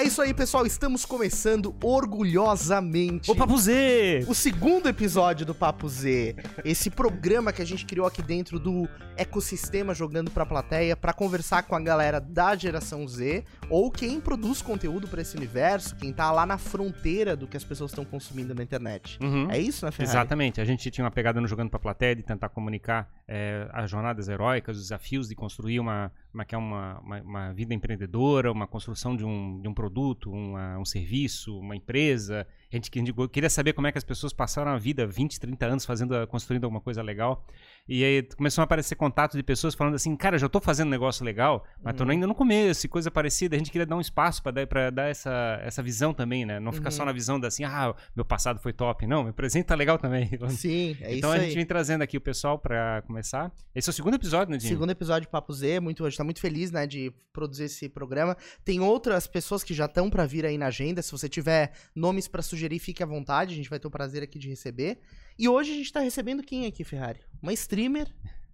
É 0.00 0.02
isso 0.02 0.22
aí, 0.22 0.32
pessoal. 0.32 0.64
Estamos 0.64 1.04
começando 1.04 1.76
orgulhosamente 1.84 3.30
O 3.30 3.36
Papo 3.36 3.58
Z! 3.58 4.24
o 4.26 4.34
segundo 4.34 4.88
episódio 4.88 5.44
do 5.44 5.54
Papo 5.54 5.86
Z. 5.90 6.36
Esse 6.64 6.88
programa 6.88 7.52
que 7.52 7.60
a 7.60 7.66
gente 7.66 7.84
criou 7.84 8.06
aqui 8.06 8.22
dentro 8.22 8.58
do 8.58 8.88
ecossistema 9.14 9.92
jogando 9.94 10.30
pra 10.30 10.46
plateia 10.46 10.96
pra 10.96 11.12
conversar 11.12 11.64
com 11.64 11.76
a 11.76 11.80
galera 11.80 12.18
da 12.18 12.56
geração 12.56 13.06
Z 13.06 13.44
ou 13.68 13.90
quem 13.90 14.18
produz 14.18 14.62
conteúdo 14.62 15.06
pra 15.06 15.20
esse 15.20 15.36
universo, 15.36 15.94
quem 15.96 16.14
tá 16.14 16.32
lá 16.32 16.46
na 16.46 16.56
fronteira 16.56 17.36
do 17.36 17.46
que 17.46 17.58
as 17.58 17.64
pessoas 17.64 17.90
estão 17.90 18.02
consumindo 18.02 18.54
na 18.54 18.62
internet. 18.62 19.18
Uhum. 19.22 19.50
É 19.50 19.58
isso, 19.58 19.84
né, 19.84 19.92
Ferrari? 19.92 20.16
Exatamente. 20.16 20.62
A 20.62 20.64
gente 20.64 20.90
tinha 20.90 21.04
uma 21.04 21.10
pegada 21.10 21.42
no 21.42 21.46
Jogando 21.46 21.68
pra 21.68 21.78
Plateia 21.78 22.16
de 22.16 22.22
tentar 22.22 22.48
comunicar 22.48 23.06
é, 23.28 23.68
as 23.74 23.90
jornadas 23.90 24.30
heróicas, 24.30 24.78
os 24.78 24.84
desafios 24.84 25.28
de 25.28 25.34
construir 25.34 25.78
uma, 25.78 26.10
uma, 26.32 26.44
que 26.44 26.54
é 26.54 26.58
uma, 26.58 27.00
uma, 27.00 27.20
uma 27.22 27.52
vida 27.52 27.74
empreendedora, 27.74 28.50
uma 28.52 28.66
construção 28.66 29.16
de 29.16 29.24
um, 29.24 29.60
de 29.60 29.68
um 29.68 29.74
produto, 29.74 30.30
uma- 30.30 30.78
um 30.78 30.84
serviço, 30.84 31.58
uma 31.58 31.76
empresa. 31.76 32.46
A 32.72 32.76
gente, 32.76 32.90
a 32.94 32.98
gente 32.98 33.12
queria 33.28 33.50
saber 33.50 33.72
como 33.72 33.86
é 33.86 33.92
que 33.92 33.98
as 33.98 34.04
pessoas 34.04 34.32
passaram 34.32 34.70
a 34.70 34.78
vida 34.78 35.06
20, 35.06 35.38
30 35.40 35.66
anos 35.66 35.84
fazendo, 35.84 36.26
construindo 36.28 36.64
alguma 36.64 36.80
coisa 36.80 37.02
legal. 37.02 37.44
E 37.90 38.04
aí 38.04 38.22
começou 38.22 38.62
a 38.62 38.64
aparecer 38.64 38.94
contato 38.94 39.36
de 39.36 39.42
pessoas 39.42 39.74
falando 39.74 39.96
assim, 39.96 40.14
cara, 40.14 40.38
já 40.38 40.48
tô 40.48 40.60
fazendo 40.60 40.86
um 40.86 40.90
negócio 40.92 41.24
legal, 41.24 41.66
mas 41.82 41.96
tô 41.96 42.04
ainda 42.04 42.24
no 42.24 42.36
começo, 42.36 42.86
e 42.86 42.88
coisa 42.88 43.10
parecida. 43.10 43.56
A 43.56 43.58
gente 43.58 43.72
queria 43.72 43.84
dar 43.84 43.96
um 43.96 44.00
espaço 44.00 44.40
pra 44.40 44.52
dar, 44.52 44.64
pra 44.64 44.90
dar 44.90 45.08
essa, 45.08 45.60
essa 45.64 45.82
visão 45.82 46.14
também, 46.14 46.46
né? 46.46 46.60
Não 46.60 46.70
ficar 46.70 46.92
só 46.92 47.04
na 47.04 47.10
visão 47.10 47.40
da 47.40 47.48
assim, 47.48 47.64
ah, 47.64 47.92
meu 48.14 48.24
passado 48.24 48.60
foi 48.60 48.72
top. 48.72 49.08
Não, 49.08 49.24
meu 49.24 49.32
presente 49.32 49.64
tá 49.64 49.74
legal 49.74 49.98
também. 49.98 50.30
Sim, 50.50 50.96
é 51.00 51.16
então 51.16 51.30
isso 51.30 51.40
a 51.40 51.42
aí. 51.42 51.46
gente 51.46 51.56
vem 51.56 51.66
trazendo 51.66 52.02
aqui 52.02 52.16
o 52.16 52.20
pessoal 52.20 52.60
pra 52.60 53.02
começar. 53.08 53.52
Esse 53.74 53.88
é 53.88 53.90
o 53.90 53.92
segundo 53.92 54.14
episódio, 54.14 54.52
né, 54.52 54.58
Dinho? 54.58 54.72
Segundo 54.72 54.90
episódio 54.90 55.22
de 55.22 55.32
Papo 55.32 55.52
Z, 55.52 55.80
muito, 55.80 56.06
a 56.06 56.08
gente 56.08 56.18
tá 56.18 56.22
muito 56.22 56.40
feliz, 56.40 56.70
né, 56.70 56.86
de 56.86 57.12
produzir 57.32 57.64
esse 57.64 57.88
programa. 57.88 58.36
Tem 58.64 58.78
outras 58.78 59.26
pessoas 59.26 59.64
que 59.64 59.74
já 59.74 59.86
estão 59.86 60.08
pra 60.08 60.26
vir 60.26 60.46
aí 60.46 60.56
na 60.56 60.66
agenda. 60.66 61.02
Se 61.02 61.10
você 61.10 61.28
tiver 61.28 61.72
nomes 61.92 62.28
pra 62.28 62.40
sugerir, 62.40 62.78
fique 62.78 63.02
à 63.02 63.06
vontade, 63.06 63.52
a 63.52 63.56
gente 63.56 63.68
vai 63.68 63.80
ter 63.80 63.88
o 63.88 63.90
prazer 63.90 64.22
aqui 64.22 64.38
de 64.38 64.48
receber. 64.48 65.00
E 65.40 65.48
hoje 65.48 65.72
a 65.72 65.74
gente 65.74 65.90
tá 65.90 66.00
recebendo 66.00 66.42
quem 66.42 66.66
aqui, 66.66 66.84
Ferrari? 66.84 67.20
Uma 67.42 67.52
streamer, 67.80 68.08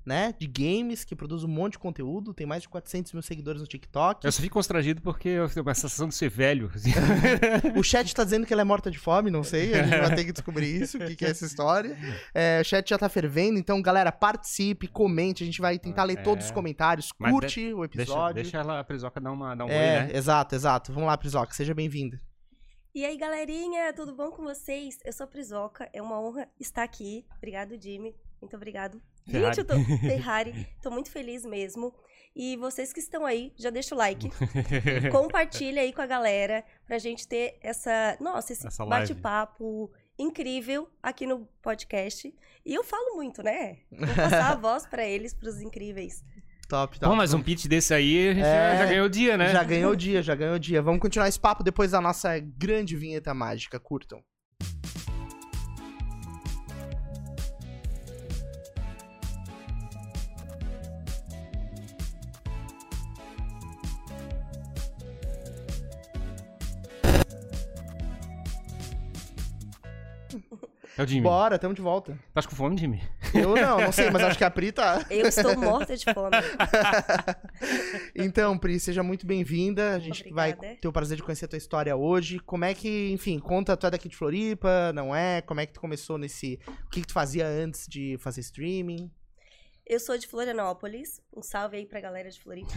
né, 0.04 0.32
de 0.38 0.46
games, 0.46 1.02
que 1.04 1.16
produz 1.16 1.42
um 1.42 1.48
monte 1.48 1.72
de 1.72 1.78
conteúdo, 1.80 2.32
tem 2.32 2.46
mais 2.46 2.62
de 2.62 2.68
400 2.68 3.12
mil 3.12 3.22
seguidores 3.22 3.60
no 3.60 3.66
TikTok. 3.66 4.24
Eu 4.24 4.30
só 4.30 4.40
fico 4.40 4.54
constrangido 4.54 5.02
porque 5.02 5.28
eu 5.30 5.48
tenho 5.48 5.66
uma 5.66 5.74
sensação 5.74 6.06
de 6.06 6.14
ser 6.14 6.28
velho. 6.30 6.70
assim. 6.72 6.92
O 7.76 7.82
chat 7.82 8.14
tá 8.14 8.22
dizendo 8.22 8.46
que 8.46 8.52
ela 8.52 8.62
é 8.62 8.64
morta 8.64 8.88
de 8.88 8.98
fome, 9.00 9.32
não 9.32 9.42
sei, 9.42 9.74
a 9.74 9.82
gente 9.82 9.98
vai 9.98 10.14
ter 10.14 10.24
que 10.24 10.30
descobrir 10.32 10.80
isso, 10.80 10.96
o 10.96 11.00
que, 11.04 11.16
que 11.16 11.24
é 11.24 11.30
essa 11.30 11.44
história. 11.44 11.98
É, 12.32 12.60
o 12.60 12.64
chat 12.64 12.88
já 12.88 12.96
tá 12.96 13.08
fervendo, 13.08 13.58
então, 13.58 13.82
galera, 13.82 14.12
participe, 14.12 14.86
comente, 14.86 15.42
a 15.42 15.46
gente 15.46 15.60
vai 15.60 15.76
tentar 15.76 16.04
ler 16.04 16.18
É. 16.18 16.22
todos 16.22 16.44
os 16.46 16.50
comentários, 16.52 17.12
Mas 17.18 17.32
curte 17.32 17.72
o 17.74 17.80
deixa, 17.88 18.02
episódio. 18.02 18.34
deixa 18.36 18.58
ela, 18.58 18.78
a 18.78 18.84
Prisoca 18.84 19.20
dar, 19.20 19.32
uma, 19.32 19.56
dar 19.56 19.64
um 19.64 19.68
É, 19.68 20.02
oi, 20.04 20.06
né? 20.12 20.16
exato, 20.16 20.54
exato. 20.54 20.92
Vamos 20.92 21.08
lá, 21.08 21.18
Prisoca, 21.18 21.52
seja 21.52 21.74
bem-vinda. 21.74 22.20
E 22.94 23.04
aí, 23.04 23.18
galerinha, 23.18 23.92
tudo 23.92 24.14
bom 24.14 24.30
com 24.30 24.44
vocês? 24.44 24.98
Eu 25.04 25.12
sou 25.12 25.24
a 25.24 25.26
Prisoca, 25.26 25.90
é 25.92 26.00
uma 26.00 26.18
honra 26.20 26.48
estar 26.60 26.84
aqui. 26.84 27.26
Obrigado, 27.38 27.76
Jimmy. 27.82 28.14
Muito 28.40 28.54
obrigado. 28.54 29.02
Ferrari. 29.28 29.54
Gente, 29.54 29.58
eu 29.58 29.64
tô 29.64 29.74
Ferrari, 29.98 30.68
tô 30.82 30.90
muito 30.90 31.10
feliz 31.10 31.44
mesmo. 31.44 31.92
E 32.34 32.56
vocês 32.58 32.92
que 32.92 33.00
estão 33.00 33.24
aí, 33.24 33.52
já 33.56 33.70
deixa 33.70 33.94
o 33.94 33.98
like, 33.98 34.28
compartilha 35.10 35.80
aí 35.80 35.92
com 35.92 36.02
a 36.02 36.06
galera 36.06 36.62
pra 36.86 36.98
gente 36.98 37.26
ter 37.26 37.58
essa, 37.62 38.16
nossa, 38.20 38.52
esse 38.52 38.66
bate-papo 38.86 39.90
incrível 40.18 40.88
aqui 41.02 41.26
no 41.26 41.46
podcast. 41.62 42.32
E 42.64 42.74
eu 42.74 42.84
falo 42.84 43.16
muito, 43.16 43.42
né? 43.42 43.78
Vou 43.90 44.06
passar 44.14 44.52
a 44.52 44.54
voz 44.60 44.86
pra 44.86 45.06
eles, 45.06 45.32
pros 45.32 45.60
incríveis. 45.60 46.22
Top, 46.68 46.98
top. 46.98 47.10
Bom, 47.10 47.16
mas 47.16 47.32
um 47.32 47.42
pitch 47.42 47.66
desse 47.66 47.94
aí, 47.94 48.28
a 48.28 48.34
gente 48.34 48.44
É, 48.44 48.72
já, 48.72 48.76
já 48.78 48.86
ganhou 48.86 49.06
o 49.06 49.10
dia, 49.10 49.36
né? 49.36 49.52
Já 49.52 49.62
ganhou 49.64 49.92
o 49.92 49.96
dia, 49.96 50.22
já 50.22 50.34
ganhou 50.34 50.56
o 50.56 50.58
dia. 50.58 50.82
Vamos 50.82 51.00
continuar 51.00 51.28
esse 51.28 51.38
papo 51.38 51.62
depois 51.62 51.92
da 51.92 52.00
nossa 52.00 52.38
grande 52.40 52.96
vinheta 52.96 53.32
mágica. 53.32 53.78
Curtam. 53.78 54.20
É 70.98 71.02
o 71.02 71.06
Jimmy. 71.06 71.22
Bora, 71.22 71.58
tamo 71.58 71.74
de 71.74 71.82
volta. 71.82 72.18
Tá 72.32 72.42
com 72.42 72.56
fome, 72.56 72.78
Jimmy? 72.78 73.02
Eu 73.34 73.54
não, 73.54 73.80
não 73.80 73.92
sei, 73.92 74.10
mas 74.10 74.22
acho 74.22 74.38
que 74.38 74.44
a 74.44 74.50
Pri 74.50 74.72
tá. 74.72 75.04
Eu 75.10 75.26
estou 75.26 75.54
morta 75.58 75.94
de 75.94 76.04
fome. 76.12 76.36
Então, 78.14 78.56
Pri, 78.56 78.80
seja 78.80 79.02
muito 79.02 79.26
bem-vinda. 79.26 79.94
A 79.94 79.98
gente 79.98 80.30
vai 80.32 80.52
Obrigada. 80.52 80.80
ter 80.80 80.88
o 80.88 80.92
prazer 80.92 81.16
de 81.18 81.22
conhecer 81.22 81.44
a 81.44 81.48
tua 81.48 81.58
história 81.58 81.94
hoje. 81.94 82.38
Como 82.38 82.64
é 82.64 82.72
que, 82.72 83.10
enfim, 83.12 83.38
conta, 83.38 83.76
tu 83.76 83.86
é 83.86 83.90
daqui 83.90 84.08
de 84.08 84.16
Floripa, 84.16 84.90
não 84.94 85.14
é? 85.14 85.42
Como 85.42 85.60
é 85.60 85.66
que 85.66 85.74
tu 85.74 85.80
começou 85.80 86.16
nesse... 86.16 86.58
O 86.86 86.88
que, 86.88 87.02
que 87.02 87.06
tu 87.06 87.12
fazia 87.12 87.46
antes 87.46 87.86
de 87.86 88.16
fazer 88.18 88.40
streaming? 88.40 89.10
Eu 89.86 90.00
sou 90.00 90.16
de 90.16 90.26
Florianópolis. 90.26 91.20
Um 91.34 91.42
salve 91.42 91.76
aí 91.76 91.86
pra 91.86 92.00
galera 92.00 92.30
de 92.30 92.40
Floripa. 92.40 92.72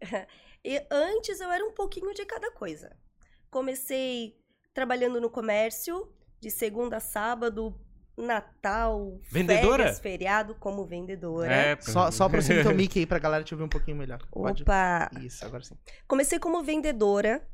e 0.62 0.84
antes 0.90 1.40
eu 1.40 1.50
era 1.50 1.64
um 1.64 1.72
pouquinho 1.72 2.12
de 2.12 2.26
cada 2.26 2.50
coisa. 2.52 2.94
Comecei 3.50 4.36
trabalhando 4.74 5.20
no 5.20 5.30
comércio, 5.30 6.08
de 6.42 6.50
segunda 6.50 6.96
a 6.96 7.00
sábado, 7.00 7.72
Natal, 8.16 9.20
Vendedora? 9.30 9.84
férias, 9.84 10.00
feriado, 10.00 10.56
como 10.56 10.84
vendedora. 10.84 11.54
É, 11.54 11.80
Só, 11.80 12.10
só 12.10 12.24
aproxima 12.24 12.60
teu 12.66 12.74
mic 12.74 12.98
aí 12.98 13.06
pra 13.06 13.20
galera 13.20 13.44
te 13.44 13.54
ouvir 13.54 13.62
um 13.62 13.68
pouquinho 13.68 13.96
melhor. 13.96 14.20
Pode? 14.28 14.64
Opa! 14.64 15.08
Isso, 15.20 15.44
agora 15.46 15.62
sim. 15.62 15.76
Comecei 16.08 16.40
como 16.40 16.60
vendedora, 16.64 17.48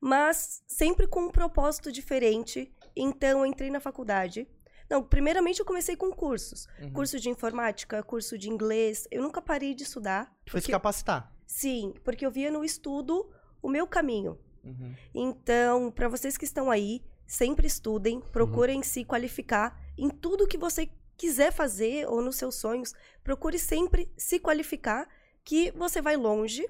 mas 0.00 0.60
sempre 0.66 1.06
com 1.06 1.20
um 1.26 1.30
propósito 1.30 1.92
diferente. 1.92 2.74
Então, 2.96 3.38
eu 3.38 3.46
entrei 3.46 3.70
na 3.70 3.78
faculdade. 3.78 4.48
Não, 4.90 5.04
primeiramente 5.04 5.60
eu 5.60 5.64
comecei 5.64 5.94
com 5.94 6.10
cursos. 6.10 6.66
Uhum. 6.80 6.92
Curso 6.92 7.20
de 7.20 7.30
informática, 7.30 8.02
curso 8.02 8.36
de 8.36 8.50
inglês. 8.50 9.06
Eu 9.08 9.22
nunca 9.22 9.40
parei 9.40 9.72
de 9.72 9.84
estudar. 9.84 10.34
Tu 10.44 10.50
foi 10.50 10.60
se 10.60 10.68
capacitar. 10.68 11.32
Sim, 11.46 11.94
porque 12.02 12.26
eu 12.26 12.30
via 12.30 12.50
no 12.50 12.64
estudo 12.64 13.30
o 13.62 13.70
meu 13.70 13.86
caminho. 13.86 14.36
Uhum. 14.64 14.94
Então, 15.14 15.92
para 15.92 16.08
vocês 16.08 16.36
que 16.36 16.44
estão 16.44 16.72
aí, 16.72 17.02
sempre 17.32 17.66
estudem, 17.66 18.20
procurem 18.20 18.82
se 18.82 19.06
qualificar 19.06 19.80
em 19.96 20.10
tudo 20.10 20.46
que 20.46 20.58
você 20.58 20.90
quiser 21.16 21.50
fazer 21.50 22.06
ou 22.06 22.20
nos 22.20 22.36
seus 22.36 22.56
sonhos. 22.56 22.92
Procure 23.24 23.58
sempre 23.58 24.12
se 24.18 24.38
qualificar, 24.38 25.08
que 25.42 25.70
você 25.70 26.02
vai 26.02 26.14
longe. 26.14 26.62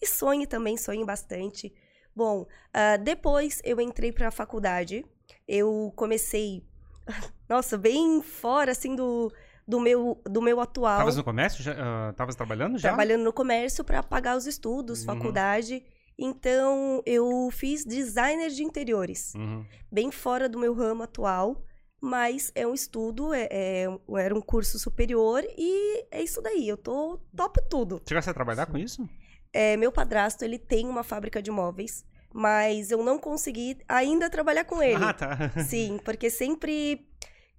E 0.00 0.06
sonhe 0.06 0.46
também, 0.46 0.78
sonhe 0.78 1.04
bastante. 1.04 1.70
Bom, 2.14 2.46
ah, 2.72 2.96
depois 2.96 3.60
eu 3.62 3.78
entrei 3.78 4.10
para 4.10 4.28
a 4.28 4.30
faculdade. 4.30 5.04
Eu 5.46 5.92
comecei, 5.94 6.64
nossa, 7.46 7.76
bem 7.76 8.22
fora 8.22 8.72
assim 8.72 8.96
do, 8.96 9.30
do 9.68 9.78
meu 9.78 10.18
do 10.24 10.40
meu 10.40 10.60
atual 10.60 10.98
Tavas 10.98 11.16
no 11.16 11.24
comércio? 11.24 11.62
Já, 11.62 11.74
ah, 11.78 12.14
tavas 12.14 12.34
trabalhando 12.34 12.78
já? 12.78 12.88
trabalhando 12.88 13.22
no 13.22 13.34
comércio 13.34 13.84
para 13.84 14.02
pagar 14.02 14.34
os 14.34 14.46
estudos, 14.46 15.00
Uhum. 15.00 15.06
faculdade. 15.14 15.84
Então, 16.18 17.02
eu 17.04 17.48
fiz 17.52 17.84
designer 17.84 18.48
de 18.50 18.62
interiores, 18.64 19.34
Uhum. 19.34 19.64
bem 19.92 20.10
fora 20.10 20.48
do 20.48 20.58
meu 20.58 20.72
ramo 20.72 21.02
atual, 21.02 21.62
mas 22.00 22.50
é 22.54 22.66
um 22.66 22.72
estudo, 22.74 23.34
é, 23.34 23.48
é- 23.50 23.86
era 24.18 24.34
um 24.34 24.40
curso 24.40 24.78
superior 24.78 25.44
e 25.58 26.04
é 26.10 26.22
isso 26.22 26.40
daí. 26.40 26.66
Eu 26.68 26.76
tô 26.76 27.18
topo 27.36 27.60
tudo. 27.68 28.00
Chegasse 28.08 28.30
a 28.30 28.34
trabalhar 28.34 28.66
com 28.66 28.78
isso? 28.78 29.06
É, 29.52 29.76
meu 29.76 29.92
padrasto, 29.92 30.44
ele 30.44 30.58
tem 30.58 30.86
uma 30.88 31.02
fábrica 31.02 31.42
de 31.42 31.50
móveis, 31.50 32.04
mas 32.32 32.90
eu 32.90 33.02
não 33.02 33.18
consegui 33.18 33.78
ainda 33.88 34.28
trabalhar 34.30 34.64
com 34.64 34.82
ele. 34.82 35.02
Ah, 35.04 35.12
tá. 35.12 35.36
Sim, 35.68 35.98
porque 36.04 36.28
sempre. 36.30 37.06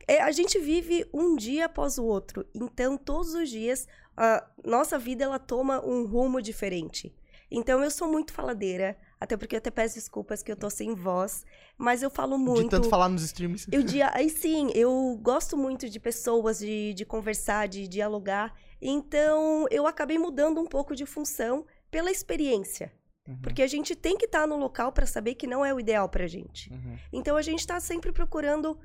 é, 0.07 0.21
a 0.21 0.31
gente 0.31 0.57
vive 0.59 1.05
um 1.13 1.35
dia 1.35 1.65
após 1.65 1.97
o 1.97 2.05
outro. 2.05 2.45
Então, 2.55 2.97
todos 2.97 3.33
os 3.33 3.49
dias, 3.49 3.87
a 4.15 4.47
nossa 4.63 4.97
vida 4.97 5.23
ela 5.25 5.37
toma 5.39 5.83
um 5.85 6.05
rumo 6.05 6.41
diferente. 6.41 7.13
Então, 7.49 7.83
eu 7.83 7.89
sou 7.89 8.07
muito 8.07 8.33
faladeira. 8.33 8.97
Até 9.19 9.35
porque 9.35 9.55
eu 9.55 9.57
até 9.57 9.71
peço 9.71 9.95
desculpas 9.95 10.43
que 10.43 10.51
eu 10.51 10.55
tô 10.55 10.69
sem 10.69 10.93
voz. 10.93 11.45
Mas 11.77 12.03
eu 12.03 12.09
falo 12.09 12.37
muito. 12.37 12.63
De 12.63 12.69
tanto 12.69 12.89
falar 12.89 13.09
nos 13.09 13.23
streams. 13.23 13.67
Eu 13.71 13.81
dia... 13.83 14.11
Aí 14.13 14.29
sim, 14.29 14.69
eu 14.75 15.17
gosto 15.21 15.55
muito 15.57 15.89
de 15.89 15.99
pessoas, 15.99 16.59
de, 16.59 16.93
de 16.93 17.05
conversar, 17.05 17.67
de 17.67 17.87
dialogar. 17.87 18.53
Então, 18.81 19.65
eu 19.71 19.87
acabei 19.87 20.17
mudando 20.19 20.59
um 20.61 20.65
pouco 20.67 20.95
de 20.95 21.05
função 21.05 21.65
pela 21.89 22.11
experiência. 22.11 22.93
Uhum. 23.27 23.39
Porque 23.41 23.61
a 23.61 23.67
gente 23.67 23.95
tem 23.95 24.17
que 24.17 24.25
estar 24.25 24.45
no 24.47 24.55
local 24.57 24.91
para 24.91 25.05
saber 25.05 25.35
que 25.35 25.47
não 25.47 25.65
é 25.65 25.73
o 25.73 25.79
ideal 25.79 26.07
pra 26.07 26.27
gente. 26.27 26.71
Uhum. 26.71 26.97
Então 27.11 27.35
a 27.35 27.41
gente 27.41 27.59
está 27.59 27.79
sempre 27.79 28.11
procurando 28.11 28.79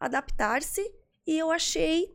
adaptar-se 0.00 0.82
e 1.26 1.38
eu 1.38 1.50
achei 1.50 2.08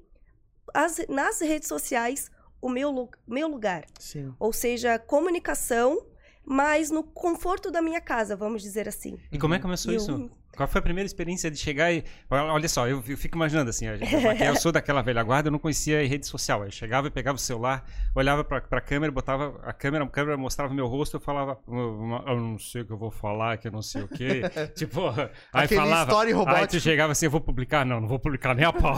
as- 0.73 1.05
nas 1.07 1.39
redes 1.41 1.67
sociais 1.67 2.29
o 2.61 2.69
meu, 2.69 3.09
meu 3.27 3.47
lugar. 3.47 3.85
Sim. 3.99 4.33
Ou 4.39 4.53
seja, 4.53 4.99
comunicação, 4.99 6.05
mas 6.45 6.91
no 6.91 7.03
conforto 7.03 7.71
da 7.71 7.81
minha 7.81 8.01
casa, 8.01 8.35
vamos 8.35 8.61
dizer 8.61 8.87
assim. 8.87 9.17
E 9.31 9.37
como 9.37 9.53
é 9.53 9.57
que 9.57 9.63
começou 9.63 9.91
Eu- 9.91 9.97
isso? 9.97 10.29
Qual 10.55 10.67
foi 10.67 10.79
a 10.79 10.81
primeira 10.81 11.05
experiência 11.05 11.49
de 11.49 11.57
chegar 11.57 11.93
e. 11.93 12.03
Olha 12.29 12.67
só, 12.67 12.87
eu, 12.87 13.01
eu 13.07 13.17
fico 13.17 13.37
imaginando 13.37 13.69
assim, 13.69 13.85
eu 13.87 14.55
sou 14.57 14.71
daquela 14.71 15.01
velha 15.01 15.23
guarda, 15.23 15.47
eu 15.47 15.51
não 15.51 15.59
conhecia 15.59 16.05
rede 16.05 16.27
social. 16.27 16.65
Eu 16.65 16.71
chegava 16.71 17.07
e 17.07 17.11
pegava 17.11 17.37
o 17.37 17.39
celular, 17.39 17.85
olhava 18.13 18.43
pra, 18.43 18.59
pra 18.59 18.81
câmera, 18.81 19.11
botava 19.11 19.59
a 19.63 19.71
câmera, 19.71 20.03
a 20.03 20.07
câmera 20.07 20.35
mostrava 20.37 20.73
meu 20.73 20.87
rosto, 20.87 21.15
eu 21.15 21.21
falava, 21.21 21.57
eu 21.67 22.35
não 22.37 22.59
sei 22.59 22.81
o 22.81 22.85
que 22.85 22.91
eu 22.91 22.97
vou 22.97 23.11
falar, 23.11 23.57
que 23.57 23.67
eu 23.67 23.71
não 23.71 23.81
sei 23.81 24.01
o 24.01 24.07
quê. 24.07 24.41
tipo, 24.75 25.09
aí 25.09 25.29
Aquele 25.65 25.81
falava. 25.81 26.11
story 26.11 26.33
Aí 26.47 26.67
tu 26.67 26.79
chegava 26.79 27.13
assim, 27.13 27.25
eu 27.25 27.31
vou 27.31 27.41
publicar? 27.41 27.85
Não, 27.85 28.01
não 28.01 28.07
vou 28.07 28.19
publicar 28.19 28.53
nem 28.53 28.65
a 28.65 28.73
pau. 28.73 28.97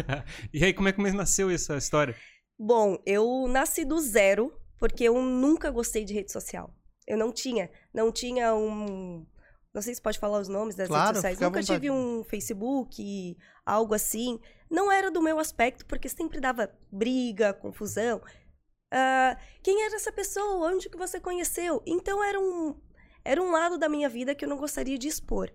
e 0.52 0.64
aí, 0.64 0.72
como 0.72 0.88
é 0.88 0.92
que 0.92 1.02
nasceu 1.12 1.50
essa 1.50 1.76
história? 1.76 2.14
Bom, 2.58 2.98
eu 3.04 3.46
nasci 3.48 3.84
do 3.84 3.98
zero, 4.00 4.52
porque 4.78 5.04
eu 5.04 5.20
nunca 5.20 5.70
gostei 5.70 6.04
de 6.04 6.14
rede 6.14 6.32
social. 6.32 6.74
Eu 7.06 7.16
não 7.16 7.32
tinha, 7.32 7.70
não 7.92 8.10
tinha 8.10 8.54
um. 8.54 9.26
Não 9.72 9.82
sei 9.82 9.94
se 9.94 10.00
pode 10.00 10.18
falar 10.18 10.40
os 10.40 10.48
nomes 10.48 10.74
das 10.74 10.88
Claro, 10.88 11.06
redes 11.06 11.18
sociais. 11.18 11.38
Nunca 11.38 11.62
tive 11.62 11.90
um 11.90 12.24
Facebook, 12.24 13.36
algo 13.64 13.94
assim. 13.94 14.40
Não 14.70 14.90
era 14.90 15.10
do 15.10 15.22
meu 15.22 15.38
aspecto, 15.38 15.84
porque 15.84 16.08
sempre 16.08 16.40
dava 16.40 16.70
briga, 16.90 17.52
confusão. 17.52 18.20
Ah, 18.90 19.36
quem 19.62 19.84
era 19.84 19.96
essa 19.96 20.10
pessoa? 20.10 20.72
Onde 20.72 20.88
que 20.88 20.96
você 20.96 21.20
conheceu? 21.20 21.82
Então 21.86 22.24
era 22.24 22.40
um, 22.40 22.74
era 23.24 23.42
um 23.42 23.52
lado 23.52 23.76
da 23.78 23.88
minha 23.88 24.08
vida 24.08 24.34
que 24.34 24.44
eu 24.44 24.48
não 24.48 24.56
gostaria 24.56 24.98
de 24.98 25.08
expor. 25.08 25.52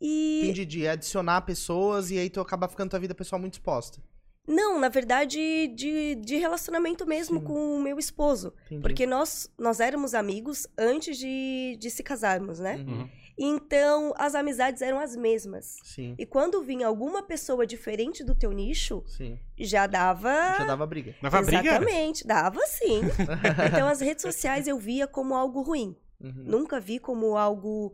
E 0.00 0.40
Entendi, 0.44 0.64
de 0.64 0.88
adicionar 0.88 1.42
pessoas 1.42 2.10
e 2.10 2.18
aí 2.18 2.30
tu 2.30 2.40
acaba 2.40 2.68
ficando 2.68 2.90
tua 2.90 2.98
vida 2.98 3.14
pessoal 3.14 3.40
muito 3.40 3.54
exposta. 3.54 4.02
Não, 4.46 4.78
na 4.78 4.88
verdade, 4.88 5.68
de, 5.68 6.16
de 6.16 6.36
relacionamento 6.36 7.06
mesmo 7.06 7.40
Sim. 7.40 7.44
com 7.46 7.76
o 7.76 7.82
meu 7.82 7.98
esposo. 7.98 8.52
Entendi. 8.66 8.82
Porque 8.82 9.06
nós, 9.06 9.50
nós 9.58 9.80
éramos 9.80 10.14
amigos 10.14 10.66
antes 10.76 11.16
de, 11.16 11.76
de 11.78 11.90
se 11.90 12.02
casarmos, 12.02 12.58
né? 12.58 12.76
Uhum. 12.76 13.08
Então, 13.36 14.12
as 14.16 14.34
amizades 14.34 14.80
eram 14.80 15.00
as 15.00 15.16
mesmas. 15.16 15.78
Sim, 15.82 16.14
E 16.18 16.24
quando 16.24 16.62
vinha 16.62 16.86
alguma 16.86 17.22
pessoa 17.22 17.66
diferente 17.66 18.22
do 18.22 18.34
teu 18.34 18.52
nicho, 18.52 19.02
sim. 19.06 19.38
já 19.58 19.86
dava. 19.86 20.30
Já 20.58 20.64
dava 20.64 20.86
briga. 20.86 21.16
Dava 21.20 21.42
briga? 21.42 21.68
Exatamente, 21.68 22.26
dava 22.26 22.60
sim. 22.66 23.00
então, 23.72 23.88
as 23.88 24.00
redes 24.00 24.22
sociais 24.22 24.68
eu 24.68 24.78
via 24.78 25.06
como 25.06 25.34
algo 25.34 25.62
ruim. 25.62 25.96
Uhum. 26.20 26.44
Nunca 26.44 26.78
vi 26.78 26.98
como 27.00 27.36
algo 27.36 27.92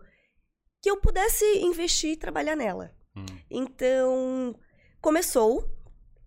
que 0.83 0.91
eu 0.91 0.99
pudesse 0.99 1.45
investir 1.61 2.11
e 2.11 2.17
trabalhar 2.17 2.57
nela. 2.57 2.93
Hum. 3.17 3.25
Então, 3.51 4.55
começou, 5.01 5.65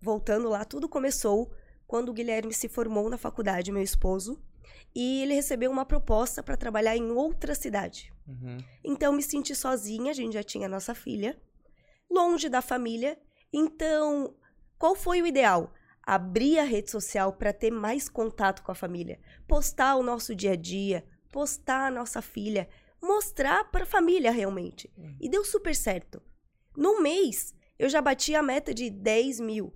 voltando 0.04 0.48
lá, 0.48 0.64
tudo 0.64 0.88
começou 0.88 1.50
quando 1.86 2.10
o 2.10 2.12
Guilherme 2.12 2.52
se 2.52 2.68
formou 2.68 3.08
na 3.08 3.18
faculdade, 3.18 3.72
meu 3.72 3.82
esposo, 3.82 4.40
e 4.94 5.22
ele 5.22 5.34
recebeu 5.34 5.70
uma 5.70 5.84
proposta 5.84 6.42
para 6.42 6.56
trabalhar 6.56 6.96
em 6.96 7.10
outra 7.10 7.54
cidade. 7.54 8.12
Uhum. 8.28 8.58
Então, 8.84 9.12
me 9.12 9.22
senti 9.22 9.54
sozinha, 9.54 10.10
a 10.10 10.14
gente 10.14 10.34
já 10.34 10.42
tinha 10.42 10.68
nossa 10.68 10.94
filha, 10.94 11.40
longe 12.10 12.48
da 12.48 12.62
família. 12.62 13.18
Então, 13.52 14.34
qual 14.78 14.94
foi 14.94 15.20
o 15.20 15.26
ideal? 15.26 15.72
Abrir 16.02 16.58
a 16.58 16.64
rede 16.64 16.90
social 16.90 17.32
para 17.32 17.52
ter 17.52 17.70
mais 17.70 18.08
contato 18.08 18.62
com 18.62 18.70
a 18.70 18.74
família, 18.74 19.18
postar 19.48 19.96
o 19.96 20.02
nosso 20.02 20.34
dia 20.34 20.52
a 20.52 20.56
dia, 20.56 21.04
postar 21.32 21.86
a 21.86 21.90
nossa 21.90 22.22
filha, 22.22 22.68
mostrar 23.02 23.70
para 23.70 23.84
a 23.84 23.86
família 23.86 24.30
realmente. 24.30 24.92
E 25.20 25.28
deu 25.28 25.44
super 25.44 25.74
certo. 25.74 26.22
No 26.76 27.02
mês, 27.02 27.54
eu 27.78 27.88
já 27.88 28.00
bati 28.00 28.34
a 28.34 28.42
meta 28.42 28.72
de 28.72 28.90
10 28.90 29.40
mil. 29.40 29.72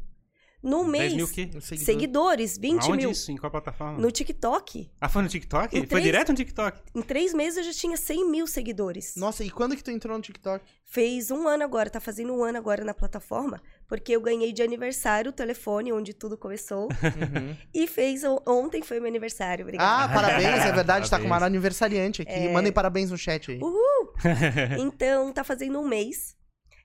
No 0.60 0.78
10 0.80 0.88
mês, 0.90 1.12
mil 1.14 1.26
o 1.26 1.28
quê? 1.30 1.48
Um 1.54 1.60
seguidor. 1.60 1.84
seguidores, 1.86 2.58
20 2.58 2.82
Aonde 2.82 2.96
mil. 2.98 3.10
isso? 3.12 3.30
Em 3.30 3.36
qual 3.36 3.50
plataforma? 3.50 3.96
No 3.98 4.10
TikTok. 4.10 4.90
Ah, 5.00 5.08
foi 5.08 5.22
no 5.22 5.28
TikTok? 5.28 5.76
Em 5.76 5.80
Foi 5.80 5.86
três- 5.86 6.04
direto 6.04 6.28
no 6.30 6.34
TikTok? 6.34 6.80
Em 6.94 7.02
três 7.02 7.32
meses 7.32 7.58
eu 7.58 7.62
já 7.64 7.72
tinha 7.72 7.96
100 7.96 8.28
mil 8.28 8.46
seguidores. 8.46 9.14
Nossa, 9.16 9.44
e 9.44 9.50
quando 9.50 9.76
que 9.76 9.84
tu 9.84 9.90
entrou 9.92 10.16
no 10.16 10.22
TikTok? 10.22 10.64
Fez 10.84 11.30
um 11.30 11.46
ano 11.46 11.62
agora, 11.62 11.88
tá 11.88 12.00
fazendo 12.00 12.32
um 12.34 12.42
ano 12.42 12.58
agora 12.58 12.82
na 12.84 12.92
plataforma, 12.92 13.60
porque 13.86 14.10
eu 14.16 14.20
ganhei 14.20 14.52
de 14.52 14.62
aniversário 14.62 15.30
o 15.30 15.32
telefone 15.32 15.92
onde 15.92 16.12
tudo 16.12 16.36
começou. 16.36 16.88
Uhum. 17.38 17.56
e 17.74 17.86
fez 17.86 18.22
ontem 18.46 18.82
foi 18.82 18.98
meu 18.98 19.08
aniversário, 19.08 19.64
obrigada. 19.64 20.04
Ah, 20.04 20.08
parabéns, 20.08 20.64
é 20.64 20.72
verdade, 20.72 21.08
tá 21.10 21.18
com 21.18 21.24
uma 21.26 21.36
Parabéns. 21.36 21.46
aniversariante 21.54 22.22
aqui. 22.22 22.32
É. 22.32 22.52
Mandem 22.52 22.72
parabéns 22.72 23.10
no 23.10 23.18
chat 23.18 23.50
aí. 23.52 23.58
Uhul! 23.62 24.12
então 24.78 25.32
tá 25.32 25.44
fazendo 25.44 25.78
um 25.78 25.86
mês. 25.86 26.36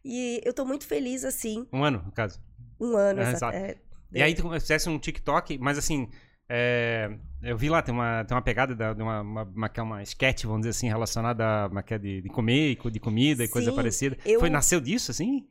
E 0.06 0.42
eu 0.44 0.54
tô 0.54 0.66
muito 0.66 0.86
feliz, 0.86 1.24
assim, 1.24 1.66
Um 1.72 1.84
ano, 1.84 2.02
no 2.06 2.12
caso. 2.12 2.40
Um 2.84 2.96
ano. 2.98 3.20
É, 3.20 3.24
exa- 3.24 3.32
exato. 3.38 3.56
é, 3.58 3.78
E 4.14 4.22
aí 4.22 4.36
tu 4.36 4.50
fizesse 4.60 4.90
um 4.90 5.00
TikTok, 5.00 5.58
mas 5.58 5.78
assim, 5.78 6.08
é, 6.50 7.10
eu 7.42 7.58
vi 7.58 7.70
lá, 7.70 7.82
tem 7.82 7.94
uma, 7.94 8.24
tem 8.26 8.36
uma 8.36 8.42
pegada 8.44 8.76
da- 8.76 8.94
de 8.94 9.02
uma, 9.02 9.22
uma, 9.22 9.44
uma, 9.44 9.72
é 9.74 9.82
uma 9.82 10.04
sketch, 10.04 10.44
vamos 10.44 10.62
dizer 10.62 10.72
assim, 10.72 10.88
relacionada 10.88 11.44
a 11.46 11.68
uma 11.68 11.84
é 11.88 11.98
de, 11.98 12.22
de 12.22 12.30
comer, 12.30 12.72
e 12.72 12.76
co- 12.76 12.92
de 12.92 13.00
comida 13.00 13.44
e 13.44 13.48
coisa 13.48 13.72
parecida. 13.74 14.18
eu- 14.26 14.40
Foi, 14.40 14.50
nasceu 14.50 14.80
disso, 14.80 15.10
assim? 15.12 15.48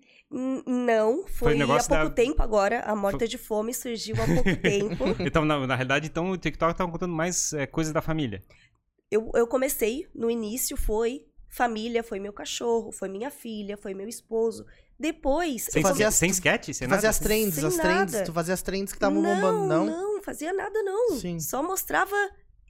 Não, 0.67 1.27
foi, 1.27 1.55
negócio 1.55 1.93
há 1.95 1.99
pouco 1.99 2.09
da- 2.15 2.23
tempo 2.23 2.43
agora. 2.43 2.81
A 2.81 2.97
morta 2.97 3.29
de 3.29 3.37
fome 3.37 3.75
surgiu 3.75 4.15
há 4.23 4.27
pouco 4.27 4.57
tempo. 4.63 5.05
Então, 5.21 5.45
na, 5.45 5.67
na 5.67 5.75
realidade, 5.75 6.07
então, 6.07 6.31
o 6.31 6.37
TikTok 6.39 6.75
tava 6.75 6.91
contando 6.91 7.13
mais 7.13 7.53
é, 7.53 7.67
coisas 7.67 7.93
da 7.93 8.01
família. 8.01 8.43
Eu, 9.11 9.31
eu 9.35 9.47
comecei, 9.47 10.07
no 10.15 10.31
início 10.31 10.75
foi 10.77 11.27
família, 11.55 12.03
foi 12.03 12.19
meu 12.19 12.33
cachorro, 12.33 12.91
foi 12.91 13.09
minha 13.11 13.31
filha, 13.31 13.77
foi 13.77 13.93
meu 13.93 14.09
esposo. 14.09 14.65
Depois. 14.99 15.65
Sem, 15.71 15.83
eu 15.83 15.89
fazia 15.89 15.97
sem, 15.97 16.07
as- 16.07 16.15
sem 16.15 16.31
sketch? 16.31 16.65
Sem 16.73 16.89
fazia 16.89 16.97
nada? 16.97 17.09
as 17.11 17.19
trends, 17.19 17.55
Sem 17.57 17.67
as 17.67 17.77
trends. 17.77 18.13
nada. 18.15 18.25
Tu 18.25 18.33
fazia 18.33 18.55
as 18.55 18.63
trends 18.63 18.91
que 18.93 18.97
estavam 18.97 19.23
bombando, 19.23 19.67
não? 19.67 19.85
Não, 19.85 20.23
fazia 20.23 20.53
nada 20.53 20.83
não. 20.83 21.17
Sim. 21.19 21.39
Só 21.39 21.63
mostrava 21.63 22.17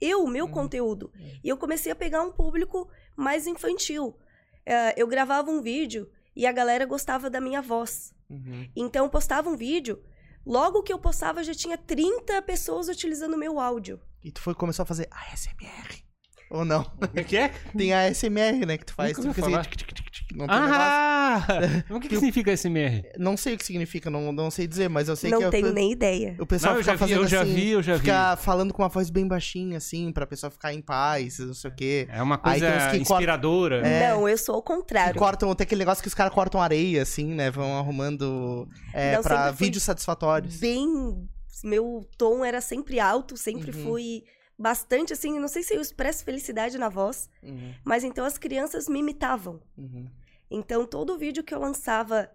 eu, 0.01 0.23
o 0.23 0.27
meu 0.27 0.45
Uhum. 0.45 0.51
conteúdo. 0.51 1.11
E 1.43 1.47
eu 1.47 1.55
comecei 1.57 1.91
a 1.91 1.95
pegar 1.95 2.21
um 2.23 2.31
público 2.31 2.89
mais 3.15 3.47
infantil. 3.47 4.17
Eh, 4.65 4.93
eu 5.01 5.07
gravava 5.07 5.49
um 5.49 5.61
vídeo 5.61 6.09
e 6.35 6.45
a 6.45 6.51
galera 6.51 6.85
gostava 6.85 7.29
da 7.29 7.39
minha 7.39 7.61
voz. 7.61 8.13
Uhum. 8.29 8.67
Então 8.75 9.05
eu 9.05 9.09
postava 9.09 9.49
um 9.49 9.55
vídeo, 9.55 10.03
logo 10.45 10.83
que 10.83 10.91
eu 10.91 10.99
postava 10.99 11.41
já 11.43 11.53
tinha 11.53 11.77
30 11.77 12.41
pessoas 12.41 12.87
utilizando 12.89 13.35
o 13.35 13.37
meu 13.37 13.59
áudio. 13.59 13.99
E 14.23 14.31
tu 14.31 14.41
foi, 14.41 14.53
começou 14.55 14.83
a 14.83 14.85
fazer 14.85 15.07
ASMR. 15.11 16.03
Ou 16.53 16.63
não? 16.63 16.81
O 17.01 17.23
que 17.25 17.35
é? 17.35 17.49
Tem 17.75 17.91
a 17.93 18.05
ASMR, 18.07 18.65
né, 18.65 18.77
que 18.77 18.85
tu 18.85 18.93
faz. 18.93 19.17
Nunca 19.17 19.29
Tu 19.29 19.33
fica 19.45 19.59
assim, 19.59 19.69
tic, 19.69 19.75
tic, 19.77 19.93
tic, 19.93 20.09
tic, 20.11 20.31
não 20.37 20.45
tem 20.47 20.55
negócio. 20.55 20.81
Ah! 20.81 21.83
o 21.89 21.99
que, 21.99 22.07
que 22.09 22.15
significa 22.15 22.51
SMR? 22.55 23.03
Não 23.17 23.35
sei 23.35 23.55
o 23.55 23.57
que 23.57 23.65
significa, 23.65 24.09
não, 24.09 24.31
não 24.31 24.51
sei 24.51 24.67
dizer, 24.67 24.87
mas 24.87 25.09
eu 25.09 25.15
sei 25.15 25.31
não 25.31 25.39
que 25.39 25.43
é 25.45 25.47
o 25.47 25.51
tenho 25.51 25.67
pe- 25.67 25.73
nem 25.73 25.91
ideia. 25.91 26.35
o 26.39 26.45
pessoal 26.45 26.73
Não, 26.73 26.79
eu 26.79 26.83
fica 26.83 26.91
já 26.91 26.93
vi, 26.95 26.99
fazendo 27.11 27.23
eu 27.23 27.27
já 27.27 27.41
assim, 27.41 27.53
vi, 27.55 27.69
eu 27.69 27.81
já 27.81 27.93
vi. 27.95 27.99
fica 28.01 28.35
falando 28.37 28.71
com 28.73 28.83
uma 28.83 28.87
voz 28.89 29.09
bem 29.09 29.27
baixinha, 29.27 29.77
assim, 29.77 30.11
pra 30.11 30.27
pessoa 30.27 30.51
ficar 30.51 30.71
em 30.73 30.81
paz, 30.81 31.39
não 31.39 31.53
sei 31.55 31.71
o 31.71 31.75
quê. 31.75 32.07
É 32.11 32.21
uma 32.21 32.37
coisa 32.37 32.59
que 32.59 32.71
cortam- 32.71 32.99
inspiradora. 33.01 33.87
É. 33.87 34.09
Não, 34.11 34.29
eu 34.29 34.37
sou 34.37 34.57
o 34.57 34.61
contrário. 34.61 35.19
cortam, 35.19 35.53
tem 35.55 35.65
aquele 35.65 35.79
negócio 35.79 36.01
que 36.03 36.07
os 36.07 36.13
caras 36.13 36.33
cortam 36.33 36.61
areia, 36.61 37.01
assim, 37.01 37.25
né? 37.33 37.49
Vão 37.49 37.77
arrumando 37.79 38.67
é, 38.93 39.15
Não, 39.15 39.23
pra 39.23 39.49
vídeos 39.51 39.83
satisfatórios. 39.83 40.57
Bem. 40.57 41.27
Meu 41.63 42.07
tom 42.17 42.43
era 42.45 42.59
sempre 42.61 42.99
alto, 42.99 43.37
sempre 43.37 43.71
Uhum. 43.75 43.83
fui 43.85 44.23
bastante 44.57 45.13
assim. 45.13 45.39
Não 45.39 45.47
sei 45.47 45.63
se 45.63 45.73
eu 45.75 45.81
expresso 45.81 46.23
felicidade 46.23 46.77
na 46.77 46.89
voz, 46.89 47.29
Uhum, 47.41 47.73
mas 47.83 48.03
então 48.03 48.25
as 48.25 48.37
crianças 48.37 48.87
me 48.87 48.99
imitavam. 48.99 49.61
uhum. 49.77 50.07
Então 50.49 50.85
todo 50.85 51.17
vídeo 51.17 51.43
que 51.43 51.53
eu 51.53 51.59
lançava 51.59 52.29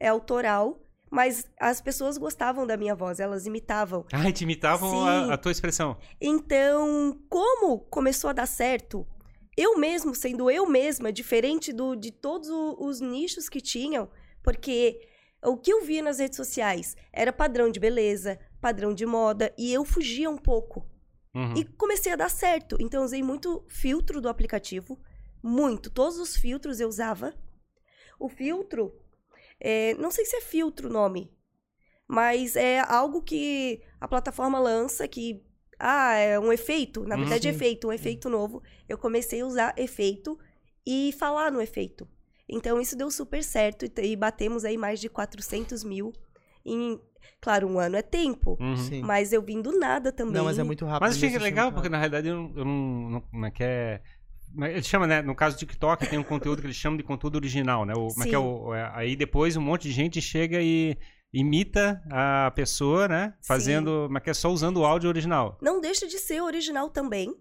é 0.00 0.08
autoral, 0.08 0.80
mas 1.10 1.46
as 1.60 1.80
pessoas 1.80 2.16
gostavam 2.16 2.66
da 2.66 2.76
minha 2.76 2.94
voz, 2.94 3.20
elas 3.20 3.46
imitavam. 3.46 4.06
Ai, 4.12 4.32
te 4.32 4.44
imitavam 4.44 5.04
a, 5.06 5.34
a 5.34 5.36
tua 5.36 5.52
expressão. 5.52 5.96
Então, 6.20 7.18
como 7.28 7.78
começou 7.80 8.30
a 8.30 8.32
dar 8.32 8.46
certo, 8.46 9.06
eu 9.56 9.76
mesmo, 9.78 10.14
sendo 10.14 10.50
eu 10.50 10.66
mesma, 10.66 11.12
diferente 11.12 11.72
do, 11.72 11.96
de 11.96 12.10
todos 12.12 12.48
os 12.48 13.00
nichos 13.00 13.48
que 13.48 13.60
tinham, 13.60 14.08
porque 14.42 15.00
o 15.44 15.56
que 15.56 15.72
eu 15.72 15.82
via 15.84 16.02
nas 16.02 16.18
redes 16.18 16.36
sociais 16.36 16.96
era 17.12 17.32
padrão 17.32 17.70
de 17.70 17.80
beleza, 17.80 18.38
padrão 18.60 18.94
de 18.94 19.04
moda, 19.04 19.52
e 19.58 19.72
eu 19.72 19.84
fugia 19.84 20.30
um 20.30 20.38
pouco. 20.38 20.86
Uhum. 21.34 21.54
E 21.56 21.64
comecei 21.64 22.12
a 22.12 22.16
dar 22.16 22.30
certo. 22.30 22.76
Então, 22.80 23.00
eu 23.00 23.04
usei 23.04 23.22
muito 23.22 23.64
filtro 23.68 24.20
do 24.20 24.28
aplicativo, 24.28 24.98
muito. 25.42 25.90
Todos 25.90 26.18
os 26.18 26.36
filtros 26.36 26.80
eu 26.80 26.88
usava. 26.88 27.34
O 28.18 28.28
filtro, 28.28 28.92
é, 29.60 29.94
não 29.94 30.10
sei 30.10 30.24
se 30.24 30.36
é 30.36 30.40
filtro 30.40 30.88
o 30.88 30.92
nome, 30.92 31.30
mas 32.06 32.56
é 32.56 32.80
algo 32.80 33.22
que 33.22 33.80
a 34.00 34.08
plataforma 34.08 34.58
lança 34.58 35.06
que. 35.06 35.42
Ah, 35.78 36.14
é 36.14 36.38
um 36.40 36.52
efeito. 36.52 37.04
Na 37.04 37.14
Uhum. 37.14 37.20
verdade, 37.20 37.46
é 37.46 37.50
efeito, 37.52 37.86
um 37.88 37.92
efeito 37.92 38.28
novo. 38.28 38.62
Eu 38.88 38.98
comecei 38.98 39.40
a 39.42 39.46
usar 39.46 39.74
efeito 39.78 40.36
e 40.84 41.14
falar 41.18 41.52
no 41.52 41.60
efeito. 41.60 42.08
Então, 42.48 42.80
isso 42.80 42.96
deu 42.96 43.10
super 43.10 43.44
certo 43.44 43.84
e, 43.84 43.92
e 44.06 44.16
batemos 44.16 44.64
aí 44.64 44.76
mais 44.76 44.98
de 44.98 45.08
400 45.08 45.84
mil 45.84 46.12
em. 46.64 47.00
Claro, 47.40 47.68
um 47.68 47.78
ano 47.78 47.96
é 47.96 48.02
tempo, 48.02 48.56
Uhum. 48.60 48.76
Sim. 48.76 49.02
mas 49.02 49.32
eu 49.32 49.40
vim 49.42 49.60
do 49.62 49.78
nada 49.78 50.10
também. 50.12 50.34
Não, 50.34 50.44
mas 50.44 50.58
é 50.58 50.62
muito 50.62 50.84
rápido. 50.84 51.02
Mas 51.02 51.16
achei 51.16 51.30
que 51.30 51.36
é 51.36 51.38
legal, 51.40 51.72
porque 51.72 51.88
na 51.88 51.96
realidade 51.98 52.28
eu 52.28 52.34
não, 52.36 52.52
eu 52.56 52.64
não, 52.64 53.10
não 53.10 53.20
como 53.20 53.46
é 53.46 53.50
que 53.50 53.62
é... 53.62 54.00
mas 54.54 54.72
Ele 54.72 54.82
chama, 54.82 55.06
né? 55.06 55.22
No 55.22 55.34
caso 55.34 55.56
do 55.56 55.58
TikTok, 55.60 56.06
tem 56.08 56.18
um 56.18 56.24
conteúdo 56.24 56.60
que 56.60 56.66
eles 56.66 56.76
chamam 56.76 56.96
de 56.96 57.02
conteúdo 57.04 57.36
original, 57.36 57.84
né? 57.84 57.92
O, 57.96 58.08
como 58.08 58.24
é 58.24 58.28
que 58.28 58.34
é 58.34 58.38
Sim. 58.38 58.44
o, 58.44 58.74
é, 58.74 58.90
aí 58.94 59.14
depois 59.16 59.56
um 59.56 59.60
monte 59.62 59.82
de 59.82 59.92
gente 59.92 60.20
chega 60.20 60.60
e 60.60 60.96
imita 61.32 62.02
a 62.10 62.50
pessoa, 62.54 63.06
né? 63.06 63.34
Fazendo, 63.46 64.08
mas 64.10 64.22
que 64.22 64.30
é 64.30 64.34
só 64.34 64.50
usando 64.50 64.78
o 64.78 64.84
áudio 64.86 65.08
original. 65.08 65.58
não 65.60 65.80
deixa 65.80 66.06
de 66.06 66.18
ser 66.18 66.40
original 66.42 66.88
também, 66.90 67.34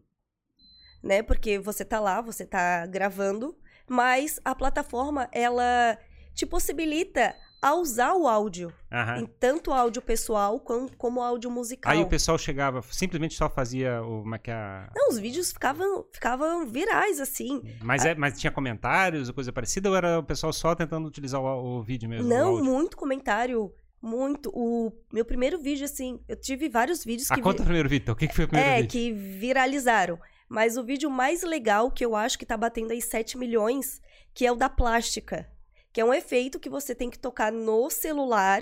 né? 1.03 1.23
Porque 1.23 1.57
você 1.57 1.85
tá 1.85 1.99
lá, 1.99 2.21
você 2.21 2.45
tá 2.45 2.85
gravando, 2.85 3.55
mas 3.89 4.39
a 4.43 4.53
plataforma, 4.53 5.29
ela 5.31 5.97
te 6.33 6.45
possibilita 6.45 7.33
a 7.61 7.73
usar 7.75 8.13
o 8.13 8.27
áudio. 8.27 8.71
Aham. 8.91 9.17
Em 9.21 9.25
tanto 9.25 9.71
áudio 9.73 10.01
pessoal 10.01 10.59
como, 10.59 10.89
como 10.95 11.21
áudio 11.21 11.49
musical. 11.49 11.91
Aí 11.91 12.01
o 12.01 12.07
pessoal 12.07 12.37
chegava, 12.37 12.81
simplesmente 12.91 13.33
só 13.35 13.49
fazia 13.49 14.01
o. 14.03 14.21
Como 14.21 14.35
é 14.35 14.37
que 14.39 14.51
é 14.51 14.53
a- 14.53 14.89
Não, 14.95 15.09
os 15.09 15.17
vídeos 15.19 15.51
ficavam, 15.51 16.05
ficavam 16.13 16.65
virais, 16.67 17.19
assim. 17.19 17.61
Mas, 17.81 18.05
é, 18.05 18.13
mas 18.15 18.39
tinha 18.39 18.51
comentários 18.51 19.27
ou 19.27 19.33
coisa 19.33 19.51
parecida, 19.51 19.89
ou 19.89 19.95
era 19.95 20.19
o 20.19 20.23
pessoal 20.23 20.53
só 20.53 20.75
tentando 20.75 21.07
utilizar 21.07 21.41
o, 21.41 21.79
o 21.79 21.83
vídeo 21.83 22.07
mesmo? 22.07 22.25
o 22.25 22.29
Não, 22.29 22.49
áudio? 22.55 22.65
muito 22.65 22.95
comentário. 22.97 23.73
Muito. 23.99 24.51
O 24.53 24.93
meu 25.11 25.25
primeiro 25.25 25.57
vídeo, 25.57 25.83
assim, 25.85 26.19
eu 26.27 26.35
tive 26.35 26.69
vários 26.69 27.03
vídeos 27.03 27.31
Ah, 27.31 27.35
que. 27.35 27.41
conta 27.41 27.61
o 27.63 27.65
primeiro 27.65 27.89
vídeo. 27.89 28.03
então. 28.03 28.13
O 28.13 28.17
que, 28.17 28.27
que 28.27 28.35
foi 28.35 28.45
o 28.45 28.47
primeiro 28.47 28.71
é, 28.71 28.81
vídeo? 28.81 28.89
que 28.91 29.11
viralizaram. 29.11 30.19
Mas 30.47 30.77
o 30.77 30.83
vídeo 30.83 31.09
mais 31.09 31.41
legal, 31.43 31.89
que 31.91 32.05
eu 32.05 32.15
acho 32.15 32.37
que 32.37 32.45
tá 32.45 32.55
batendo 32.55 32.91
aí 32.91 33.01
7 33.01 33.37
milhões, 33.37 33.99
que 34.33 34.45
é 34.45 34.51
o 34.51 34.55
da 34.55 34.69
plástica. 34.69 35.49
Que 35.97 36.01
é 36.01 36.05
um 36.05 36.13
efeito 36.13 36.59
que 36.59 36.69
você 36.69 36.93
tem 36.93 37.09
que 37.09 37.17
tocar 37.17 37.51
no 37.51 37.89
celular 37.89 38.61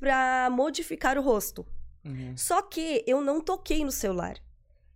pra 0.00 0.48
modificar 0.50 1.18
o 1.18 1.20
rosto. 1.20 1.66
Uhum, 2.02 2.34
Só 2.34 2.62
que 2.62 3.04
eu 3.06 3.20
não 3.20 3.42
toquei 3.42 3.84
no 3.84 3.92
celular. 3.92 4.38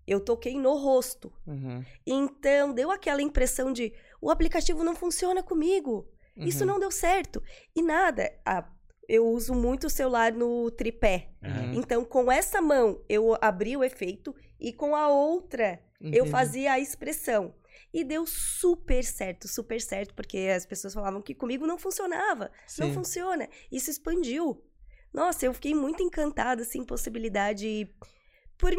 Eu 0.06 0.18
toquei 0.20 0.58
no 0.58 0.72
rosto. 0.74 1.30
uhum, 1.46 1.84
Então 2.06 2.72
deu 2.72 2.90
aquela 2.90 3.20
impressão 3.20 3.74
de 3.74 3.92
o 4.22 4.30
aplicativo 4.30 4.82
não 4.82 4.94
funciona 4.96 5.42
comigo. 5.42 6.08
Isso 6.34 6.60
uhum. 6.60 6.66
não 6.70 6.80
deu 6.80 6.90
certo. 6.90 7.42
E 7.74 7.82
nada. 7.82 8.32
a- 8.46 8.66
eu 9.06 9.28
uso 9.28 9.54
muito 9.54 9.86
o 9.86 9.90
celular 9.90 10.32
no 10.32 10.70
tripé. 10.70 11.28
Aham. 11.44 11.74
Então, 11.74 12.06
com 12.06 12.32
essa 12.32 12.62
mão, 12.62 13.04
eu 13.06 13.36
abri 13.38 13.76
o 13.76 13.84
efeito 13.84 14.34
e 14.58 14.72
com 14.72 14.96
a 14.96 15.08
outra 15.10 15.78
eu 16.00 16.24
fazia 16.24 16.72
a 16.72 16.80
expressão. 16.80 17.54
E 17.98 18.04
deu 18.04 18.26
super 18.26 19.02
certo, 19.02 19.48
super 19.48 19.80
certo, 19.80 20.12
porque 20.14 20.36
as 20.54 20.66
pessoas 20.66 20.92
falavam 20.92 21.22
que 21.22 21.34
comigo 21.34 21.66
não 21.66 21.78
funcionava. 21.78 22.50
Não 22.78 22.88
Sim. 22.88 22.92
funciona. 22.92 23.48
Isso 23.72 23.88
expandiu. 23.90 24.62
Nossa, 25.14 25.46
eu 25.46 25.54
fiquei 25.54 25.74
muito 25.74 26.02
encantada, 26.02 26.60
assim, 26.60 26.84
possibilidade. 26.84 27.88
Por, 28.58 28.70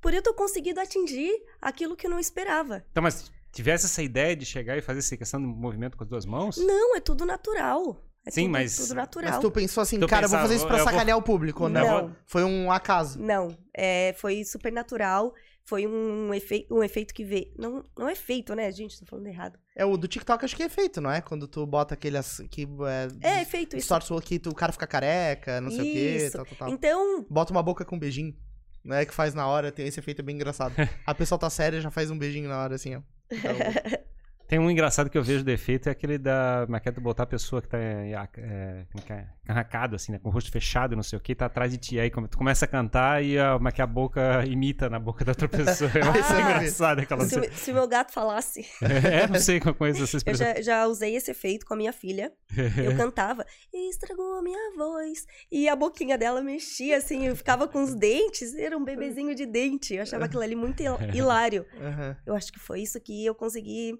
por 0.00 0.12
eu 0.12 0.20
ter 0.20 0.32
conseguido 0.34 0.78
atingir 0.78 1.32
aquilo 1.60 1.96
que 1.96 2.06
eu 2.06 2.10
não 2.10 2.18
esperava. 2.18 2.84
Então, 2.90 3.02
mas 3.02 3.30
tivesse 3.50 3.86
essa 3.86 4.02
ideia 4.02 4.36
de 4.36 4.44
chegar 4.44 4.76
e 4.76 4.82
fazer 4.82 4.98
essa 4.98 5.16
questão 5.16 5.40
de 5.40 5.46
movimento 5.46 5.96
com 5.96 6.04
as 6.04 6.10
duas 6.10 6.26
mãos? 6.26 6.58
Não, 6.58 6.94
é 6.96 7.00
tudo 7.00 7.24
natural. 7.24 8.04
É 8.26 8.30
Sim, 8.30 8.42
tudo, 8.44 8.52
mas- 8.52 8.76
tudo 8.76 8.88
Mas 8.88 8.96
natural. 8.96 9.40
tu 9.40 9.50
pensou 9.50 9.82
assim, 9.82 10.00
Tu 10.00 10.06
cara, 10.06 10.24
eu 10.24 10.28
vou 10.30 10.36
pensava, 10.38 10.42
fazer 10.44 10.56
isso 10.56 10.66
pra 10.66 10.78
eu 10.78 10.84
vou- 10.84 10.92
sacanear 10.92 11.18
o 11.18 11.22
público, 11.22 11.68
não? 11.68 12.08
Não. 12.08 12.16
Foi 12.26 12.42
um 12.42 12.72
acaso. 12.72 13.18
Não, 13.20 13.54
é, 13.76 14.14
foi 14.18 14.44
super 14.44 14.72
natural. 14.72 15.34
Foi 15.66 15.86
um, 15.86 16.32
efe... 16.34 16.66
um 16.70 16.82
efeito 16.82 17.14
que 17.14 17.24
veio. 17.24 17.50
Não, 17.58 17.84
não 17.98 18.06
é 18.08 18.14
feito, 18.14 18.54
né, 18.54 18.70
gente? 18.70 19.00
Tô 19.00 19.06
falando 19.06 19.26
errado. 19.26 19.58
É 19.74 19.84
o 19.84 19.96
do 19.96 20.06
TikTok, 20.06 20.44
acho 20.44 20.54
que 20.54 20.62
é 20.62 20.68
feito, 20.68 21.00
não 21.00 21.10
é? 21.10 21.20
Quando 21.22 21.48
tu 21.48 21.66
bota 21.66 21.94
aquele 21.94 22.18
que 22.50 22.68
é, 23.22 23.28
É 23.38 23.42
efeito 23.42 23.68
isso. 23.70 23.78
distorce 23.78 24.12
o 24.12 24.20
que 24.20 24.38
tu- 24.38 24.50
o 24.50 24.54
cara 24.54 24.72
fica 24.72 24.86
careca, 24.86 25.60
não 25.62 25.70
sei 25.70 25.80
o 25.80 25.84
quê, 25.84 26.16
Isso. 26.26 26.36
tal, 26.36 26.44
tal, 26.44 26.56
tal. 26.58 26.68
Então, 26.68 27.24
Bota 27.30 27.50
uma 27.50 27.62
boca 27.62 27.82
com 27.84 27.96
um 27.96 27.98
beijinho, 27.98 28.36
né? 28.84 29.06
Que 29.06 29.14
faz 29.14 29.32
na 29.32 29.46
hora, 29.48 29.72
tem 29.72 29.86
esse 29.86 29.98
efeito 29.98 30.20
é 30.20 30.22
bem 30.22 30.36
engraçado. 30.36 30.74
A 31.06 31.14
pessoa 31.14 31.38
tá 31.38 31.48
séria, 31.48 31.80
já 31.80 31.90
faz 31.90 32.10
um 32.10 32.18
beijinho 32.18 32.48
na 32.48 32.62
hora, 32.62 32.74
assim, 32.74 32.96
ó. 32.96 33.00
Então, 33.32 33.52
Tem 34.46 34.58
um 34.58 34.70
engraçado 34.70 35.08
que 35.08 35.16
eu 35.16 35.22
vejo 35.22 35.42
defeito, 35.42 35.88
é 35.88 35.92
aquele 35.92 36.18
da. 36.18 36.62
Como 36.66 36.76
é 36.76 36.80
que 36.80 36.88
é 36.88 36.92
tu 36.92 37.00
botar 37.00 37.22
a 37.22 37.26
pessoa 37.26 37.62
que 37.62 37.68
tá 37.68 37.78
é, 37.78 38.12
é, 38.12 38.86
como 38.92 39.04
é 39.08 39.26
é, 39.48 39.94
assim, 39.94 40.12
né? 40.12 40.18
Com 40.18 40.28
o 40.28 40.32
rosto 40.32 40.50
fechado, 40.50 40.94
não 40.94 41.02
sei 41.02 41.18
o 41.18 41.20
que, 41.20 41.34
tá 41.34 41.46
atrás 41.46 41.72
de 41.72 41.78
ti. 41.78 41.98
Aí 41.98 42.10
tu 42.10 42.36
começa 42.36 42.64
a 42.64 42.68
cantar 42.68 43.24
e 43.24 43.38
a, 43.38 43.58
que 43.72 43.80
a 43.80 43.86
boca 43.86 44.44
imita 44.46 44.90
na 44.90 44.98
boca 44.98 45.24
da 45.24 45.32
outra 45.32 45.48
pessoa. 45.48 45.90
Isso 46.20 46.34
vi. 46.34 46.40
engraçado 46.42 47.00
aquela 47.00 47.24
se, 47.24 47.50
se 47.52 47.70
o 47.70 47.74
meu 47.74 47.88
gato 47.88 48.12
falasse. 48.12 48.66
É, 48.82 49.26
não 49.26 49.40
sei 49.40 49.60
como 49.60 49.74
coisa 49.74 50.04
essa 50.04 50.18
Eu 50.26 50.34
já, 50.34 50.60
já 50.60 50.86
usei 50.86 51.16
esse 51.16 51.30
efeito 51.30 51.64
com 51.64 51.74
a 51.74 51.76
minha 51.76 51.92
filha. 51.92 52.32
Eu 52.76 52.94
cantava, 52.98 53.46
e 53.72 53.90
estragou 53.90 54.38
a 54.38 54.42
minha 54.42 54.76
voz. 54.76 55.26
E 55.50 55.68
a 55.68 55.74
boquinha 55.76 56.18
dela 56.18 56.42
mexia, 56.42 56.98
assim, 56.98 57.26
eu 57.26 57.34
ficava 57.34 57.66
com 57.66 57.82
os 57.82 57.94
dentes. 57.94 58.54
Era 58.54 58.76
um 58.76 58.84
bebezinho 58.84 59.34
de 59.34 59.46
dente. 59.46 59.94
Eu 59.94 60.02
achava 60.02 60.26
aquilo 60.26 60.42
ali 60.42 60.54
muito 60.54 60.80
hil- 60.82 60.98
hilário. 61.14 61.66
aham. 61.80 62.16
Eu 62.26 62.34
acho 62.34 62.52
que 62.52 62.58
foi 62.58 62.80
isso 62.82 63.00
que 63.00 63.24
eu 63.24 63.34
consegui 63.34 63.98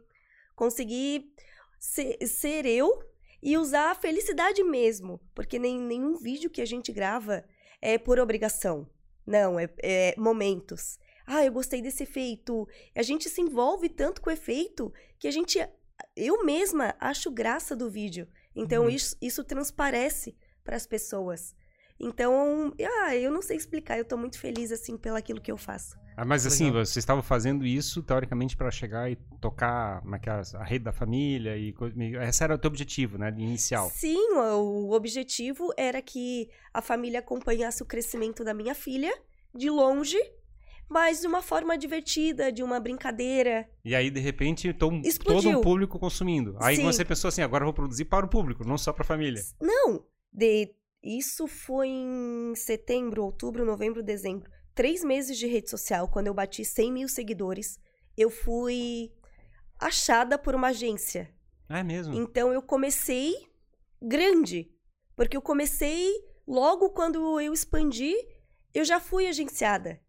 consegui 0.54 1.32
ser, 1.78 2.16
ser 2.26 2.66
eu 2.66 3.02
e 3.42 3.58
usar 3.58 3.90
a 3.90 3.94
felicidade 3.94 4.62
mesmo, 4.62 5.20
porque 5.34 5.58
nem, 5.58 5.78
nenhum 5.78 6.16
vídeo 6.16 6.50
que 6.50 6.62
a 6.62 6.66
gente 6.66 6.92
grava 6.92 7.44
é 7.80 7.98
por 7.98 8.18
obrigação. 8.18 8.88
Não, 9.26 9.58
é, 9.58 9.68
é 9.82 10.14
momentos. 10.16 10.98
Ah, 11.26 11.44
eu 11.44 11.52
gostei 11.52 11.80
desse 11.80 12.02
efeito. 12.02 12.66
A 12.94 13.02
gente 13.02 13.28
se 13.28 13.40
envolve 13.40 13.88
tanto 13.88 14.20
com 14.20 14.30
o 14.30 14.32
efeito 14.32 14.92
que 15.18 15.28
a 15.28 15.30
gente 15.30 15.58
eu 16.16 16.44
mesma 16.44 16.94
acho 17.00 17.30
graça 17.30 17.74
do 17.74 17.90
vídeo. 17.90 18.28
Então 18.54 18.84
Uhum. 18.84 18.90
isso, 18.90 19.16
isso 19.20 19.44
transparece 19.44 20.36
para 20.62 20.76
as 20.76 20.86
pessoas. 20.86 21.54
Então, 21.98 22.74
ah, 23.02 23.16
eu 23.16 23.30
não 23.30 23.42
sei 23.42 23.56
explicar, 23.56 23.98
eu 23.98 24.04
tô 24.04 24.16
muito 24.16 24.38
feliz 24.38 24.72
assim 24.72 24.96
pelo 24.96 25.16
aquilo 25.16 25.40
que 25.40 25.52
eu 25.52 25.56
faço. 25.56 25.96
Ah, 26.16 26.24
mas 26.24 26.46
assim, 26.46 26.66
Legal. 26.66 26.84
vocês 26.84 26.98
estavam 26.98 27.22
fazendo 27.22 27.66
isso, 27.66 28.02
teoricamente, 28.02 28.56
pra 28.56 28.70
chegar 28.70 29.10
e 29.10 29.16
tocar 29.40 30.02
é, 30.04 30.56
a 30.58 30.64
rede 30.64 30.84
da 30.84 30.92
família 30.92 31.56
e. 31.56 31.74
Esse 32.28 32.44
era 32.44 32.54
o 32.54 32.58
teu 32.58 32.68
objetivo, 32.68 33.18
né? 33.18 33.34
Inicial. 33.36 33.90
Sim, 33.90 34.34
o 34.34 34.92
objetivo 34.92 35.72
era 35.76 36.00
que 36.00 36.48
a 36.72 36.80
família 36.80 37.18
acompanhasse 37.18 37.82
o 37.82 37.86
crescimento 37.86 38.44
da 38.44 38.54
minha 38.54 38.74
filha 38.74 39.12
de 39.54 39.68
longe, 39.70 40.18
mas 40.88 41.20
de 41.20 41.26
uma 41.26 41.42
forma 41.42 41.76
divertida, 41.76 42.52
de 42.52 42.62
uma 42.62 42.78
brincadeira. 42.78 43.68
E 43.84 43.94
aí, 43.94 44.10
de 44.10 44.20
repente, 44.20 44.68
Explodiu. 44.68 45.42
todo 45.42 45.58
um 45.58 45.60
público 45.60 45.98
consumindo. 45.98 46.56
Aí 46.60 46.76
Sim. 46.76 46.84
você 46.84 47.04
pensou 47.04 47.28
assim, 47.28 47.42
agora 47.42 47.62
eu 47.62 47.66
vou 47.66 47.74
produzir 47.74 48.04
para 48.04 48.24
o 48.26 48.28
público, 48.28 48.64
não 48.64 48.78
só 48.78 48.92
pra 48.92 49.04
família. 49.04 49.42
Não, 49.60 50.04
de 50.32 50.74
isso 51.02 51.46
foi 51.46 51.88
em 51.88 52.54
setembro, 52.54 53.24
outubro, 53.24 53.64
novembro, 53.64 54.02
dezembro. 54.02 54.50
Três 54.74 55.04
meses 55.04 55.38
de 55.38 55.46
rede 55.46 55.70
social, 55.70 56.08
quando 56.08 56.26
eu 56.26 56.34
bati 56.34 56.64
100 56.64 56.92
mil 56.92 57.08
seguidores, 57.08 57.78
eu 58.16 58.28
fui 58.28 59.12
achada 59.78 60.38
por 60.38 60.54
uma 60.54 60.68
agência. 60.68 61.32
É 61.68 61.82
mesmo? 61.82 62.14
Então 62.14 62.52
eu 62.52 62.60
comecei 62.60 63.34
grande, 64.02 64.70
porque 65.14 65.36
eu 65.36 65.42
comecei 65.42 66.12
logo 66.46 66.90
quando 66.90 67.40
eu 67.40 67.52
expandi, 67.52 68.14
eu 68.72 68.84
já 68.84 68.98
fui 68.98 69.26
agenciada. 69.26 70.00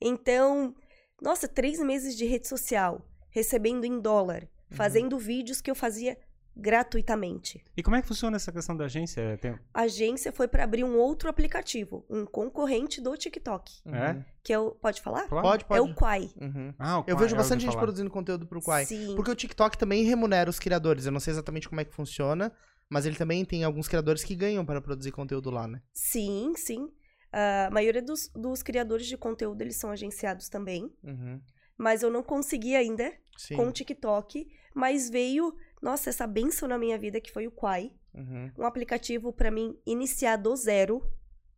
Então, 0.00 0.74
nossa, 1.20 1.48
três 1.48 1.78
meses 1.80 2.16
de 2.16 2.24
rede 2.24 2.48
social, 2.48 3.08
recebendo 3.30 3.84
em 3.84 4.00
dólar, 4.00 4.48
fazendo 4.70 5.18
vídeos 5.18 5.60
que 5.60 5.70
eu 5.70 5.74
fazia 5.74 6.18
gratuitamente. 6.58 7.62
E 7.76 7.82
como 7.82 7.96
é 7.96 8.02
que 8.02 8.08
funciona 8.08 8.36
essa 8.36 8.50
questão 8.52 8.76
da 8.76 8.84
agência? 8.86 9.38
Tem- 9.40 9.58
A 9.72 9.82
agência 9.82 10.32
foi 10.32 10.48
para 10.48 10.64
abrir 10.64 10.84
um 10.84 10.96
outro 10.96 11.28
aplicativo, 11.28 12.04
um 12.10 12.24
concorrente 12.26 13.00
do 13.00 13.16
TikTok, 13.16 13.80
É? 13.86 14.24
que 14.42 14.52
é 14.52 14.58
o, 14.58 14.72
pode 14.72 15.00
falar? 15.00 15.28
Claro. 15.28 15.46
Pode, 15.46 15.64
pode. 15.64 15.78
É 15.78 15.82
o 15.82 15.94
Quai. 15.94 16.30
Uhum. 16.40 16.74
Ah, 16.78 16.98
o 16.98 17.04
Eu 17.06 17.16
Quai, 17.16 17.24
vejo 17.24 17.36
bastante 17.36 17.58
ouvi 17.60 17.62
gente 17.66 17.72
falar. 17.72 17.82
produzindo 17.82 18.10
conteúdo 18.10 18.46
pro 18.46 18.60
Quai. 18.60 18.84
Sim. 18.84 19.14
Porque 19.16 19.30
o 19.30 19.34
TikTok 19.34 19.76
também 19.78 20.04
remunera 20.04 20.48
os 20.50 20.58
criadores. 20.58 21.06
Eu 21.06 21.12
não 21.12 21.20
sei 21.20 21.32
exatamente 21.32 21.68
como 21.68 21.80
é 21.80 21.84
que 21.84 21.94
funciona, 21.94 22.52
mas 22.90 23.06
ele 23.06 23.16
também 23.16 23.44
tem 23.44 23.64
alguns 23.64 23.88
criadores 23.88 24.24
que 24.24 24.34
ganham 24.34 24.64
para 24.64 24.80
produzir 24.80 25.12
conteúdo 25.12 25.50
lá, 25.50 25.66
né? 25.66 25.80
Sim, 25.92 26.52
sim. 26.56 26.88
A 27.32 27.68
maioria 27.70 28.02
dos, 28.02 28.30
dos 28.34 28.62
criadores 28.62 29.06
de 29.06 29.16
conteúdo, 29.16 29.60
eles 29.60 29.76
são 29.76 29.90
agenciados 29.90 30.48
também. 30.48 30.90
Uhum. 31.04 31.40
Mas 31.76 32.02
eu 32.02 32.10
não 32.10 32.22
consegui 32.22 32.74
ainda 32.74 33.12
Sim. 33.36 33.54
com 33.56 33.68
o 33.68 33.72
TikTok. 33.72 34.46
Mas 34.74 35.10
veio, 35.10 35.54
nossa, 35.80 36.10
essa 36.10 36.26
benção 36.26 36.68
na 36.68 36.78
minha 36.78 36.98
vida 36.98 37.20
que 37.20 37.30
foi 37.32 37.46
o 37.46 37.50
Quai. 37.50 37.92
Uhum. 38.14 38.50
Um 38.58 38.64
aplicativo 38.64 39.32
para 39.32 39.50
mim 39.50 39.78
iniciar 39.86 40.36
do 40.36 40.54
zero. 40.56 41.02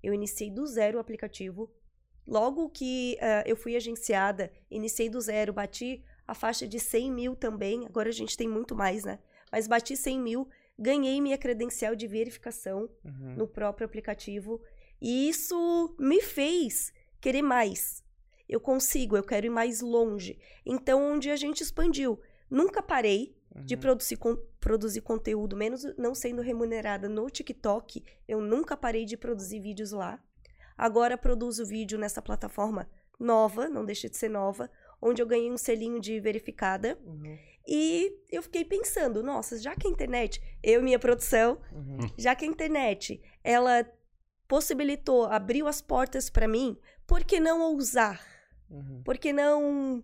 Eu 0.02 0.12
iniciei 0.14 0.50
do 0.50 0.66
zero 0.66 0.98
o 0.98 1.00
aplicativo. 1.00 1.70
Logo 2.26 2.68
que 2.68 3.16
ah, 3.20 3.42
eu 3.46 3.56
fui 3.56 3.76
agenciada, 3.76 4.52
iniciei 4.70 5.08
do 5.08 5.20
zero, 5.20 5.52
bati 5.52 6.04
a 6.26 6.34
faixa 6.34 6.66
de 6.66 6.78
100 6.78 7.10
mil 7.10 7.34
também. 7.36 7.86
Agora 7.86 8.08
a 8.08 8.12
gente 8.12 8.36
tem 8.36 8.48
muito 8.48 8.74
mais, 8.74 9.04
né? 9.04 9.18
Mas 9.50 9.66
bati 9.66 9.96
100 9.96 10.20
mil, 10.20 10.48
ganhei 10.78 11.20
minha 11.20 11.36
credencial 11.38 11.96
de 11.96 12.06
verificação 12.06 12.88
Uhum. 13.04 13.34
no 13.36 13.48
próprio 13.48 13.84
aplicativo. 13.86 14.60
E 15.00 15.28
isso 15.28 15.94
me 15.98 16.20
fez 16.22 16.92
querer 17.20 17.42
mais. 17.42 18.04
Eu 18.48 18.60
consigo, 18.60 19.16
eu 19.16 19.22
quero 19.22 19.46
ir 19.46 19.50
mais 19.50 19.80
longe. 19.80 20.38
Então, 20.64 21.12
onde 21.12 21.30
a 21.30 21.36
gente 21.36 21.62
expandiu. 21.62 22.20
Nunca 22.50 22.82
parei 22.82 23.36
de 23.64 23.74
Uhum. 23.74 23.80
produzir, 23.80 24.16
con- 24.16 24.38
produzir 24.60 25.00
conteúdo, 25.00 25.56
menos 25.56 25.84
não 25.96 26.14
sendo 26.14 26.40
remunerada 26.42 27.08
no 27.08 27.28
TikTok. 27.28 28.04
Eu 28.28 28.40
nunca 28.40 28.76
parei 28.76 29.04
de 29.04 29.16
produzir 29.16 29.60
vídeos 29.60 29.90
lá. 29.92 30.22
Agora 30.78 31.18
produzo 31.18 31.66
vídeo 31.66 31.98
nessa 31.98 32.22
plataforma 32.22 32.88
nova, 33.18 33.68
não 33.68 33.84
deixa 33.84 34.08
de 34.08 34.16
ser 34.16 34.28
nova, 34.30 34.70
onde 35.02 35.20
eu 35.20 35.26
ganhei 35.26 35.50
um 35.50 35.58
selinho 35.58 36.00
de 36.00 36.18
verificada. 36.20 36.98
Uhum. 37.04 37.38
E 37.68 38.16
eu 38.30 38.42
fiquei 38.42 38.64
pensando, 38.64 39.22
nossa, 39.22 39.58
já 39.58 39.74
que 39.76 39.86
a 39.86 39.90
internet, 39.90 40.40
eu 40.62 40.80
e 40.80 40.84
minha 40.84 40.98
produção, 40.98 41.58
Uhum. 41.72 41.98
já 42.16 42.34
que 42.34 42.44
a 42.44 42.48
internet 42.48 43.20
ela 43.44 43.84
possibilitou, 44.48 45.26
abriu 45.26 45.66
as 45.68 45.80
portas 45.80 46.30
para 46.30 46.48
mim, 46.48 46.76
por 47.06 47.22
que 47.24 47.38
não 47.38 47.60
ousar? 47.60 48.20
Uhum. 48.70 49.02
Por 49.04 49.18
que 49.18 49.32
não 49.32 50.02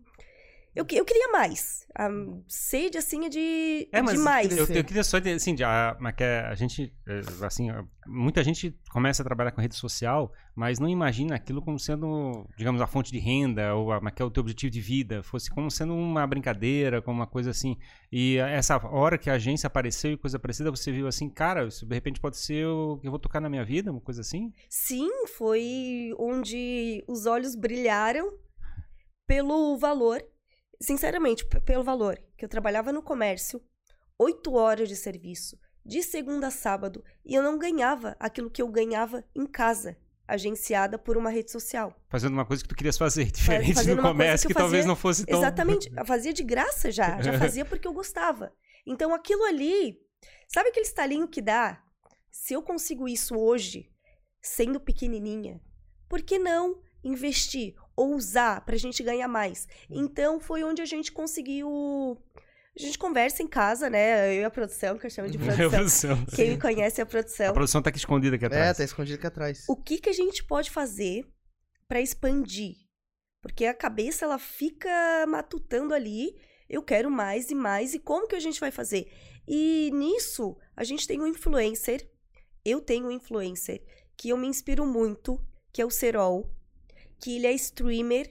Eu, 0.76 0.85
eu 0.90 1.04
queria 1.06 1.28
mais. 1.33 1.87
A 1.95 2.11
sede, 2.47 2.99
assim, 2.99 3.25
é 3.25 3.28
de, 3.30 3.88
É, 3.90 4.02
de 4.02 4.18
mais. 4.18 4.54
Eu, 4.54 4.66
eu 4.76 4.85
queria 4.85 5.02
só 5.02 5.18
dizer, 5.18 5.33
assim, 5.33 5.54
de, 5.54 5.64
a, 5.64 5.97
mas 5.99 6.14
que 6.14 6.23
a 6.23 6.54
gente, 6.54 6.95
é, 7.09 7.21
assim, 7.47 7.71
a- 7.71 7.83
muita 8.06 8.45
gente 8.45 8.78
começa 8.90 9.23
a 9.23 9.25
trabalhar 9.25 9.52
com 9.52 9.61
rede 9.62 9.75
social, 9.75 10.30
mas 10.54 10.78
não 10.78 10.87
imagina 10.87 11.35
aquilo 11.35 11.62
como 11.62 11.78
sendo, 11.78 12.47
digamos, 12.59 12.83
a 12.83 12.87
fonte 12.87 13.11
de 13.11 13.18
renda, 13.18 13.75
ou 13.75 13.90
a, 13.90 14.11
que 14.11 14.21
é 14.21 14.25
o 14.26 14.30
teu 14.30 14.42
objetivo 14.42 14.71
de 14.71 14.80
vida, 14.83 15.23
fosse 15.23 15.49
como 15.50 15.71
sendo 15.71 15.95
uma 15.95 16.26
brincadeira, 16.26 17.00
como 17.00 17.21
uma 17.21 17.26
coisa 17.26 17.50
assim. 17.52 17.78
E 18.12 18.37
essa 18.37 18.76
hora 18.87 19.16
que 19.16 19.30
a 19.30 19.35
agência 19.35 19.66
apareceu 19.68 20.12
e 20.12 20.18
coisa 20.18 20.38
parecida, 20.38 20.71
você 20.71 20.92
viu 20.92 21.09
assim, 21.09 21.30
cara, 21.30 21.66
isso 21.66 21.87
de 21.87 21.95
repente 21.95 22.21
pode 22.21 22.37
ser 22.37 22.66
o 22.66 22.99
que 22.99 23.06
eu 23.06 23.11
vou 23.11 23.18
tocar 23.18 23.40
na 23.40 23.49
minha 23.49 23.64
vida, 23.64 23.90
uma 23.90 24.00
coisa 24.02 24.21
assim? 24.21 24.52
Sim, 24.68 25.09
foi 25.26 26.11
onde 26.18 27.02
os 27.09 27.25
olhos 27.25 27.54
brilharam 27.56 28.30
pelo 29.26 29.76
valor, 29.78 30.23
sinceramente, 30.80 31.45
pelo 31.64 31.85
valor. 31.85 32.21
Que 32.37 32.45
eu 32.45 32.49
trabalhava 32.49 32.92
no 32.92 33.02
comércio, 33.02 33.62
oito 34.18 34.54
horas 34.54 34.88
de 34.88 34.97
serviço, 34.97 35.59
de 35.85 36.02
segunda 36.02 36.49
a 36.49 36.50
sábado, 36.50 37.04
e 37.25 37.35
eu 37.35 37.42
não 37.42 37.59
ganhava 37.59 38.16
aquilo 38.18 38.50
que 38.50 38.61
eu 38.61 38.68
ganhava 38.68 39.25
em 39.35 39.47
casa, 39.47 39.97
agenciada 40.26 40.99
por 40.99 41.16
uma 41.16 41.30
rede 41.30 41.50
social. 41.50 41.95
Fazendo 42.09 42.33
uma 42.33 42.45
coisa 42.45 42.62
que 42.62 42.68
tu 42.68 42.75
querias 42.75 42.99
fazer, 42.99 43.26
diferente 43.30 43.75
fazendo 43.75 44.02
coisa 44.02 44.09
comércio, 44.09 44.49
que 44.49 44.54
que, 44.54 44.59
talvez 44.59 44.85
não 44.85 44.97
fosse 44.97 45.25
tão... 45.25 45.38
Exatamente, 45.38 45.90
eu 45.97 46.04
fazia 46.04 46.33
de 46.33 46.42
graça 46.42 46.90
já, 46.90 47.21
já 47.23 47.33
fazia 47.38 47.64
porque 47.64 47.87
eu 47.87 47.92
gostava. 47.92 48.52
Então 48.87 49.14
aquilo 49.14 49.45
ali, 49.45 49.99
sabe 50.49 50.71
aquele 50.71 50.87
estalinho 50.87 51.28
que 51.28 51.40
dá? 51.40 51.83
Se 52.30 52.54
eu 52.54 52.62
consigo 52.62 53.09
isso 53.09 53.37
hoje, 53.37 53.90
sendo 54.42 54.80
pequenininha, 54.80 55.61
por 56.09 56.23
que 56.23 56.38
não 56.38 56.80
investir 57.02 57.75
ou 57.96 58.14
usar 58.14 58.60
pra 58.64 58.76
gente 58.76 59.02
ganhar 59.02 59.26
mais? 59.28 59.66
Então 59.90 60.38
foi 60.38 60.62
onde 60.62 60.82
a 60.82 60.86
gente 60.86 61.10
conseguiu. 61.10 62.16
A 62.78 62.82
gente 62.82 62.98
conversa 62.98 63.42
em 63.42 63.46
casa, 63.48 63.88
né? 63.88 64.28
Eu 64.36 64.42
e 64.42 64.44
a 64.44 64.50
produção, 64.50 64.98
que 64.98 65.06
eu 65.06 65.10
chamo 65.10 65.30
de 65.30 65.38
É 65.48 65.50
a 65.50 65.56
produção. 65.70 65.70
produção. 65.70 66.26
Quem 66.36 66.50
me 66.50 66.60
conhece 66.60 67.00
é 67.00 67.04
a 67.04 67.06
produção. 67.06 67.46
A 67.48 67.52
produção 67.54 67.80
tá 67.82 67.88
aqui 67.88 67.98
escondida 67.98 68.36
aqui 68.36 68.44
É, 68.44 68.48
atrás. 68.48 68.76
tá 68.76 68.84
escondido 68.84 69.16
aqui 69.16 69.26
atrás. 69.26 69.64
o 69.68 69.74
que 69.76 69.98
que 69.98 70.10
a 70.10 70.12
gente 70.12 70.44
pode 70.44 70.70
fazer 70.70 71.26
para 71.88 72.00
expandir? 72.02 72.74
Porque 73.40 73.64
a 73.64 73.72
cabeça 73.72 74.24
ela 74.24 74.38
fica 74.38 74.90
matutando 75.26 75.94
ali, 75.94 76.36
eu 76.68 76.82
quero 76.82 77.10
mais 77.10 77.50
e 77.50 77.54
mais 77.54 77.94
e 77.94 77.98
como 77.98 78.26
que 78.28 78.34
a 78.36 78.40
gente 78.40 78.58
vai 78.60 78.70
fazer? 78.70 79.10
E 79.48 79.90
nisso 79.94 80.56
a 80.76 80.82
gente 80.84 81.06
tem 81.06 81.20
um 81.20 81.26
influencer, 81.28 82.10
eu 82.64 82.80
tenho 82.80 83.06
um 83.06 83.10
influencer 83.10 83.82
que 84.18 84.30
eu 84.30 84.36
me 84.36 84.48
inspiro 84.48 84.84
muito, 84.84 85.40
que 85.72 85.80
é 85.80 85.86
o 85.86 85.90
Serol, 85.90 86.52
que 87.20 87.37
ele 87.37 87.46
é 87.46 87.52
streamer, 87.52 88.30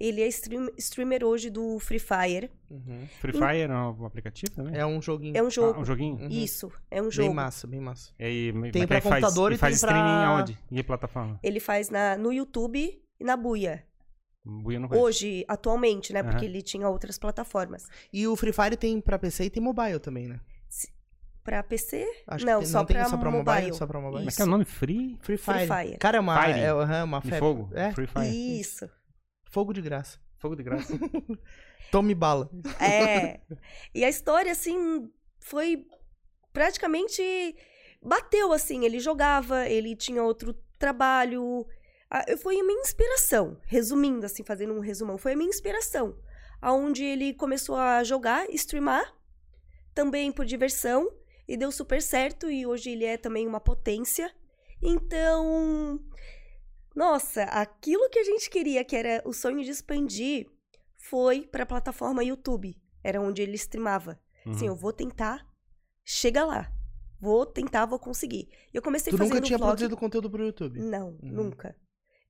ele 0.00 0.20
é 0.20 0.26
stream- 0.28 0.70
streamer 0.78 1.22
hoje 1.24 1.48
do 1.50 1.78
Free 1.78 1.98
Fire. 2.00 2.50
Uhum. 2.70 3.06
Free 3.20 3.32
Fire 3.32 3.60
é 3.60 3.68
um 3.68 4.04
aplicativo 4.06 4.50
também? 4.52 4.76
É 4.76 4.84
um 4.86 5.00
joguinho. 5.00 5.36
É 5.36 5.42
um 5.42 5.46
Ah, 5.46 5.50
jogo. 5.50 5.80
um 5.80 5.84
joguinho? 5.84 6.16
Uhum. 6.16 6.28
Isso, 6.28 6.72
é 6.90 7.00
um 7.00 7.04
Bem 7.04 7.12
jogo. 7.12 7.34
massa, 7.34 7.66
bem 7.66 7.80
massa. 7.80 8.12
E 8.18 8.24
aí, 8.24 8.52
Tem 8.72 8.86
pra 8.86 8.96
aí 8.96 9.00
faz, 9.02 9.14
computador 9.22 9.52
e 9.52 9.54
e 9.54 9.58
faz 9.58 9.80
tem 9.80 9.88
pra- 9.88 9.96
streaming 9.98 10.24
aonde? 10.24 10.58
Em 10.70 10.76
que 10.76 10.82
plataforma? 10.82 11.38
Ele 11.42 11.60
faz 11.60 11.88
na, 11.90 12.16
no 12.16 12.32
YouTube 12.32 13.00
e 13.20 13.24
na 13.24 13.36
Buia. 13.36 13.84
Buia 14.44 14.80
não 14.80 14.88
conheço. 14.88 15.06
Hoje, 15.06 15.44
atualmente, 15.46 16.12
né? 16.12 16.20
Aham. 16.20 16.30
Porque 16.30 16.44
ele 16.46 16.62
tinha 16.62 16.88
outras 16.88 17.16
plataformas. 17.16 17.86
E 18.12 18.26
o 18.26 18.34
Free 18.34 18.52
Fire 18.52 18.76
tem 18.76 19.00
pra 19.00 19.16
PC 19.16 19.44
e 19.44 19.50
tem 19.50 19.62
mobile 19.62 20.00
também, 20.00 20.26
né? 20.26 20.40
Pra 21.44 21.62
PC? 21.62 22.06
Acho 22.28 22.46
não, 22.46 22.60
que 22.60 22.64
tem, 22.64 22.72
só, 22.72 22.78
não 22.78 22.86
tem 22.86 22.96
pra 22.96 23.04
só 23.06 23.16
pra 23.16 23.30
mobile. 23.30 23.54
mobile, 23.56 23.74
só 23.74 23.86
pra 23.86 24.00
mobile. 24.00 24.18
Como 24.18 24.30
é 24.30 24.32
que 24.32 24.42
é 24.42 24.44
o 24.44 24.48
nome? 24.48 24.64
Free? 24.64 25.18
Free 25.20 25.36
Free 25.36 25.66
Fire. 25.66 25.66
Fire. 25.66 25.98
Cara, 25.98 26.16
é 26.18 26.20
uma, 26.20 26.40
Fire. 26.40 26.60
é, 26.60 27.02
uma 27.02 27.18
De 27.20 27.24
febre. 27.30 27.38
fogo? 27.40 27.70
É, 27.74 27.92
Free 27.92 28.06
Fire. 28.06 28.60
Isso. 28.60 28.88
fogo 29.50 29.72
de 29.72 29.82
graça. 29.82 30.18
Fogo 30.38 30.54
de 30.54 30.62
graça. 30.62 30.92
Tome 31.90 32.14
bala. 32.14 32.48
É. 32.80 33.40
e 33.94 34.04
a 34.04 34.08
história, 34.08 34.52
assim, 34.52 35.10
foi 35.40 35.84
praticamente. 36.52 37.22
Bateu, 38.00 38.52
assim. 38.52 38.84
Ele 38.84 38.98
jogava, 39.00 39.68
ele 39.68 39.96
tinha 39.96 40.22
outro 40.22 40.54
trabalho. 40.78 41.66
Foi 42.40 42.58
a 42.58 42.64
minha 42.64 42.80
inspiração. 42.80 43.58
Resumindo, 43.64 44.26
assim, 44.26 44.44
fazendo 44.44 44.74
um 44.74 44.80
resumão. 44.80 45.18
Foi 45.18 45.32
a 45.32 45.36
minha 45.36 45.48
inspiração. 45.48 46.16
Aonde 46.60 47.04
ele 47.04 47.34
começou 47.34 47.76
a 47.76 48.04
jogar, 48.04 48.48
streamar, 48.50 49.04
também 49.94 50.30
por 50.30 50.44
diversão. 50.44 51.08
E 51.48 51.56
deu 51.56 51.70
super 51.72 52.00
certo. 52.02 52.50
E 52.50 52.66
hoje 52.66 52.90
ele 52.90 53.04
é 53.04 53.16
também 53.16 53.46
uma 53.46 53.60
potência. 53.60 54.32
Então. 54.80 56.00
Nossa, 56.94 57.44
aquilo 57.44 58.08
que 58.10 58.18
a 58.18 58.24
gente 58.24 58.50
queria, 58.50 58.84
que 58.84 58.94
era 58.94 59.22
o 59.24 59.32
sonho 59.32 59.62
de 59.64 59.70
expandir, 59.70 60.46
foi 60.98 61.42
pra 61.46 61.64
plataforma 61.64 62.22
YouTube. 62.22 62.76
Era 63.02 63.20
onde 63.20 63.40
ele 63.42 63.54
streamava. 63.56 64.20
Assim, 64.46 64.66
eu 64.66 64.72
Uhum. 64.72 64.78
vou 64.78 64.92
tentar, 64.92 65.46
chega 66.04 66.44
lá. 66.44 66.70
Vou 67.20 67.46
tentar, 67.46 67.86
vou 67.86 67.98
conseguir. 67.98 68.48
Eu 68.74 68.82
comecei 68.82 69.10
Tu 69.12 69.16
fazendo 69.16 69.34
nunca 69.34 69.46
tinha 69.46 69.56
vlog. 69.58 69.70
produzido 69.70 69.96
conteúdo 69.96 70.28
pro 70.30 70.44
YouTube? 70.44 70.80
Não, 70.80 71.10
Uhum. 71.22 71.32
nunca. 71.32 71.76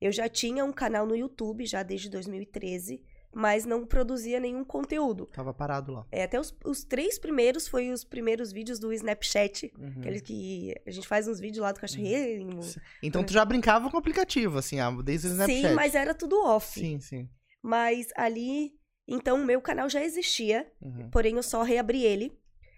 Eu 0.00 0.12
já 0.12 0.28
tinha 0.28 0.64
um 0.64 0.72
canal 0.72 1.06
no 1.06 1.16
YouTube 1.16 1.64
já 1.64 1.82
desde 1.82 2.10
2013, 2.10 3.02
mas 3.34 3.64
não 3.64 3.86
produzia 3.86 4.38
nenhum 4.38 4.62
conteúdo. 4.64 5.26
Tava 5.32 5.54
parado 5.54 5.92
lá. 5.92 6.06
É, 6.12 6.24
até 6.24 6.38
os, 6.38 6.54
os 6.64 6.84
três 6.84 7.18
primeiros 7.18 7.66
foi 7.66 7.90
os 7.90 8.04
primeiros 8.04 8.52
vídeos 8.52 8.78
do 8.78 8.92
Snapchat, 8.92 9.72
Uhum. 9.78 9.94
aqueles 10.00 10.20
que 10.22 10.74
a 10.86 10.90
gente 10.90 11.08
faz 11.08 11.26
uns 11.26 11.40
vídeos 11.40 11.62
lá 11.62 11.72
do 11.72 11.80
cachorrinho. 11.80 12.60
Então 13.02 13.24
tu 13.24 13.32
já 13.32 13.44
brincava 13.44 13.88
com 13.90 13.96
o 13.96 14.00
aplicativo, 14.00 14.58
assim, 14.58 14.78
ah, 14.80 14.90
desde 15.02 15.28
o 15.28 15.30
Snapchat. 15.30 15.68
Sim, 15.68 15.74
mas 15.74 15.94
era 15.94 16.14
tudo 16.14 16.40
off. 16.44 16.78
Sim, 16.78 17.00
sim. 17.00 17.28
Mas 17.62 18.08
ali, 18.16 18.72
então 19.08 19.40
o 19.40 19.44
meu 19.44 19.60
canal 19.60 19.88
já 19.88 20.04
existia, 20.04 20.70
Uhum. 20.80 21.08
porém 21.10 21.36
eu 21.36 21.42
só 21.42 21.62
reabri 21.62 22.02
ele. 22.04 22.36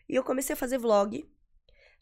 E 0.09 0.15
eu 0.15 0.23
comecei 0.23 0.53
a 0.53 0.57
fazer 0.57 0.77
vlog. 0.79 1.27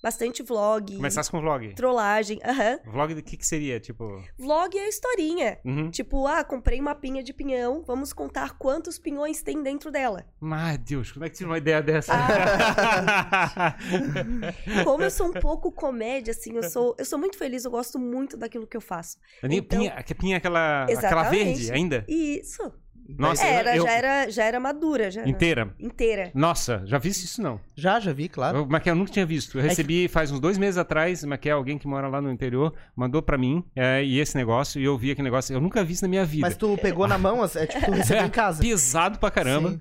Bastante 0.02 0.42
vlog. 0.42 0.96
Começasse 0.96 1.30
com 1.30 1.40
vlog. 1.40 1.74
Trollagem. 1.74 2.40
Aham. 2.44 2.80
Vlog 2.86 3.14
do 3.14 3.22
que 3.22 3.36
que 3.36 3.46
seria? 3.46 3.78
Tipo... 3.78 4.20
Vlog 4.36 4.76
é 4.76 4.86
a 4.86 4.88
historinha. 4.88 5.58
Uhum. 5.64 5.90
Tipo, 5.90 6.26
ah, 6.26 6.42
comprei 6.42 6.80
uma 6.80 6.94
pinha 6.94 7.22
de 7.22 7.32
pinhão, 7.32 7.84
vamos 7.86 8.12
contar 8.12 8.58
quantos 8.58 8.98
pinhões 8.98 9.42
tem 9.42 9.62
dentro 9.62 9.92
dela. 9.92 10.26
Mas, 10.40 10.78
Deus, 10.78 11.12
como 11.12 11.24
é 11.24 11.28
que 11.30 11.36
tive 11.36 11.48
uma 11.48 11.58
ideia 11.58 11.80
dessa? 11.80 12.12
Ah. 12.14 13.76
Como 14.84 15.02
eu 15.04 15.10
sou 15.10 15.28
um 15.28 15.32
pouco 15.32 15.70
comédia, 15.70 16.32
assim, 16.32 16.56
eu 16.56 16.62
sou, 16.64 16.94
eu 16.98 17.04
sou 17.04 17.18
muito 17.18 17.36
feliz, 17.38 17.64
eu 17.64 17.70
gosto 17.70 17.98
muito 17.98 18.36
daquilo 18.36 18.66
que 18.66 18.76
eu 18.76 18.80
faço. 18.80 19.18
Nem 19.42 19.58
Então- 19.58 19.78
pinha, 19.78 20.04
pinha 20.18 20.36
aquela, 20.38 20.84
aquela 20.84 20.98
Exatamente. 21.00 21.44
verde 21.58 21.72
ainda? 21.72 22.04
Isso. 22.08 22.72
Nossa, 23.08 23.44
era, 23.46 23.76
eu- 23.76 23.84
já 23.84 23.92
era, 23.92 24.30
já 24.30 24.44
era 24.44 24.60
madura, 24.60 25.10
já. 25.10 25.26
Inteira? 25.28 25.74
Inteira. 25.78 26.30
Nossa, 26.34 26.82
já 26.86 26.98
vi 26.98 27.10
isso 27.10 27.42
não. 27.42 27.60
Já, 27.76 28.00
já 28.00 28.12
vi, 28.12 28.28
claro. 28.28 28.58
Eu, 28.58 28.66
Maquia, 28.66 28.92
eu 28.92 28.96
nunca 28.96 29.10
tinha 29.12 29.26
visto. 29.26 29.58
Eu 29.58 29.62
que- 29.62 29.68
recebi 29.68 30.08
faz 30.08 30.30
uns 30.30 30.40
dois 30.40 30.56
meses 30.56 30.78
atrás, 30.78 31.22
Maquia, 31.24 31.54
alguém 31.54 31.76
que 31.78 31.86
mora 31.86 32.08
lá 32.08 32.20
no 32.20 32.30
interior, 32.30 32.72
mandou 32.96 33.20
pra 33.22 33.36
mim, 33.36 33.64
é, 33.76 34.02
e 34.04 34.18
esse 34.18 34.36
negócio, 34.36 34.80
e 34.80 34.84
eu 34.84 34.96
vi 34.96 35.10
aquele 35.10 35.24
negócio, 35.24 35.52
eu 35.54 35.60
nunca 35.60 35.84
vi 35.84 35.92
isso 35.94 36.04
na 36.04 36.08
minha 36.08 36.24
vida. 36.24 36.46
Mas 36.46 36.56
tu 36.56 36.76
pegou 36.78 37.06
na 37.06 37.18
mão, 37.18 37.44
é 37.44 37.66
tipo, 37.66 37.84
tu 37.86 37.90
recebeu 37.92 38.24
em 38.26 38.30
casa. 38.30 38.60
Pesado 38.62 39.18
pra 39.18 39.30
caramba. 39.30 39.70
Sim. 39.72 39.80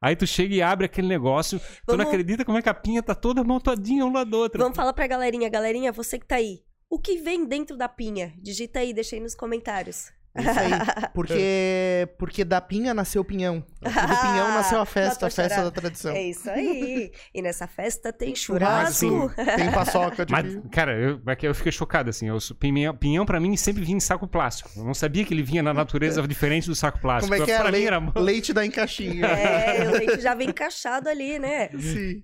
Aí 0.00 0.16
tu 0.16 0.26
chega 0.26 0.52
e 0.54 0.60
abre 0.60 0.86
aquele 0.86 1.06
negócio, 1.06 1.60
tu 1.60 1.64
não 1.90 1.98
Vamos- 1.98 2.06
acredita 2.12 2.44
como 2.44 2.58
é 2.58 2.62
que 2.62 2.68
a 2.68 2.74
pinha 2.74 3.02
tá 3.02 3.14
toda 3.14 3.44
montadinha 3.44 4.04
um 4.04 4.12
lado 4.12 4.30
do 4.30 4.36
outro. 4.38 4.58
Vamos 4.60 4.74
falar 4.76 4.92
pra 4.92 5.06
galerinha. 5.06 5.48
Galerinha, 5.48 5.92
você 5.92 6.18
que 6.18 6.26
tá 6.26 6.36
aí. 6.36 6.60
O 6.90 6.98
que 6.98 7.18
vem 7.18 7.46
dentro 7.46 7.76
da 7.76 7.88
pinha? 7.88 8.34
Digita 8.42 8.80
aí, 8.80 8.92
deixa 8.92 9.14
aí 9.14 9.20
nos 9.22 9.34
comentários. 9.36 10.10
Isso 10.34 10.58
aí. 10.58 10.70
Porque, 11.12 12.08
porque 12.18 12.44
da 12.44 12.60
pinha 12.60 12.94
nasceu 12.94 13.22
o 13.22 13.24
pinhão. 13.24 13.60
Do 13.80 13.90
pinhão 13.90 14.48
nasceu 14.54 14.80
a 14.80 14.86
festa, 14.86 15.26
a 15.26 15.30
festa 15.30 15.62
da 15.62 15.70
tradição. 15.70 16.12
É 16.12 16.22
isso 16.22 16.48
aí. 16.50 17.12
E 17.34 17.42
nessa 17.42 17.66
festa 17.66 18.12
tem 18.12 18.34
Churrasco, 18.34 19.06
churrasco. 19.06 19.56
tem 19.56 19.70
paçoca 19.72 20.24
de 20.24 20.32
Mas, 20.32 20.58
cara, 20.70 20.98
eu, 20.98 21.20
Maquia, 21.24 21.48
eu 21.48 21.54
fiquei 21.54 21.72
chocado, 21.72 22.08
assim. 22.10 22.28
Eu, 22.28 22.38
pinhão, 22.58 22.96
pinhão 22.96 23.26
pra 23.26 23.38
mim 23.38 23.56
sempre 23.56 23.82
vinha 23.84 23.96
em 23.96 24.00
saco 24.00 24.26
plástico. 24.26 24.70
Eu 24.76 24.84
não 24.84 24.94
sabia 24.94 25.24
que 25.24 25.34
ele 25.34 25.42
vinha 25.42 25.62
na 25.62 25.74
natureza 25.74 26.26
diferente 26.26 26.66
do 26.66 26.74
saco 26.74 26.98
plástico. 27.00 27.30
Como 27.32 27.42
é 27.42 27.44
que 27.44 27.52
é? 27.52 27.58
Pra 27.58 27.70
mim 27.70 27.78
Le- 27.78 27.84
era... 27.84 28.02
Leite 28.16 28.52
da 28.52 28.64
encaixinha. 28.64 29.26
É, 29.26 29.88
o 29.88 29.92
leite 29.92 30.20
já 30.20 30.34
vem 30.34 30.48
encaixado 30.48 31.08
ali, 31.08 31.38
né? 31.38 31.68
Sim. 31.78 32.22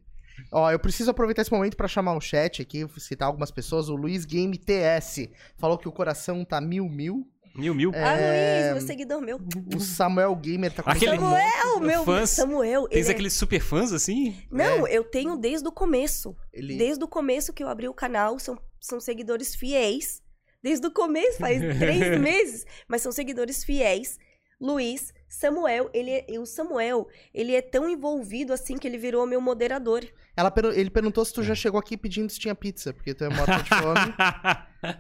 Ó, 0.52 0.70
eu 0.70 0.78
preciso 0.78 1.10
aproveitar 1.10 1.42
esse 1.42 1.52
momento 1.52 1.76
pra 1.76 1.88
chamar 1.88 2.14
o 2.14 2.20
chat 2.20 2.62
aqui, 2.62 2.86
citar 2.96 3.26
algumas 3.26 3.50
pessoas. 3.50 3.88
O 3.88 3.96
Luiz 3.96 4.24
Game 4.24 4.56
TS 4.56 5.28
falou 5.58 5.76
que 5.76 5.88
o 5.88 5.92
coração 5.92 6.44
tá 6.44 6.60
mil 6.60 6.88
mil. 6.88 7.26
Mil, 7.58 7.74
mil. 7.74 7.90
Ah, 7.94 8.12
É, 8.16 8.70
Luiz, 8.70 8.78
meu 8.82 8.86
seguidor 8.86 9.20
meu. 9.20 9.40
O 9.74 9.80
Samuel 9.80 10.34
Gamer 10.36 10.72
tá 10.72 10.82
com 10.82 10.90
Aquele- 10.90 11.16
Samuel, 11.16 11.80
meu 11.80 12.04
Fãs. 12.04 12.30
Samuel. 12.30 12.88
Tens 12.88 13.08
é- 13.08 13.10
aqueles 13.10 13.32
super 13.32 13.60
fãs, 13.60 13.92
assim? 13.92 14.36
Não, 14.50 14.86
eu 14.86 15.02
tenho 15.04 15.36
desde 15.36 15.66
o 15.68 15.72
começo. 15.72 16.36
Ele... 16.52 16.76
Desde 16.76 17.02
o 17.02 17.08
começo 17.08 17.52
que 17.52 17.62
eu 17.62 17.68
abri 17.68 17.88
o 17.88 17.94
canal, 17.94 18.38
são, 18.38 18.56
são 18.80 19.00
seguidores 19.00 19.54
fiéis. 19.56 20.22
Desde 20.62 20.86
o 20.86 20.90
começo, 20.92 21.38
faz 21.38 21.58
três 21.78 22.20
meses. 22.20 22.64
Mas 22.86 23.02
são 23.02 23.10
seguidores 23.12 23.64
fiéis. 23.64 24.18
Luiz, 24.60 25.12
Samuel, 25.28 25.90
ele 25.92 26.10
é- 26.10 26.38
o 26.38 26.46
Samuel, 26.46 27.06
ele 27.34 27.54
é 27.54 27.60
tão 27.62 27.88
envolvido 27.88 28.52
assim 28.52 28.76
que 28.78 28.86
ele 28.88 28.98
virou 28.98 29.26
meu 29.26 29.40
moderador. 29.40 30.04
Ela 30.36 30.52
ele 30.74 30.88
perguntou 30.88 31.24
se 31.24 31.32
tu 31.32 31.42
já 31.42 31.54
chegou 31.54 31.80
aqui 31.80 31.96
pedindo 31.96 32.30
se 32.30 32.38
tinha 32.38 32.54
pizza, 32.54 32.92
porque 32.94 33.12
tu 33.12 33.24
é 33.24 33.28
morta 33.56 33.56
de 33.62 33.68
fome. 33.68 34.14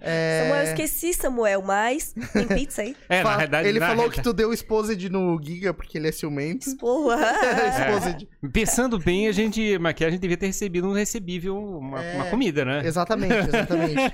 É... 0.02 0.42
Samuel, 0.42 0.64
eu 0.64 0.68
esqueci 0.72 1.14
Samuel, 1.14 1.62
mas 1.62 2.12
tem 2.32 2.46
pizza 2.48 2.82
aí? 2.82 2.96
É, 3.08 3.22
na 3.22 3.36
verdade, 3.36 3.68
ele 3.68 3.78
na 3.78 3.86
falou 3.86 4.00
realidade- 4.02 4.22
que 4.22 4.28
tu 4.28 4.32
deu 4.34 4.52
exposed 4.52 5.08
no 5.08 5.40
Giga 5.42 5.72
porque 5.72 5.96
ele 5.96 6.08
é 6.08 6.12
ciumento. 6.12 6.76
Porra! 6.76 7.32
exposed. 7.68 8.28
Pensando 8.52 8.98
bem, 8.98 9.28
a 9.28 9.32
gente, 9.32 9.78
mas 9.78 9.94
que 9.94 10.04
a 10.04 10.10
gente 10.10 10.20
devia 10.20 10.36
ter 10.36 10.46
recebido 10.46 10.88
um 10.88 10.92
recebível, 10.92 11.56
uma, 11.56 12.04
É. 12.04 12.14
uma 12.16 12.24
comida, 12.26 12.64
né? 12.64 12.82
Exatamente, 12.84 13.34
exatamente. 13.34 14.12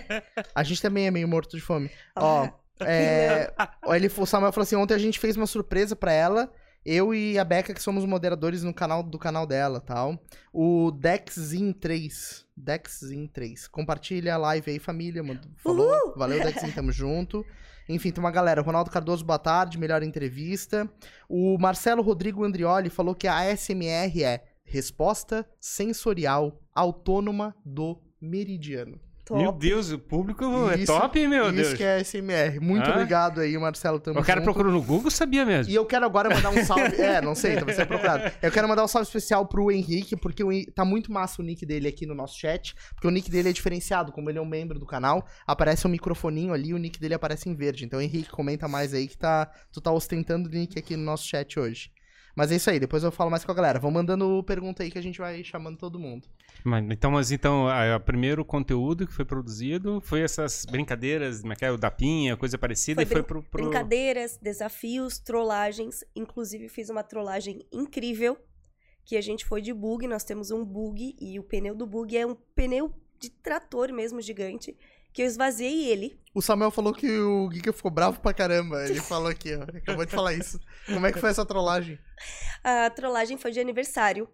A 0.54 0.62
gente 0.62 0.82
também 0.82 1.06
é 1.06 1.10
meio 1.10 1.26
morto 1.26 1.56
de 1.56 1.62
fome. 1.62 1.90
Ó, 2.16 2.46
é, 2.86 3.52
ó, 3.84 3.94
ele, 3.94 4.06
o 4.06 4.26
Samuel 4.26 4.52
falou 4.52 4.64
assim: 4.64 4.76
ontem 4.76 4.94
a 4.94 4.98
gente 4.98 5.18
fez 5.18 5.36
uma 5.36 5.46
surpresa 5.46 5.94
pra 5.94 6.12
ela. 6.12 6.52
Eu 6.84 7.14
e 7.14 7.38
a 7.38 7.44
Beca, 7.44 7.72
que 7.72 7.82
somos 7.82 8.04
moderadores 8.04 8.62
no 8.62 8.74
canal 8.74 9.02
do 9.02 9.18
canal 9.18 9.46
dela 9.46 9.80
tal. 9.80 10.18
O 10.52 10.92
Dexin3. 10.92 12.44
Dexin3. 12.60 13.70
Compartilha 13.70 14.34
a 14.34 14.36
live 14.36 14.70
aí, 14.70 14.78
família. 14.78 15.22
mano. 15.22 15.40
Falou. 15.56 16.12
Valeu, 16.14 16.42
Dexin, 16.44 16.70
tamo 16.72 16.92
junto. 16.92 17.42
Enfim, 17.88 18.10
tem 18.10 18.22
uma 18.22 18.30
galera. 18.30 18.60
Ronaldo 18.60 18.90
Cardoso, 18.90 19.24
boa 19.24 19.38
tarde. 19.38 19.78
Melhor 19.78 20.02
entrevista. 20.02 20.86
O 21.26 21.56
Marcelo 21.58 22.02
Rodrigo 22.02 22.44
Andrioli 22.44 22.90
falou 22.90 23.14
que 23.14 23.26
a 23.26 23.50
ASMR 23.50 24.22
é 24.22 24.44
resposta 24.62 25.46
sensorial 25.58 26.60
autônoma 26.74 27.54
do 27.64 27.98
meridiano. 28.20 29.00
Top. 29.24 29.40
Meu 29.40 29.52
Deus, 29.52 29.90
o 29.90 29.98
público 29.98 30.44
é 30.70 30.76
Isso- 30.76 30.86
top, 30.92 31.18
hein, 31.18 31.26
meu 31.26 31.44
Isso 31.46 31.54
Deus. 31.54 31.74
que 31.74 31.82
é 31.82 31.98
SMR. 32.00 32.60
Muito 32.60 32.86
Hã? 32.86 32.92
obrigado 32.92 33.40
aí, 33.40 33.56
Marcelo. 33.56 33.98
Tamo 33.98 34.20
O 34.20 34.22
cara 34.24 34.40
junto. 34.40 34.44
procurou 34.44 34.70
no 34.70 34.82
Google, 34.82 35.10
sabia 35.10 35.46
mesmo. 35.46 35.72
E 35.72 35.74
eu 35.74 35.86
quero 35.86 36.04
agora 36.04 36.28
mandar 36.28 36.50
um 36.50 36.62
salve. 36.64 36.94
é, 37.00 37.22
não 37.22 37.34
sei, 37.34 37.56
talvez 37.56 37.76
seja 37.76 37.86
procurado. 37.86 38.30
Eu 38.42 38.52
quero 38.52 38.68
mandar 38.68 38.84
um 38.84 38.88
salve 38.88 39.06
especial 39.06 39.46
pro 39.46 39.70
Henrique, 39.70 40.14
porque 40.14 40.44
o 40.44 40.50
tá 40.74 40.84
muito 40.84 41.10
massa 41.10 41.40
o 41.40 41.44
nick 41.44 41.64
dele 41.64 41.88
aqui 41.88 42.04
no 42.04 42.14
nosso 42.14 42.38
chat. 42.38 42.74
Porque 42.94 43.06
o 43.08 43.10
nick 43.10 43.30
dele 43.30 43.48
é 43.48 43.52
diferenciado, 43.52 44.12
como 44.12 44.28
ele 44.28 44.38
é 44.38 44.42
um 44.42 44.46
membro 44.46 44.78
do 44.78 44.84
canal, 44.84 45.26
aparece 45.46 45.86
um 45.86 45.90
microfoninho 45.90 46.52
ali 46.52 46.68
e 46.68 46.74
o 46.74 46.78
nick 46.78 47.00
dele 47.00 47.14
aparece 47.14 47.48
em 47.48 47.54
verde. 47.54 47.84
Então, 47.86 48.00
Henrique, 48.02 48.28
comenta 48.30 48.68
mais 48.68 48.92
aí 48.92 49.08
que 49.08 49.16
tá, 49.16 49.50
tu 49.72 49.80
tá 49.80 49.90
ostentando 49.90 50.50
o 50.50 50.52
nick 50.52 50.78
aqui 50.78 50.96
no 50.96 51.02
nosso 51.02 51.26
chat 51.26 51.58
hoje. 51.58 51.90
Mas 52.36 52.50
é 52.50 52.56
isso 52.56 52.68
aí, 52.68 52.80
depois 52.80 53.04
eu 53.04 53.12
falo 53.12 53.30
mais 53.30 53.44
com 53.44 53.52
a 53.52 53.54
galera. 53.54 53.78
Vão 53.78 53.90
mandando 53.90 54.42
pergunta 54.44 54.82
aí 54.82 54.90
que 54.90 54.98
a 54.98 55.02
gente 55.02 55.18
vai 55.18 55.44
chamando 55.44 55.78
todo 55.78 55.98
mundo. 55.98 56.26
Mas, 56.64 56.84
então, 56.90 57.10
mas 57.10 57.30
então, 57.30 57.66
o 57.66 58.00
primeiro 58.00 58.44
conteúdo 58.44 59.06
que 59.06 59.12
foi 59.12 59.24
produzido 59.24 60.00
foi 60.00 60.20
essas 60.20 60.64
brincadeiras, 60.64 61.42
como 61.42 61.52
é 61.52 61.56
que 61.56 61.64
é, 61.64 61.70
o 61.70 61.76
da 61.76 61.90
pinha, 61.90 62.36
coisa 62.36 62.58
parecida, 62.58 63.02
Foi 63.02 63.04
e 63.04 63.06
foi 63.06 63.22
brin- 63.22 63.26
pro... 63.28 63.42
pro... 63.42 63.62
Brincadeiras, 63.62 64.36
desafios, 64.42 65.18
trollagens. 65.18 66.02
Inclusive, 66.16 66.68
fiz 66.68 66.90
uma 66.90 67.02
trollagem 67.02 67.64
incrível. 67.72 68.36
Que 69.04 69.16
a 69.16 69.20
gente 69.20 69.44
foi 69.44 69.60
de 69.60 69.72
bug. 69.72 70.06
Nós 70.06 70.24
temos 70.24 70.50
um 70.50 70.64
bug. 70.64 71.14
E 71.20 71.38
o 71.38 71.42
pneu 71.42 71.74
do 71.74 71.86
bug 71.86 72.16
é 72.16 72.26
um 72.26 72.34
pneu 72.34 72.90
de 73.20 73.30
trator 73.30 73.92
mesmo, 73.92 74.20
gigante. 74.20 74.76
Que 75.14 75.22
eu 75.22 75.26
esvaziei 75.26 75.86
ele. 75.90 76.20
O 76.34 76.42
Samuel 76.42 76.70
falou 76.72 76.92
que 76.92 77.08
o 77.08 77.48
Giga 77.52 77.72
ficou 77.72 77.90
bravo 77.90 78.20
pra 78.20 78.34
caramba. 78.34 78.84
Ele 78.84 78.98
falou 79.00 79.28
aqui, 79.28 79.54
ó. 79.54 79.62
Acabou 79.62 80.04
de 80.04 80.10
falar 80.10 80.34
isso. 80.34 80.58
Como 80.86 81.06
é 81.06 81.12
que 81.12 81.20
foi 81.20 81.30
essa 81.30 81.46
trollagem? 81.46 81.98
A 82.64 82.90
trollagem 82.90 83.36
foi 83.38 83.52
de 83.52 83.60
aniversário. 83.60 84.28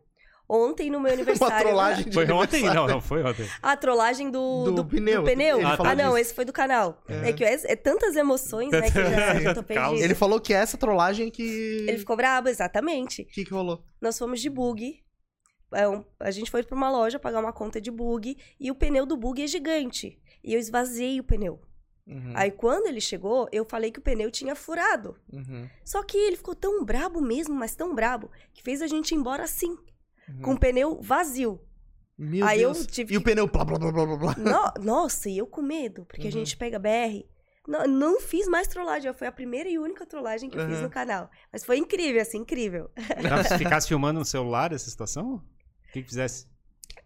Ontem, 0.48 0.90
no 0.90 0.98
meu 0.98 1.10
Uma 1.12 1.14
aniversário. 1.14 1.58
trollagem 1.68 2.04
de 2.06 2.12
Foi 2.14 2.28
ontem? 2.32 2.64
Não, 2.64 2.86
não 2.88 3.00
foi 3.00 3.22
ontem. 3.22 3.46
A 3.62 3.76
trollagem 3.76 4.30
do, 4.30 4.64
Do 4.64 4.72
do, 4.72 4.84
pneu. 4.86 5.20
do 5.22 5.24
pneu. 5.28 5.64
Ah, 5.64 5.76
falou 5.76 5.94
não, 5.94 6.16
esse 6.18 6.34
foi 6.34 6.44
do 6.44 6.52
canal. 6.52 7.00
É. 7.06 7.28
É, 7.28 7.32
que 7.34 7.44
é, 7.44 7.52
é 7.72 7.76
tantas 7.76 8.16
emoções, 8.16 8.70
né, 8.70 8.90
que 8.90 9.46
eu 9.46 9.54
tô 9.54 9.62
perdida. 9.62 10.02
Ele 10.02 10.14
falou 10.14 10.40
que 10.40 10.52
essa 10.54 10.76
trollagem 10.78 11.30
que. 11.30 11.84
Ele 11.86 11.98
ficou 11.98 12.16
brabo, 12.16 12.48
exatamente. 12.48 13.22
O 13.22 13.26
que, 13.26 13.44
que 13.44 13.52
rolou? 13.52 13.84
Nós 14.00 14.18
fomos 14.18 14.40
de 14.40 14.48
bug. 14.50 14.98
É 15.72 15.86
um- 15.86 16.04
a 16.18 16.32
gente 16.32 16.50
foi 16.50 16.64
pra 16.64 16.74
uma 16.74 16.90
loja 16.90 17.16
pagar 17.18 17.38
uma 17.38 17.52
conta 17.52 17.80
de 17.80 17.92
bug 17.92 18.36
e 18.58 18.70
o 18.72 18.74
pneu 18.74 19.06
do 19.06 19.16
bug 19.16 19.40
é 19.40 19.46
gigante. 19.46 20.18
E 20.42 20.54
eu 20.54 20.58
esvaziei 20.60 21.20
o 21.20 21.24
pneu. 21.24 21.60
Uhum, 22.06 22.32
Aí 22.34 22.50
quando 22.50 22.86
ele 22.86 23.00
chegou, 23.00 23.48
eu 23.52 23.64
falei 23.64 23.92
que 23.92 23.98
o 23.98 24.02
pneu 24.02 24.30
tinha 24.30 24.54
furado. 24.56 25.16
uhum, 25.32 25.68
Só 25.84 26.02
que 26.02 26.16
ele 26.16 26.36
ficou 26.36 26.54
tão 26.54 26.84
brabo 26.84 27.20
mesmo, 27.20 27.54
mas 27.54 27.74
tão 27.76 27.94
brabo, 27.94 28.30
que 28.52 28.62
fez 28.62 28.82
a 28.82 28.86
gente 28.86 29.12
ir 29.12 29.16
embora 29.16 29.44
assim, 29.44 29.76
uhum. 30.28 30.40
com 30.42 30.52
o 30.54 30.58
pneu 30.58 31.00
vazio. 31.00 31.60
Meu 32.18 32.44
Aí 32.46 32.60
eu 32.62 32.72
Deus. 32.72 32.86
tive 32.86 33.14
E 33.14 33.16
o 33.16 33.20
que- 33.20 33.30
pneu 33.30 33.46
blá 33.46 33.64
blá 33.64 33.78
blá 33.78 33.92
blá 33.92 34.06
blá 34.06 34.16
blá. 34.16 34.34
No- 34.36 34.84
Nossa, 34.84 35.28
e 35.30 35.38
eu 35.38 35.46
com 35.46 35.62
medo, 35.62 36.04
porque 36.06 36.22
a 36.22 36.24
Uhum. 36.26 36.30
gente 36.32 36.56
pega 36.56 36.78
BR. 36.78 37.24
Não, 37.68 37.86
não 37.86 38.20
fiz 38.20 38.48
mais 38.48 38.66
trollagem, 38.66 39.12
foi 39.12 39.26
a 39.28 39.32
primeira 39.32 39.68
e 39.68 39.78
única 39.78 40.04
trollagem 40.04 40.50
que 40.50 40.58
eu 40.58 40.66
fiz 40.66 40.78
Uhum. 40.78 40.84
no 40.84 40.90
canal. 40.90 41.30
Mas 41.52 41.62
foi 41.64 41.76
incrível, 41.78 42.20
assim, 42.20 42.38
incrível. 42.38 42.90
Ficasse 43.58 43.86
filmando 43.86 44.18
no 44.18 44.24
celular 44.24 44.72
essa 44.72 44.90
situação, 44.90 45.34
o 45.36 45.92
que 45.92 46.02
que 46.02 46.08
fizesse? 46.08 46.46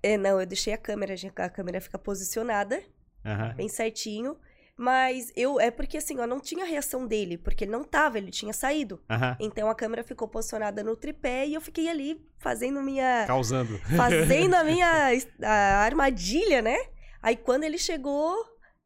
É, 0.02 0.16
não, 0.16 0.40
eu 0.40 0.46
deixei 0.46 0.72
a 0.72 0.78
câmera, 0.78 1.14
a 1.36 1.50
câmera 1.50 1.80
fica 1.80 1.98
posicionada, 1.98 2.82
Aham. 3.24 3.54
bem 3.54 3.68
certinho. 3.68 4.36
Mas 4.76 5.30
eu, 5.36 5.60
é 5.60 5.70
porque 5.70 5.96
assim, 5.98 6.18
ó, 6.18 6.26
não 6.26 6.40
tinha 6.40 6.64
reação 6.64 7.06
dele, 7.06 7.38
porque 7.38 7.62
ele 7.62 7.70
não 7.70 7.84
tava, 7.84 8.18
ele 8.18 8.32
tinha 8.32 8.52
saído. 8.52 9.00
Aham. 9.08 9.36
Então 9.38 9.70
a 9.70 9.74
câmera 9.74 10.02
ficou 10.02 10.26
posicionada 10.26 10.82
no 10.82 10.96
tripé 10.96 11.46
e 11.46 11.54
eu 11.54 11.60
fiquei 11.60 11.88
ali 11.88 12.20
fazendo 12.38 12.82
minha. 12.82 13.24
Causando. 13.24 13.78
fazendo 13.96 14.54
a 14.54 14.64
minha 14.64 15.10
a 15.42 15.84
armadilha, 15.84 16.60
né? 16.60 16.76
Aí 17.22 17.36
quando 17.36 17.62
ele 17.62 17.78
chegou, 17.78 18.34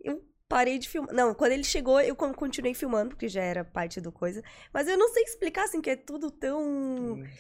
eu 0.05 0.23
parei 0.47 0.79
de 0.79 0.89
filmar. 0.91 1.15
Não, 1.15 1.33
quando 1.35 1.53
ele 1.53 1.65
chegou, 1.65 1.99
eu 2.03 2.15
con- 2.15 2.35
continuei 2.35 2.75
filmando, 2.75 3.09
porque 3.11 3.27
já 3.29 3.43
era 3.43 3.65
parte 3.65 3.99
do 3.99 4.13
coisa. 4.13 4.43
Mas 4.75 4.89
eu 4.89 4.99
não 4.99 5.09
sei 5.09 5.23
explicar, 5.23 5.65
assim, 5.65 5.81
que 5.81 5.89
é 5.89 5.97
tudo 5.97 6.31
tão, 6.31 6.61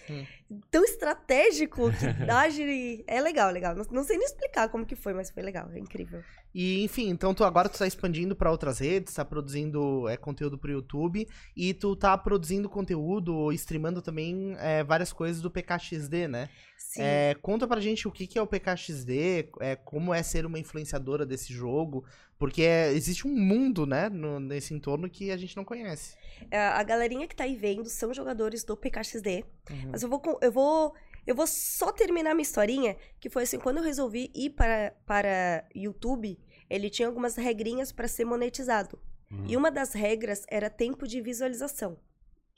Uhum. 0.08 0.26
tão 0.70 0.82
estratégico 0.84 1.90
que 1.92 2.30
age. 2.30 3.04
É 3.06 3.20
legal, 3.20 3.50
legal. 3.52 3.74
Não, 3.74 3.84
não 3.90 4.04
sei 4.04 4.16
nem 4.16 4.26
explicar 4.26 4.68
como 4.70 4.86
que 4.86 4.96
foi, 4.96 5.12
mas 5.12 5.30
foi 5.30 5.42
legal, 5.42 5.68
é 5.72 5.78
incrível. 5.78 6.22
E, 6.60 6.82
enfim, 6.82 7.08
então 7.08 7.32
tu 7.32 7.44
agora 7.44 7.68
tu 7.68 7.78
tá 7.78 7.86
expandindo 7.86 8.34
pra 8.34 8.50
outras 8.50 8.80
redes, 8.80 9.14
tá 9.14 9.24
produzindo 9.24 10.08
é, 10.08 10.16
conteúdo 10.16 10.58
pro 10.58 10.72
YouTube 10.72 11.24
e 11.56 11.72
tu 11.72 11.94
tá 11.94 12.18
produzindo 12.18 12.68
conteúdo 12.68 13.52
streamando 13.52 14.02
também 14.02 14.56
é, 14.58 14.82
várias 14.82 15.12
coisas 15.12 15.40
do 15.40 15.52
PKXD, 15.52 16.26
né? 16.26 16.48
Sim. 16.76 17.00
É, 17.02 17.36
conta 17.40 17.64
pra 17.68 17.80
gente 17.80 18.08
o 18.08 18.10
que, 18.10 18.26
que 18.26 18.36
é 18.36 18.42
o 18.42 18.46
PKXD, 18.46 19.50
é, 19.60 19.76
como 19.76 20.12
é 20.12 20.20
ser 20.20 20.44
uma 20.44 20.58
influenciadora 20.58 21.24
desse 21.24 21.52
jogo, 21.52 22.04
porque 22.36 22.62
é, 22.62 22.92
existe 22.92 23.24
um 23.28 23.36
mundo, 23.36 23.86
né, 23.86 24.08
no- 24.08 24.40
nesse 24.40 24.74
entorno 24.74 25.08
que 25.08 25.30
a 25.30 25.36
gente 25.36 25.56
não 25.56 25.64
conhece. 25.64 26.16
É, 26.50 26.58
A 26.58 26.82
galerinha 26.82 27.28
que 27.28 27.36
tá 27.36 27.44
aí 27.44 27.54
vendo 27.54 27.88
são 27.88 28.12
jogadores 28.12 28.64
do 28.64 28.76
PKXD. 28.76 29.44
Uhum. 29.70 29.90
Mas 29.92 30.02
eu 30.02 30.08
vou, 30.08 30.20
eu 30.42 30.50
vou, 30.50 30.92
eu 31.24 31.36
vou 31.36 31.46
só 31.46 31.92
terminar 31.92 32.34
minha 32.34 32.42
historinha, 32.42 32.96
que 33.20 33.30
foi 33.30 33.44
assim, 33.44 33.60
quando 33.60 33.76
eu 33.78 33.84
resolvi 33.84 34.30
ir 34.34 34.50
para, 34.50 34.92
para 35.06 35.64
YouTube, 35.72 36.36
ele 36.70 36.90
tinha 36.90 37.08
algumas 37.08 37.36
regrinhas 37.36 37.92
para 37.92 38.08
ser 38.08 38.24
monetizado. 38.24 38.98
Uhum. 39.30 39.44
E 39.46 39.56
uma 39.56 39.70
das 39.70 39.92
regras 39.92 40.44
era 40.48 40.68
tempo 40.70 41.06
de 41.06 41.20
visualização. 41.20 41.98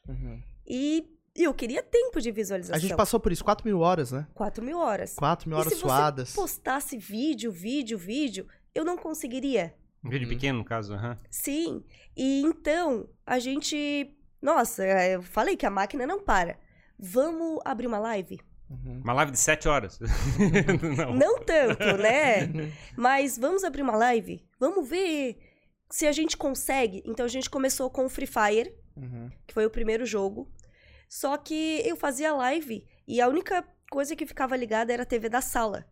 Uhum. 0.08 0.40
E 0.66 1.06
eu 1.34 1.52
queria 1.54 1.82
tempo 1.82 2.20
de 2.20 2.30
visualização. 2.30 2.76
A 2.76 2.78
gente 2.80 2.94
passou 2.96 3.18
por 3.20 3.32
isso, 3.32 3.44
4 3.44 3.66
mil 3.66 3.80
horas, 3.80 4.12
né? 4.12 4.26
4 4.34 4.64
mil 4.64 4.78
horas. 4.78 5.14
4 5.14 5.48
mil 5.48 5.58
E 5.58 5.60
horas 5.60 5.72
se 5.72 5.78
você 5.78 5.86
suadas. 5.86 6.34
postasse 6.34 6.96
vídeo, 6.98 7.50
vídeo, 7.50 7.98
vídeo, 7.98 8.46
eu 8.74 8.84
não 8.84 8.96
conseguiria. 8.96 9.74
Um 10.04 10.08
vídeo 10.10 10.26
Uhum. 10.28 10.34
pequeno, 10.34 10.58
no 10.60 10.64
caso. 10.64 10.94
aham. 10.94 11.18
Sim. 11.30 11.84
E 12.16 12.40
então, 12.42 13.08
a 13.26 13.38
gente. 13.38 14.16
Nossa, 14.40 14.84
eu 14.86 15.22
falei 15.22 15.56
que 15.56 15.66
a 15.66 15.70
máquina 15.70 16.06
não 16.06 16.22
para. 16.22 16.58
Vamos 16.98 17.60
abrir 17.64 17.86
uma 17.86 17.98
live? 17.98 18.40
Uhum. 18.70 19.00
Uma 19.02 19.12
live 19.14 19.32
de 19.32 19.38
7 19.38 19.68
horas. 19.68 19.98
não. 20.96 21.14
Não 21.14 21.38
tanto, 21.40 21.84
né? 21.98 22.72
Mas 22.96 23.36
vamos 23.36 23.64
abrir 23.64 23.82
uma 23.82 23.96
live? 23.96 24.46
Vamos 24.60 24.88
ver 24.88 25.38
se 25.90 26.06
a 26.06 26.12
gente 26.12 26.36
consegue. 26.36 27.02
Então 27.04 27.26
a 27.26 27.28
gente 27.28 27.50
começou 27.50 27.90
com 27.90 28.04
o 28.04 28.08
Free 28.08 28.26
Fire, 28.28 28.72
Uhum. 28.96 29.30
que 29.46 29.54
foi 29.54 29.64
o 29.66 29.70
primeiro 29.70 30.04
jogo. 30.06 30.48
Só 31.08 31.36
que 31.36 31.82
eu 31.84 31.96
fazia 31.96 32.32
live 32.34 32.86
e 33.08 33.20
a 33.20 33.28
única 33.28 33.64
coisa 33.90 34.14
que 34.14 34.26
ficava 34.26 34.56
ligada 34.56 34.92
era 34.92 35.02
a 35.02 35.06
TV 35.06 35.28
da 35.28 35.40
sala. 35.40 35.84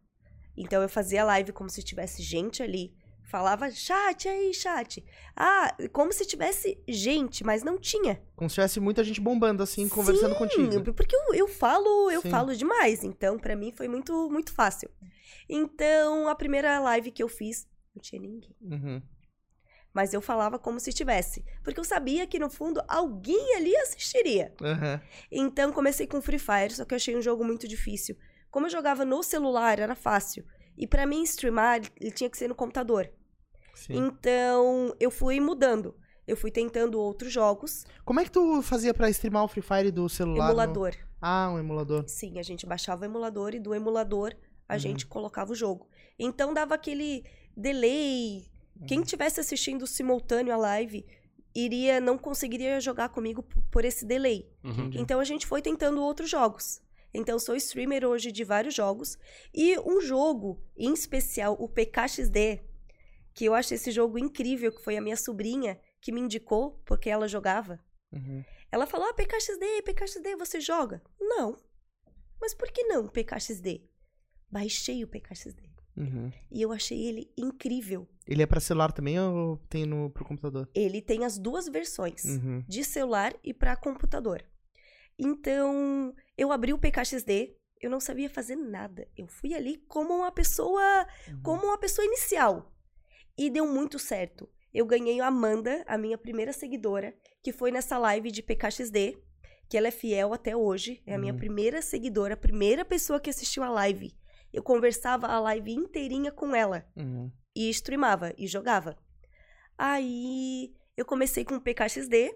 Então 0.57 0.81
eu 0.83 0.88
fazia 0.88 1.25
live 1.25 1.53
como 1.53 1.69
se 1.71 1.83
tivesse 1.83 2.23
gente 2.23 2.62
ali. 2.62 2.95
Falava, 3.29 3.71
chat 3.71 4.27
aí, 4.27 4.55
chat. 4.55 5.05
Ah, 5.37 5.77
como 5.93 6.11
se 6.11 6.25
tivesse 6.25 6.83
gente, 6.88 7.45
mas 7.45 7.62
não 7.62 7.77
tinha. 7.77 8.23
Como 8.35 8.49
se 8.49 8.55
tivesse 8.55 8.81
muita 8.81 9.05
gente 9.05 9.21
bombando 9.21 9.62
assim, 9.62 9.87
conversando 9.87 10.33
Sim, 10.33 10.38
contigo. 10.38 10.95
Porque 10.95 11.14
eu, 11.14 11.35
eu 11.35 11.47
falo, 11.47 12.11
eu 12.11 12.23
Sim. 12.23 12.31
falo 12.31 12.57
demais. 12.57 13.05
Então, 13.05 13.38
pra 13.38 13.55
mim 13.55 13.71
foi 13.71 13.87
muito, 13.87 14.31
muito 14.31 14.51
fácil. 14.55 14.91
Então, 15.47 16.27
a 16.27 16.35
primeira 16.35 16.81
live 16.81 17.11
que 17.11 17.23
eu 17.23 17.29
fiz, 17.29 17.69
não 17.95 18.01
tinha 18.01 18.19
ninguém. 18.19 18.57
Uhum. 18.62 19.03
Mas 19.93 20.14
eu 20.14 20.23
falava 20.23 20.59
como 20.59 20.81
se 20.81 20.91
tivesse. 20.91 21.45
Porque 21.62 21.79
eu 21.79 21.85
sabia 21.85 22.27
que, 22.27 22.38
no 22.38 22.49
fundo, 22.49 22.83
alguém 22.88 23.57
ali 23.57 23.77
assistiria. 23.77 24.55
Uhum. 24.59 25.01
Então, 25.31 25.71
comecei 25.71 26.07
com 26.07 26.23
Free 26.23 26.38
Fire, 26.38 26.73
só 26.73 26.87
que 26.87 26.95
eu 26.95 26.97
achei 26.97 27.14
um 27.14 27.21
jogo 27.21 27.45
muito 27.45 27.69
difícil. 27.69 28.17
Como 28.51 28.64
eu 28.64 28.71
jogava 28.71 29.05
no 29.05 29.23
celular, 29.23 29.79
era 29.79 29.95
fácil. 29.95 30.47
E 30.79 30.87
pra 30.87 31.05
mim, 31.05 31.23
streamar, 31.25 31.83
ele 32.01 32.11
tinha 32.11 32.31
que 32.31 32.38
ser 32.38 32.49
no 32.49 32.55
computador. 32.55 33.12
Sim. 33.87 33.95
Então, 33.97 34.95
eu 34.99 35.11
fui 35.11 35.38
mudando. 35.41 35.95
Eu 36.27 36.37
fui 36.37 36.51
tentando 36.51 37.01
outros 37.01 37.33
jogos, 37.33 37.85
Como 38.05 38.21
é 38.21 38.25
que 38.25 38.31
tu 38.31 38.61
fazia 38.61 38.93
pra 38.93 39.09
streamar 39.09 39.45
o 39.45 39.49
Free 39.49 39.62
Fire 39.62 39.91
do 39.91 40.09
celular? 40.09 40.45
no- 40.47 40.51
emulador. 40.51 40.95
Ah, 41.23 41.51
um 41.51 41.59
emulador. 41.59 42.05
Sim, 42.07 42.38
a 42.38 42.43
gente 42.43 42.67
baixava 42.67 43.03
o 43.03 43.05
emulador 43.07 43.55
e 43.55 43.59
do 43.59 43.75
emulador 43.75 44.35
a 44.69 44.75
Uhum. 44.75 44.79
gente 44.79 45.07
colocava 45.07 45.53
o 45.53 45.55
jogo. 45.55 45.88
Então 46.19 46.53
dava 46.53 46.75
aquele 46.75 47.25
delay. 47.57 48.45
Uhum. 48.79 48.87
Quem 48.87 49.03
tivesse 49.03 49.41
assistindo 49.41 49.87
simultâneo 49.87 50.53
a 50.53 50.57
live 50.57 51.05
iria 51.55 51.99
não 52.01 52.17
conseguiria 52.19 52.79
jogar 52.81 53.09
comigo 53.09 53.43
por 53.71 53.85
esse 53.85 54.05
delay. 54.05 54.49
Uhum. 54.62 54.91
Então 54.95 55.19
a 55.21 55.25
gente 55.25 55.47
foi 55.47 55.62
tentando 55.62 56.03
outros 56.03 56.29
jogos. 56.31 56.81
Então 57.12 57.38
sou 57.38 57.57
streamer 57.57 58.05
hoje 58.05 58.31
de 58.31 58.45
vários 58.45 58.75
jogos 58.75 59.19
e 59.55 59.79
um 59.81 59.99
jogo 60.01 60.61
em 60.77 60.93
especial, 60.93 61.57
o 61.59 61.67
PKXD, 61.69 62.61
que 63.38 63.44
eu 63.44 63.55
acho 63.55 63.72
esse 63.72 63.92
jogo 63.92 64.18
incrível, 64.18 64.72
que 64.72 64.83
foi 64.83 64.96
a 64.96 65.01
minha 65.01 65.16
sobrinha 65.16 65.81
que 66.01 66.11
me 66.11 66.20
indicou 66.20 66.83
porque 66.85 67.09
ela 67.09 67.29
jogava. 67.29 67.79
Uhum. 68.12 68.44
Ela 68.72 68.85
falou: 68.85 69.07
ah, 69.09 69.14
PKXD, 69.14 69.83
PKXD, 69.85 70.35
você 70.37 70.61
joga? 70.61 71.01
Não. 71.20 71.57
Mas 72.40 72.53
por 72.53 72.68
que 72.72 72.83
não 72.83 73.07
PKXD? 73.07 73.88
Baixei 74.51 75.05
o 75.05 75.09
PKXD. 75.09 75.62
Uhum. 75.96 76.33
E 76.51 76.61
eu 76.62 76.72
achei 76.72 77.01
ele 77.07 77.33
incrível. 77.37 78.09
Ele 78.27 78.42
é 78.42 78.46
pra 78.46 78.59
celular 78.61 78.90
também 78.90 79.18
ou 79.20 79.57
tem 79.68 79.87
no, 79.87 80.11
pro 80.11 80.24
computador? 80.24 80.68
Ele 80.74 81.01
tem 81.01 81.24
as 81.24 81.38
duas 81.38 81.68
versões, 81.68 82.24
Uhum. 82.24 82.64
de 82.68 82.83
celular 82.83 83.33
e 83.44 83.55
para 83.55 83.77
computador. 83.77 84.44
Então, 85.18 86.14
eu 86.37 86.51
abri 86.53 86.72
o 86.72 86.79
PKXD, 86.79 87.57
eu 87.81 87.90
não 87.90 88.01
sabia 88.01 88.29
fazer 88.31 88.57
nada. 88.57 89.07
Eu 89.16 89.27
fui 89.29 89.55
ali 89.55 89.77
como 89.88 90.12
uma 90.14 90.31
pessoa, 90.33 91.07
Uhum. 91.29 91.42
como 91.42 91.64
uma 91.66 91.79
pessoa 91.79 92.05
inicial. 92.05 92.72
E 93.38 93.48
deu 93.51 93.66
muito 93.66 93.98
certo. 93.98 94.48
Eu 94.74 94.85
ganhei 94.85 95.20
a 95.20 95.29
Amanda, 95.29 95.85
a 95.87 95.96
minha 95.96 96.18
primeira 96.18 96.53
seguidora, 96.53 97.14
que 97.42 97.53
foi 97.53 97.70
nessa 97.70 97.96
live 97.96 98.31
de 98.31 98.42
PKXD, 98.42 99.16
que 99.68 99.77
ela 99.79 99.88
é 99.88 99.90
fiel 99.92 100.33
até 100.33 100.57
hoje, 100.57 101.03
é 101.07 101.14
a 101.14 101.18
minha 101.18 101.33
Uhum. 101.33 101.38
primeira 101.38 101.81
seguidora, 101.81 102.35
a 102.35 102.37
primeira 102.37 102.85
pessoa 102.85 103.20
que 103.20 103.31
assistiu 103.31 103.62
a 103.62 103.68
live. 103.70 104.14
Eu 104.53 104.62
conversava 104.62 105.27
a 105.27 105.38
live 105.40 105.72
inteirinha 105.72 106.33
com 106.33 106.55
ela 106.55 106.87
Uhum. 106.96 107.31
e 107.55 107.68
streamava 107.70 108.35
e 108.37 108.46
jogava. 108.46 108.96
Aí 109.77 110.74
eu 110.96 111.05
comecei 111.05 111.44
com 111.44 111.55
o 111.57 111.61
PKXD 111.61 112.35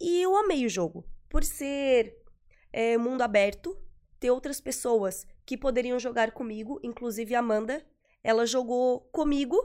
e 0.00 0.22
eu 0.22 0.36
amei 0.36 0.64
o 0.64 0.68
jogo. 0.70 1.04
Por 1.28 1.44
ser 1.44 2.16
é, 2.72 2.96
mundo 2.96 3.22
aberto, 3.22 3.76
ter 4.18 4.30
outras 4.30 4.60
pessoas 4.60 5.26
que 5.44 5.56
poderiam 5.58 5.98
jogar 5.98 6.30
comigo, 6.32 6.80
inclusive 6.82 7.34
a 7.34 7.40
Amanda. 7.40 7.84
Ela 8.24 8.46
jogou 8.46 9.00
comigo 9.12 9.56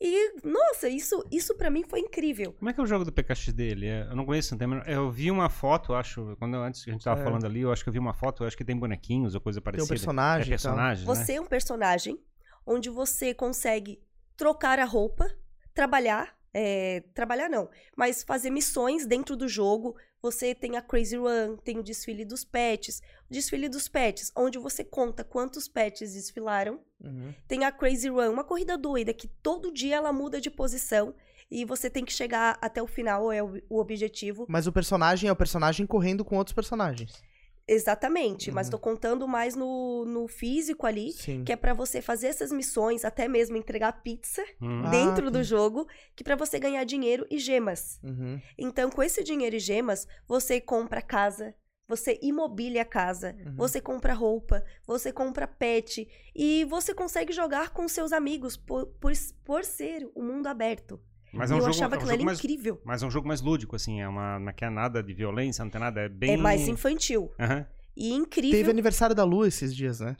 e, 0.00 0.34
nossa, 0.46 0.88
isso, 0.88 1.24
isso 1.30 1.54
para 1.56 1.70
mim 1.70 1.82
foi 1.88 2.00
incrível. 2.00 2.52
Como 2.54 2.68
é 2.68 2.72
que 2.72 2.80
é 2.80 2.82
o 2.82 2.86
jogo 2.86 3.04
do 3.04 3.12
PKXD? 3.12 3.62
Ele 3.62 3.86
é- 3.86 4.06
eu 4.10 4.16
não 4.16 4.24
conheço, 4.26 4.54
não 4.54 4.58
tem 4.58 4.92
eu 4.92 5.10
vi 5.10 5.30
uma 5.30 5.48
foto, 5.48 5.94
acho, 5.94 6.36
quando 6.38 6.54
eu- 6.54 6.62
antes 6.62 6.84
que 6.84 6.90
a 6.90 6.92
gente 6.92 7.04
tava 7.04 7.20
É. 7.20 7.24
falando 7.24 7.44
ali, 7.46 7.60
eu 7.60 7.72
acho 7.72 7.82
que 7.82 7.88
eu 7.88 7.92
vi 7.92 7.98
uma 7.98 8.12
foto, 8.14 8.42
eu 8.42 8.46
acho 8.46 8.56
que 8.56 8.64
tem 8.64 8.76
bonequinhos 8.76 9.34
ou 9.34 9.40
coisa 9.40 9.60
Tem 9.60 9.64
parecida. 9.64 9.84
um 9.84 9.88
personagem. 9.88 10.46
É 10.46 10.50
personagem, 10.50 11.06
né? 11.06 11.14
Você 11.14 11.32
é 11.34 11.40
um 11.40 11.46
personagem 11.46 12.18
onde 12.66 12.90
você 12.90 13.32
consegue 13.32 14.00
trocar 14.36 14.78
a 14.78 14.84
roupa, 14.84 15.30
trabalhar, 15.72 16.33
é, 16.54 17.02
trabalhar 17.12 17.50
não, 17.50 17.68
mas 17.96 18.22
fazer 18.22 18.50
missões 18.50 19.04
dentro 19.04 19.36
do 19.36 19.48
jogo. 19.48 19.96
Você 20.22 20.54
tem 20.54 20.76
a 20.78 20.80
Crazy 20.80 21.16
Run, 21.16 21.56
tem 21.56 21.78
o 21.78 21.82
desfile 21.82 22.24
dos 22.24 22.44
pets. 22.44 23.02
O 23.28 23.32
desfile 23.34 23.68
dos 23.68 23.88
pets, 23.88 24.32
onde 24.34 24.56
você 24.56 24.82
conta 24.82 25.22
quantos 25.22 25.68
pets 25.68 26.14
desfilaram. 26.14 26.80
Uhum. 26.98 27.34
Tem 27.46 27.64
a 27.64 27.72
Crazy 27.72 28.08
Run, 28.08 28.30
uma 28.30 28.44
corrida 28.44 28.78
doida 28.78 29.12
que 29.12 29.28
todo 29.28 29.72
dia 29.72 29.96
ela 29.96 30.12
muda 30.12 30.40
de 30.40 30.50
posição 30.50 31.14
e 31.50 31.64
você 31.64 31.90
tem 31.90 32.04
que 32.04 32.12
chegar 32.12 32.56
até 32.60 32.82
o 32.82 32.86
final, 32.86 33.30
é 33.30 33.42
o, 33.42 33.60
o 33.68 33.78
objetivo. 33.78 34.46
Mas 34.48 34.66
o 34.66 34.72
personagem 34.72 35.28
é 35.28 35.32
o 35.32 35.36
personagem 35.36 35.86
correndo 35.86 36.24
com 36.24 36.36
outros 36.36 36.54
personagens. 36.54 37.22
Exatamente, 37.66 38.50
mas 38.52 38.66
Uhum. 38.66 38.72
tô 38.72 38.78
contando 38.78 39.26
mais 39.26 39.54
no, 39.54 40.04
no 40.04 40.28
físico 40.28 40.86
ali, 40.86 41.12
Sim. 41.12 41.44
que 41.44 41.52
é 41.52 41.56
pra 41.56 41.72
você 41.72 42.02
fazer 42.02 42.26
essas 42.28 42.52
missões, 42.52 43.04
até 43.04 43.26
mesmo 43.26 43.56
entregar 43.56 44.02
pizza 44.02 44.44
Hum. 44.60 44.82
Ah, 44.84 44.90
dentro 44.90 45.30
do 45.30 45.38
tá. 45.38 45.42
jogo, 45.42 45.86
que 46.14 46.22
pra 46.22 46.36
você 46.36 46.58
ganhar 46.58 46.84
dinheiro 46.84 47.26
e 47.30 47.38
gemas. 47.38 47.98
Uhum. 48.02 48.40
Então, 48.58 48.90
com 48.90 49.02
esse 49.02 49.24
dinheiro 49.24 49.56
e 49.56 49.58
gemas, 49.60 50.06
você 50.28 50.60
compra 50.60 51.00
casa, 51.00 51.54
você 51.88 52.18
imobilia 52.22 52.82
a 52.82 52.84
casa, 52.84 53.34
Uhum. 53.46 53.56
você 53.56 53.80
compra 53.80 54.12
roupa, 54.14 54.62
você 54.86 55.12
compra 55.12 55.46
pet 55.46 56.06
e 56.34 56.64
você 56.66 56.92
consegue 56.94 57.32
jogar 57.32 57.70
com 57.70 57.88
seus 57.88 58.12
amigos 58.12 58.56
por, 58.56 58.86
por, 59.00 59.12
por 59.44 59.64
ser 59.64 60.06
um 60.14 60.22
mundo 60.22 60.46
aberto. 60.48 61.00
Mas 61.38 61.50
é 61.50 61.54
um 61.54 61.58
eu 61.58 61.62
jogo, 61.62 61.74
achava 61.74 61.94
é 61.94 61.96
um 61.96 62.00
aquilo 62.00 62.12
ali 62.14 62.24
mais, 62.24 62.38
incrível. 62.38 62.80
mas 62.84 63.02
é 63.02 63.06
um 63.06 63.10
jogo 63.10 63.26
mais 63.28 63.40
lúdico, 63.40 63.74
assim, 63.76 64.00
é 64.00 64.08
uma, 64.08 64.38
não 64.38 64.52
quer 64.52 64.70
nada 64.70 65.02
de 65.02 65.12
violência, 65.14 65.64
não 65.64 65.70
tem 65.70 65.80
nada, 65.80 66.00
é 66.02 66.08
bem... 66.08 66.34
É 66.34 66.36
mais 66.36 66.66
infantil. 66.68 67.30
Aham. 67.38 67.66
E 67.96 68.12
incrível. 68.12 68.58
Teve 68.58 68.70
aniversário 68.70 69.14
da 69.14 69.24
Lua 69.24 69.46
esses 69.46 69.74
dias, 69.74 70.00
né? 70.00 70.16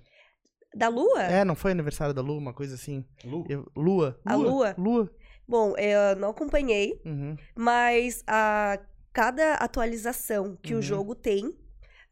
Da 0.76 0.88
Lua? 0.88 1.22
É, 1.22 1.44
não 1.44 1.54
foi 1.54 1.70
aniversário 1.72 2.12
da 2.14 2.20
Lua, 2.22 2.38
uma 2.38 2.52
coisa 2.52 2.74
assim? 2.74 3.04
Lu? 3.24 3.44
Eu- 3.48 3.70
Lua. 3.76 4.20
A 4.24 4.34
Lua? 4.34 4.74
Lua. 4.78 5.10
Bom, 5.46 5.74
eu 5.76 6.16
não 6.16 6.30
acompanhei, 6.30 7.00
Uhum. 7.04 7.36
mas 7.56 8.22
a 8.26 8.78
cada 9.12 9.54
atualização 9.54 10.56
que 10.62 10.72
Uhum. 10.72 10.78
o 10.80 10.82
jogo 10.82 11.14
tem, 11.14 11.52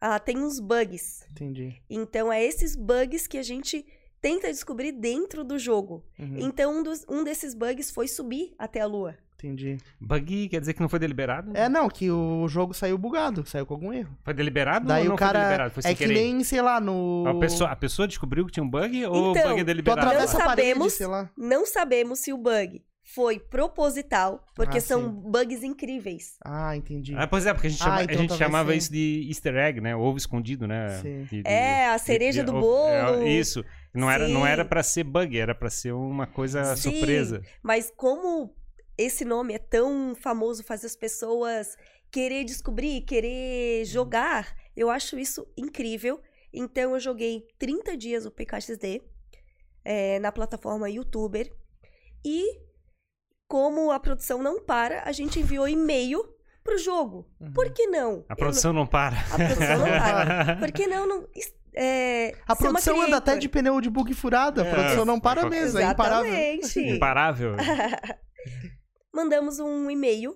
ah, 0.01 0.19
tem 0.19 0.39
uns 0.39 0.61
bugs. 0.61 1.25
Entendi. 1.31 1.81
Então, 1.89 2.33
é 2.33 2.43
esses 2.45 2.77
bugs 2.77 3.27
que 3.27 3.39
a 3.39 3.43
gente 3.43 3.85
tenta 4.23 4.47
descobrir 4.51 4.93
dentro 4.93 5.45
do 5.45 5.59
jogo. 5.59 6.03
Uhum. 6.19 6.37
Então, 6.39 6.79
um, 6.79 6.83
dos- 6.83 7.05
um 7.09 7.23
desses 7.25 7.53
bugs 7.55 7.91
foi 7.91 8.09
subir 8.09 8.55
até 8.59 8.81
a 8.81 8.87
lua. 8.87 9.17
Entendi. 9.35 9.77
Bug 10.01 10.49
quer 10.51 10.61
dizer 10.61 10.73
que 10.73 10.81
não 10.81 10.89
foi 10.89 11.01
deliberado? 11.01 11.51
É, 11.57 11.69
não, 11.69 11.89
que 11.89 12.09
o 12.09 12.47
jogo 12.47 12.73
saiu 12.73 12.97
bugado, 12.97 13.45
saiu 13.45 13.67
com 13.67 13.75
algum 13.75 13.93
erro. 13.93 14.17
Foi 14.23 14.33
deliberado 14.33 14.87
Daí 14.87 15.03
ou 15.03 15.09
não 15.09 15.15
o 15.17 15.19
foi 15.19 15.27
cara. 15.27 15.41
deliberado? 15.41 15.75
Foi 15.75 15.83
É 15.85 15.95
que 15.95 16.07
querer? 16.07 16.15
nem, 16.15 16.45
sei 16.45 16.63
lá, 16.63 16.81
no. 16.81 17.25
A 17.27 17.35
pessoa, 17.41 17.71
a 17.71 17.75
pessoa 17.75 18.07
descobriu 18.07 18.47
que 18.47 18.53
tinha 18.53 18.63
um 18.63 18.71
bug 18.71 19.05
ou 19.07 19.13
o 19.13 19.31
Então, 19.33 19.49
bug 19.49 19.61
é 19.61 19.65
Tu 19.65 19.67
deliberado? 19.67 20.01
Não 20.07 20.13
a 20.13 20.15
parede, 20.15 20.31
sabemos. 20.31 20.93
sei 20.93 21.07
lá. 21.09 21.29
Não 21.37 21.67
sabemos 21.67 22.21
se 22.21 22.33
o 22.33 22.39
bug 22.39 22.81
foi 23.05 23.39
proposital, 23.41 24.45
porque 24.55 24.79
Ah, 24.79 24.81
são 24.81 25.03
sim. 25.03 25.31
bugs 25.31 25.63
incríveis. 25.65 26.37
Ah, 26.45 26.77
entendi. 26.77 27.15
Ah, 27.17 27.27
pois 27.27 27.45
é, 27.47 27.53
porque 27.53 27.67
a 27.67 27.71
gente, 27.71 27.83
Ah, 27.83 27.85
chama- 27.87 28.03
então 28.05 28.15
a 28.17 28.19
gente 28.19 28.37
chamava 28.37 28.71
sim. 28.73 28.79
isso 28.79 28.93
de 28.93 29.27
easter 29.29 29.57
egg, 29.57 29.81
né? 29.81 29.95
Ovo 29.97 30.17
escondido, 30.17 30.67
né? 30.69 31.01
Sim. 31.03 31.25
De- 31.25 31.43
de- 31.43 31.49
É, 31.49 31.89
a 31.89 31.99
cereja 31.99 32.45
de- 32.45 32.51
do 32.51 32.57
é, 32.57 32.61
bolo. 32.61 33.27
isso. 33.27 33.65
Não 33.93 34.11
era, 34.11 34.29
não 34.29 34.47
era 34.47 34.65
pra 34.65 34.83
ser 34.83 35.05
bug, 35.05 35.37
era 35.39 35.55
pra 35.55 35.69
ser 35.69 35.93
uma 35.93 36.27
coisa 36.27 36.77
Sim. 36.77 36.91
surpresa. 36.93 37.43
Mas 37.63 37.93
como 37.95 38.55
esse 38.97 39.25
nome 39.25 39.53
é 39.55 39.59
tão 39.59 40.15
famoso, 40.15 40.63
faz 40.63 40.85
as 40.85 40.95
pessoas 40.97 41.77
querer 42.11 42.45
descobrir, 42.45 43.01
querer 43.03 43.85
jogar, 43.85 44.55
eu 44.77 44.89
acho 44.91 45.19
isso 45.19 45.47
incrível. 45.57 46.21
Então 46.53 46.93
eu 46.95 47.01
joguei 47.01 47.47
30 47.59 47.97
dias 47.97 48.25
o 48.27 48.31
PKXD 48.31 49.03
é, 49.85 50.19
na 50.21 50.31
plataforma 50.31 50.89
YouTuber. 50.89 51.51
E 52.25 52.61
como 53.53 53.91
a 53.91 54.01
produção 54.01 54.43
não 54.43 54.63
para, 54.63 55.03
a 55.05 55.13
gente 55.13 55.39
enviou 55.39 55.69
e-mail 55.69 56.25
pro 56.65 56.79
jogo. 56.79 57.29
Uhum. 57.39 57.53
Por 57.53 57.71
que 57.71 57.87
não? 57.87 58.25
A 58.27 58.35
produção 58.35 58.73
não 58.73 58.87
para. 58.87 59.17
não- 59.17 59.35
a 59.35 59.37
produção 59.47 59.79
não 59.79 59.87
para. 59.87 60.57
Por 60.63 60.73
que 60.73 60.87
não? 60.87 61.07
não 61.07 61.29
é, 61.75 62.35
A 62.49 62.57
produção 62.57 62.99
anda 63.03 63.19
até 63.19 63.37
de 63.37 63.51
pneu 63.51 63.79
de 63.79 63.91
bug 63.91 64.15
furado. 64.15 64.63
A 64.63 64.65
É, 64.65 64.71
produção 64.73 65.05
não 65.05 65.21
para 65.21 65.47
mesmo, 65.51 65.79
é 65.79 65.85
imparável. 65.91 66.33
Exatamente. 66.33 66.81
Imparável. 66.81 67.57
mandamos 69.13 69.59
um 69.59 69.91
e-mail 69.91 70.35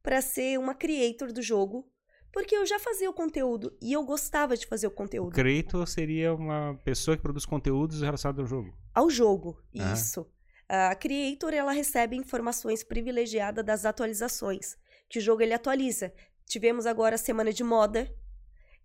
para 0.00 0.20
ser 0.22 0.58
uma 0.60 0.74
creator 0.74 1.32
do 1.32 1.42
jogo, 1.42 1.90
porque 2.32 2.54
eu 2.56 2.64
já 2.64 2.78
fazia 2.78 3.10
o 3.10 3.12
conteúdo 3.12 3.76
e 3.82 3.92
eu 3.92 4.04
gostava 4.04 4.56
de 4.56 4.64
fazer 4.66 4.86
o 4.86 4.90
O 4.90 4.92
conteúdo 4.94 5.32
creator 5.34 5.86
seria 5.88 6.32
uma 6.34 6.78
pessoa 6.84 7.16
que 7.16 7.22
produz 7.22 7.44
conteúdos 7.44 8.00
relacionados 8.00 8.40
ao 8.40 8.46
jogo. 8.46 8.72
ao 8.94 9.10
jogo. 9.10 9.60
Ah. 9.76 9.92
Isso. 9.92 10.24
A 10.68 10.94
creator 10.94 11.54
ela 11.54 11.72
recebe 11.72 12.14
informações 12.16 12.82
privilegiadas 12.84 13.64
das 13.64 13.84
atualizações, 13.86 14.76
que 15.08 15.18
o 15.18 15.22
jogo 15.22 15.42
ele 15.42 15.54
atualiza. 15.54 16.12
Tivemos 16.46 16.84
agora 16.86 17.14
a 17.14 17.18
semana 17.18 17.52
de 17.52 17.64
moda, 17.64 18.12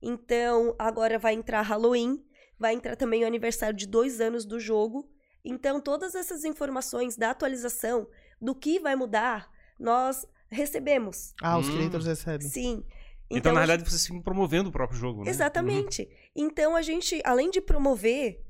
então 0.02 0.76
agora 0.78 1.18
vai 1.20 1.34
entrar 1.34 1.62
Halloween, 1.62 2.24
vai 2.60 2.74
entrar 2.74 2.96
também 2.96 3.24
o 3.24 3.28
aniversário 3.28 3.76
de 3.76 3.88
dois 3.88 4.20
anos 4.22 4.46
do 4.46 4.60
jogo. 4.60 5.10
Então 5.44 5.80
todas 5.82 6.16
essas 6.16 6.44
informações 6.46 7.18
da 7.18 7.32
atualização, 7.32 8.08
do 8.40 8.54
que 8.56 8.80
vai 8.80 8.96
mudar, 8.96 9.50
nós 9.80 10.26
recebemos. 10.50 11.34
Ah, 11.42 11.58
os 11.58 11.68
Hum. 11.68 11.74
creators 11.78 12.06
recebem. 12.06 12.48
Sim. 12.48 12.84
Então, 13.30 13.52
na 13.52 13.62
a 13.62 13.66
verdade, 13.66 13.90
vocês 13.90 14.06
ficam 14.06 14.22
promovendo 14.22 14.70
o 14.70 14.72
próprio 14.72 15.00
jogo, 15.00 15.24
né? 15.24 15.30
Exatamente. 15.30 16.08
Então 16.36 16.76
a 16.76 16.82
gente, 16.82 17.20
além 17.26 17.50
de 17.50 17.60
promover, 17.62 18.43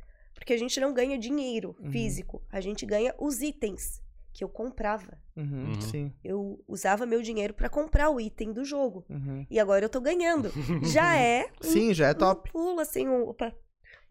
porque 0.43 0.51
a 0.53 0.57
gente 0.59 0.77
não 0.81 0.93
ganha 0.93 1.17
dinheiro 1.17 1.73
Uhum. 1.79 1.89
físico, 1.89 2.41
a 2.51 2.59
gente 2.59 2.85
ganha 2.85 3.15
os 3.17 3.41
itens 3.41 4.03
que 4.33 4.43
eu 4.43 4.49
comprava. 4.49 5.17
Uhum, 5.37 5.67
Uhum. 5.73 5.81
Sim. 5.81 6.11
Eu 6.23 6.61
usava 6.67 7.05
meu 7.05 7.21
dinheiro 7.21 7.53
para 7.53 7.69
comprar 7.69 8.09
o 8.09 8.19
item 8.19 8.51
do 8.51 8.65
jogo. 8.65 9.05
Uhum. 9.09 9.45
E 9.49 9.57
agora 9.59 9.85
eu 9.85 9.89
tô 9.89 10.01
ganhando. 10.01 10.51
Já 10.83 11.15
é 11.15 11.45
um, 11.63 11.69
Sim, 11.69 11.93
já 11.93 12.09
é 12.09 12.13
top. 12.13 12.49
um 12.49 12.51
pulo 12.51 12.79
assim, 12.81 13.07
um, 13.07 13.29
opa, 13.29 13.49
o 13.49 13.62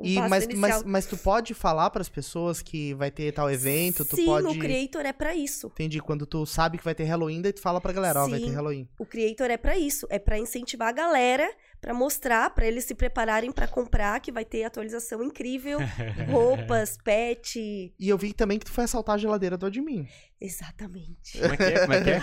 E, 0.02 0.16
passo 0.16 0.30
mas, 0.30 0.46
mas, 0.54 0.82
mas 0.82 1.06
tu 1.06 1.16
pode 1.16 1.54
falar 1.54 1.90
pras 1.90 2.08
pessoas 2.08 2.60
que 2.62 2.94
vai 2.94 3.10
ter 3.10 3.32
tal 3.32 3.50
evento, 3.50 4.04
tu 4.04 4.16
Sim, 4.16 4.26
pode... 4.26 4.46
o 4.46 4.58
Creator 4.58 5.06
é 5.06 5.12
pra 5.12 5.34
isso. 5.34 5.68
Entendi, 5.68 6.00
quando 6.00 6.26
tu 6.26 6.44
sabe 6.44 6.78
que 6.78 6.84
vai 6.84 6.94
ter 6.94 7.04
Halloween, 7.04 7.40
daí 7.40 7.52
tu 7.52 7.60
fala 7.60 7.80
pra 7.80 7.92
galera, 7.92 8.24
ó, 8.24 8.28
vai 8.28 8.40
ter 8.40 8.46
Sim. 8.46 8.54
Halloween. 8.54 8.88
O 8.98 9.06
Creator 9.06 9.50
é 9.50 9.56
pra 9.56 9.78
isso, 9.78 10.06
é 10.10 10.18
pra 10.18 10.38
incentivar 10.38 10.88
a 10.88 10.92
galera, 10.92 11.48
pra 11.80 11.94
mostrar, 11.94 12.50
pra 12.50 12.66
eles 12.66 12.84
se 12.84 12.94
prepararem 12.94 13.52
pra 13.52 13.66
comprar, 13.66 14.20
que 14.20 14.32
vai 14.32 14.44
ter 14.44 14.64
atualização 14.64 15.22
incrível, 15.22 15.78
roupas, 16.30 16.96
pet. 17.02 17.94
E 17.98 18.08
eu 18.08 18.18
vi 18.18 18.32
também 18.32 18.58
que 18.58 18.64
tu 18.64 18.72
foi 18.72 18.84
assaltar 18.84 19.16
a 19.16 19.18
geladeira 19.18 19.56
do 19.56 19.66
admin. 19.66 20.06
Exatamente. 20.40 21.38
Como 21.38 21.52
é 21.52 21.56
que 21.56 21.62
é? 21.62 21.80
Como 21.80 21.92
é 21.92 22.02
que 22.02 22.10
é? 22.10 22.20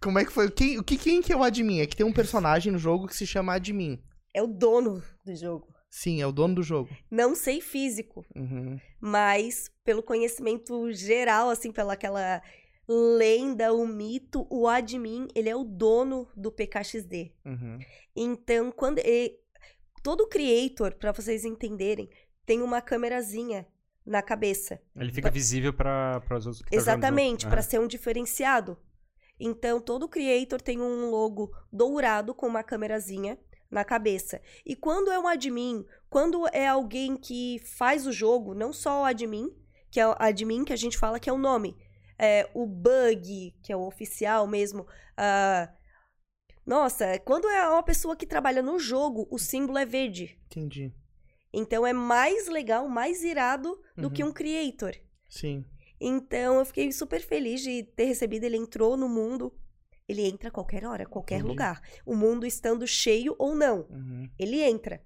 Como 0.00 0.18
é? 0.18 0.22
É 0.22 0.24
que 0.24 0.32
foi? 0.32 0.50
Quem, 0.50 0.82
quem 0.82 1.22
que 1.22 1.32
é 1.32 1.36
o 1.36 1.42
admin? 1.42 1.80
É 1.80 1.86
que 1.86 1.96
tem 1.96 2.06
um 2.06 2.12
personagem 2.12 2.72
no 2.72 2.78
jogo 2.78 3.06
que 3.06 3.16
se 3.16 3.26
chama 3.26 3.54
admin. 3.54 4.00
É 4.34 4.42
o 4.42 4.46
dono 4.46 5.02
do 5.24 5.34
jogo. 5.34 5.66
Sim, 5.90 6.22
é 6.22 6.26
o 6.26 6.32
dono 6.32 6.54
do 6.54 6.62
jogo. 6.62 6.88
Não 7.10 7.34
sei 7.34 7.60
físico, 7.60 8.24
Uhum. 8.36 8.78
mas 9.00 9.70
pelo 9.84 10.02
conhecimento 10.02 10.90
geral, 10.92 11.50
assim, 11.50 11.72
pela 11.72 11.94
aquela 11.94 12.40
lenda, 12.88 13.72
o 13.72 13.86
mito, 13.86 14.46
o 14.50 14.66
admin, 14.68 15.26
ele 15.34 15.48
é 15.48 15.56
o 15.56 15.64
dono 15.64 16.28
do 16.36 16.50
PKXD. 16.52 17.32
Uhum. 17.44 17.78
Então, 18.16 18.72
quando 18.72 18.98
e- 19.00 19.36
todo 20.02 20.28
creator, 20.28 20.94
pra 20.94 21.12
vocês 21.12 21.44
entenderem, 21.44 22.08
tem 22.46 22.62
uma 22.62 22.80
câmerazinha 22.80 23.66
na 24.04 24.22
cabeça. 24.22 24.80
Ele 24.96 25.12
fica 25.12 25.30
visível 25.30 25.72
para 25.72 26.20
os 26.36 26.46
outros 26.46 26.62
que 26.64 26.70
tá 26.70 26.76
Exatamente, 26.76 27.42
junto. 27.42 27.50
para 27.50 27.62
ser 27.62 27.78
um 27.78 27.86
diferenciado. 27.86 28.76
Então, 29.38 29.80
todo 29.80 30.08
creator 30.08 30.60
tem 30.60 30.80
um 30.80 31.10
logo 31.10 31.50
dourado 31.72 32.34
com 32.34 32.46
uma 32.46 32.62
câmerazinha 32.62 33.38
na 33.70 33.84
cabeça. 33.84 34.40
E 34.66 34.74
quando 34.74 35.10
é 35.10 35.18
um 35.18 35.28
admin, 35.28 35.84
quando 36.08 36.46
é 36.52 36.66
alguém 36.66 37.16
que 37.16 37.58
faz 37.60 38.06
o 38.06 38.12
jogo, 38.12 38.54
não 38.54 38.72
só 38.72 39.02
o 39.02 39.04
admin, 39.04 39.48
que 39.90 40.00
é 40.00 40.06
o 40.08 40.14
admin 40.18 40.64
que 40.64 40.72
a 40.72 40.76
gente 40.76 40.98
fala 40.98 41.20
que 41.20 41.30
é 41.30 41.32
o 41.32 41.38
nome, 41.38 41.76
é 42.18 42.48
o 42.54 42.66
bug, 42.66 43.54
que 43.62 43.72
é 43.72 43.76
o 43.76 43.86
oficial 43.86 44.46
mesmo. 44.46 44.86
ah, 45.16 45.72
nossa, 46.66 47.18
quando 47.20 47.48
é 47.48 47.68
uma 47.68 47.82
pessoa 47.82 48.14
que 48.14 48.26
trabalha 48.26 48.62
no 48.62 48.78
jogo, 48.78 49.26
o 49.30 49.38
símbolo 49.38 49.78
é 49.78 49.84
verde. 49.86 50.38
Entendi. 50.46 50.92
Então 51.52 51.86
é 51.86 51.92
mais 51.92 52.46
legal, 52.48 52.86
mais 52.88 53.24
irado 53.24 53.80
do 53.96 54.04
Uhum. 54.08 54.12
que 54.12 54.22
um 54.22 54.32
creator. 54.32 54.92
Sim. 55.28 55.64
Então 56.00 56.58
eu 56.58 56.64
fiquei 56.64 56.92
super 56.92 57.20
feliz 57.22 57.60
de 57.62 57.82
ter 57.82 58.04
recebido. 58.04 58.44
Ele 58.44 58.56
entrou 58.56 58.96
no 58.96 59.08
mundo. 59.08 59.52
Ele 60.10 60.26
entra 60.26 60.48
a 60.48 60.52
qualquer 60.52 60.84
hora, 60.84 61.06
qualquer 61.06 61.36
Entendi. 61.36 61.48
lugar. 61.50 61.80
O 62.04 62.16
mundo 62.16 62.44
estando 62.44 62.84
cheio 62.86 63.36
ou 63.38 63.54
não. 63.54 63.86
Uhum. 63.88 64.28
Ele 64.36 64.60
entra. 64.60 65.00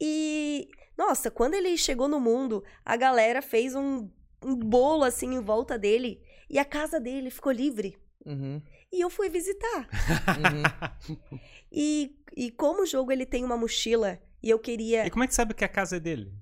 E, 0.00 0.66
nossa, 0.96 1.30
quando 1.30 1.54
ele 1.54 1.76
chegou 1.76 2.08
no 2.08 2.18
mundo, 2.18 2.64
a 2.82 2.96
galera 2.96 3.42
fez 3.42 3.74
um, 3.74 4.08
um 4.42 4.56
bolo 4.56 5.04
assim 5.04 5.34
em 5.34 5.40
volta 5.40 5.78
dele. 5.78 6.22
E 6.48 6.58
a 6.58 6.64
casa 6.64 6.98
dele 6.98 7.30
ficou 7.30 7.52
livre. 7.52 7.98
Uhum. 8.24 8.62
E 8.90 9.00
eu 9.00 9.10
fui 9.10 9.28
visitar. 9.28 9.86
Uhum. 11.08 11.18
E, 11.72 12.16
e 12.36 12.50
como 12.50 12.82
o 12.82 12.86
jogo 12.86 13.12
ele 13.12 13.24
tem 13.24 13.44
uma 13.44 13.56
mochila 13.56 14.18
e 14.42 14.50
eu 14.50 14.58
queria. 14.58 15.06
E 15.06 15.10
como 15.10 15.22
é 15.22 15.28
que 15.28 15.34
sabe 15.34 15.54
que 15.54 15.64
a 15.64 15.68
casa 15.68 15.98
é 15.98 16.00
dele? 16.00 16.32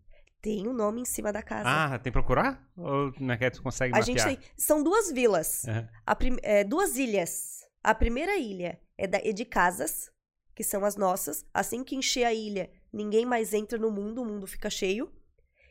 Tem 0.41 0.67
o 0.67 0.73
nome 0.73 1.03
em 1.03 1.05
cima 1.05 1.31
da 1.31 1.43
casa. 1.43 1.69
Ah, 1.69 1.99
tem 1.99 2.05
que 2.11 2.13
procurar? 2.13 2.67
Ou 2.75 3.13
como 3.13 3.31
é 3.31 3.37
que 3.37 3.51
tu 3.51 3.63
consegue 3.63 3.93
a 3.95 3.99
mapear? 3.99 4.07
gente 4.07 4.25
tem. 4.39 4.51
São 4.57 4.83
duas 4.83 5.13
vilas. 5.13 5.67
A 6.07 6.15
prim- 6.17 6.39
é, 6.43 6.65
duas 6.65 6.97
ilhas. 6.97 7.67
A 7.83 7.95
primeira 7.95 8.37
ilha 8.37 8.79
é, 8.97 9.07
da- 9.07 9.19
é 9.23 9.33
de 9.33 9.45
casas, 9.45 10.11
que 10.55 10.64
são 10.64 10.85
as 10.85 10.97
nossas. 10.97 11.45
Assim 11.55 11.83
que 11.85 11.95
encher 11.97 12.25
a 12.25 12.35
ilha, 12.35 12.71
ninguém 12.93 13.25
mais 13.25 13.55
entra 13.55 13.79
no 13.79 13.91
mundo, 13.91 14.23
o 14.23 14.25
mundo 14.25 14.47
fica 14.47 14.69
cheio. 14.71 15.11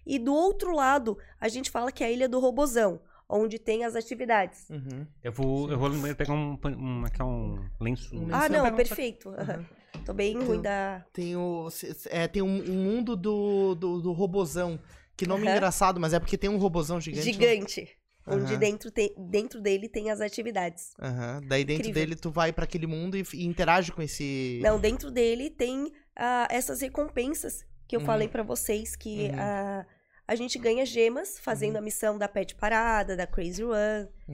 E 0.06 0.18
do 0.18 0.34
outro 0.34 0.72
lado, 0.74 1.18
a 1.40 1.48
gente 1.50 1.70
fala 1.70 1.92
que 1.92 2.04
é 2.04 2.08
a 2.08 2.12
ilha 2.12 2.30
do 2.30 2.40
Robozão, 2.40 3.02
onde 3.28 3.60
tem 3.60 3.84
as 3.84 3.94
atividades. 3.96 4.70
Uhum. 4.70 5.06
Eu 5.22 5.32
vou, 5.34 5.70
eu 5.70 5.78
vou 5.78 5.90
pegar 6.16 6.34
um, 6.34 6.58
um, 6.78 7.06
aqui 7.06 7.22
é 7.22 7.26
um 7.26 7.60
lenço. 7.82 8.16
Um 8.16 8.34
Ah, 8.34 8.48
lenço. 8.48 8.52
não, 8.54 8.76
perfeito. 8.76 9.30
aham. 9.32 9.66
Tô 10.06 10.14
bem 10.14 10.38
ruim 10.38 10.62
da. 10.62 11.06
Tem 11.12 11.36
o. 11.36 11.68
É, 12.10 12.28
tem 12.28 12.42
um, 12.42 12.48
um 12.72 12.76
mundo 12.86 13.18
do, 13.18 13.76
do, 13.76 14.02
do 14.02 14.12
robozão. 14.14 14.80
Que 15.18 15.26
nome 15.28 15.46
Aham. 15.48 15.56
engraçado, 15.56 16.00
mas 16.00 16.14
é 16.14 16.20
porque 16.20 16.38
tem 16.38 16.50
um 16.50 16.58
robozão 16.58 17.02
gigante. 17.02 17.26
né? 17.26 17.34
Gigante. 17.34 17.90
Onde 18.30 18.54
Aham. 18.54 18.60
dentro, 18.60 18.92
tem, 18.92 19.14
dentro 19.18 19.62
dele 19.62 19.88
tem 19.88 20.12
as 20.12 20.20
atividades. 20.20 20.92
Aham. 21.02 21.42
Daí 21.48 21.64
dentro 21.64 21.88
Incrível. 21.90 21.94
dele 22.10 22.16
tu 22.16 22.30
vai 22.30 22.52
pra 22.52 22.66
aquele 22.66 22.86
mundo 22.86 23.16
e, 23.16 23.24
e 23.34 23.46
interage 23.46 23.92
com 23.92 24.02
esse. 24.02 24.60
Não, 24.62 24.80
dentro 24.80 25.10
dele 25.10 25.50
tem 25.50 25.92
ah, 26.16 26.48
essas 26.52 26.82
recompensas 26.82 27.66
que 27.88 27.96
eu 27.96 28.02
Uhum. 28.02 28.06
falei 28.06 28.28
pra 28.28 28.44
vocês 28.44 28.96
que 28.98 29.28
Uhum. 29.30 29.36
ah, 29.40 29.86
a 30.28 30.36
gente 30.36 30.60
ganha 30.60 30.86
gemas 30.86 31.40
fazendo 31.40 31.78
a 31.78 31.82
missão 31.82 32.18
da 32.18 32.28
Pet 32.28 32.54
Parada, 32.56 33.16
da 33.16 33.26
Crazy 33.26 33.64
Run. 33.64 33.72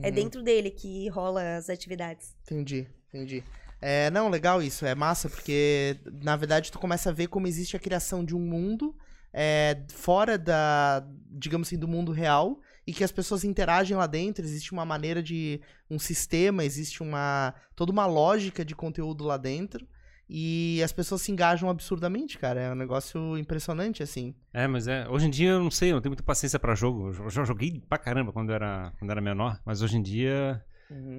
É 0.02 0.08
Uhum. 0.08 0.10
dentro 0.12 0.42
dele 0.42 0.70
que 0.72 1.08
rola 1.08 1.56
as 1.56 1.70
atividades. 1.70 2.34
Entendi, 2.42 2.88
entendi. 3.08 3.44
É, 3.80 4.10
não, 4.10 4.28
legal 4.28 4.60
isso, 4.62 4.84
é 4.86 4.94
massa, 4.94 5.28
porque 5.28 5.96
na 6.22 6.34
verdade 6.36 6.72
tu 6.72 6.78
começa 6.80 7.10
a 7.10 7.12
ver 7.12 7.28
como 7.28 7.46
existe 7.46 7.76
a 7.76 7.78
criação 7.80 8.24
de 8.24 8.34
um 8.34 8.40
mundo 8.40 8.96
é, 9.32 9.84
fora 9.92 10.38
da, 10.38 11.06
digamos 11.30 11.68
assim, 11.68 11.78
do 11.78 11.86
mundo 11.86 12.10
real 12.10 12.58
e 12.86 12.92
que 12.92 13.04
as 13.04 13.12
pessoas 13.12 13.44
interagem 13.44 13.96
lá 13.96 14.06
dentro, 14.06 14.44
existe 14.44 14.72
uma 14.72 14.84
maneira 14.84 15.22
de, 15.22 15.60
um 15.90 15.98
sistema, 15.98 16.64
existe 16.64 17.02
uma, 17.02 17.54
toda 17.74 17.92
uma 17.92 18.06
lógica 18.06 18.64
de 18.64 18.74
conteúdo 18.74 19.24
lá 19.24 19.36
dentro 19.36 19.86
e 20.28 20.80
as 20.82 20.92
pessoas 20.92 21.20
se 21.22 21.30
engajam 21.30 21.68
absurdamente, 21.68 22.38
cara, 22.38 22.60
é 22.60 22.72
um 22.72 22.76
negócio 22.76 23.36
impressionante, 23.36 24.02
assim. 24.02 24.34
É, 24.52 24.66
mas 24.66 24.88
é. 24.88 25.06
Hoje 25.08 25.26
em 25.26 25.30
dia 25.30 25.50
eu 25.50 25.62
não 25.62 25.70
sei, 25.70 25.90
eu 25.90 25.94
não 25.94 26.02
tenho 26.02 26.10
muita 26.10 26.22
paciência 26.22 26.58
pra 26.58 26.74
jogo. 26.74 27.08
Eu 27.08 27.30
já 27.30 27.44
joguei 27.44 27.82
pra 27.88 27.98
caramba 27.98 28.32
quando 28.32 28.52
era, 28.52 28.92
quando 28.98 29.10
era 29.10 29.20
menor, 29.20 29.60
mas 29.64 29.82
hoje 29.82 29.98
em 29.98 30.02
dia, 30.02 30.64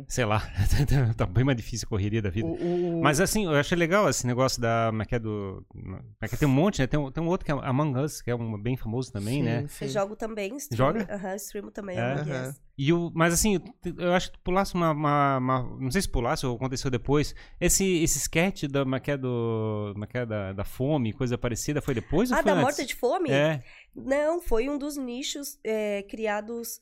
sei 0.07 0.25
lá, 0.25 0.41
tá 1.17 1.25
bem 1.25 1.43
mais 1.43 1.57
difícil 1.57 1.85
a 1.85 1.89
correria 1.89 2.21
da 2.21 2.29
vida. 2.29 2.47
O, 2.47 2.99
o- 2.99 3.01
Mas 3.03 3.19
assim, 3.19 3.45
eu 3.45 3.55
achei 3.55 3.77
legal 3.77 4.09
esse 4.09 4.25
negócio 4.27 4.61
da. 4.61 4.87
Como 4.89 5.01
é 5.01 5.05
que 5.05 5.15
é 5.15 5.19
do. 5.19 5.65
Como 5.67 5.95
é 6.21 6.27
que 6.27 6.35
é? 6.35 6.37
tem 6.37 6.47
um 6.47 6.51
monte, 6.51 6.79
né? 6.79 6.87
Tem 6.87 6.99
um, 6.99 7.11
tem 7.11 7.23
um 7.23 7.27
outro 7.27 7.45
que 7.45 7.51
é 7.51 7.55
Among 7.55 7.99
Us, 7.99 8.21
que 8.21 8.29
é 8.31 8.35
um 8.35 8.61
bem 8.61 8.77
famoso 8.77 9.11
também, 9.11 9.35
sim, 9.35 9.43
né? 9.43 9.67
sim. 9.67 9.85
Eu 9.85 9.89
jogo 9.91 10.15
também. 10.15 10.55
Stream, 10.57 10.77
Joga? 10.77 11.07
Aham, 11.13 11.35
streamo 11.35 11.71
também. 11.71 11.97
É? 11.97 12.11
Among. 12.13 12.31
Us. 12.49 12.61
E 12.77 12.91
o, 12.91 13.09
mas 13.15 13.33
assim, 13.33 13.59
eu- 13.97 14.13
acho 14.13 14.31
que 14.31 14.37
tu 14.37 14.43
pulasse 14.43 14.73
uma, 14.73 14.91
uma- 14.91 15.37
uma- 15.37 15.77
Não 15.79 15.89
sei 15.91 16.01
se 16.01 16.09
pulasse 16.09 16.45
ou 16.45 16.55
aconteceu 16.55 16.91
depois. 16.91 17.33
Esse, 17.59 17.85
esse 18.03 18.17
sketch 18.19 18.63
da, 18.65 18.81
é 19.07 19.17
do, 19.17 19.93
é 20.13 20.25
da, 20.25 20.51
da 20.53 20.63
fome, 20.65 21.13
coisa 21.13 21.37
parecida, 21.37 21.81
foi 21.81 21.93
depois 21.93 22.31
ou 22.31 22.37
Ah, 22.37 22.41
foi 22.43 22.51
da 22.51 22.57
antes? 22.57 22.63
morte 22.63 22.85
de 22.85 22.95
fome? 22.95 23.31
É. 23.31 23.63
Não, 23.95 24.41
foi 24.41 24.67
um 24.69 24.77
dos 24.77 24.97
nichos 24.97 25.57
é, 25.63 26.03
criados 26.03 26.79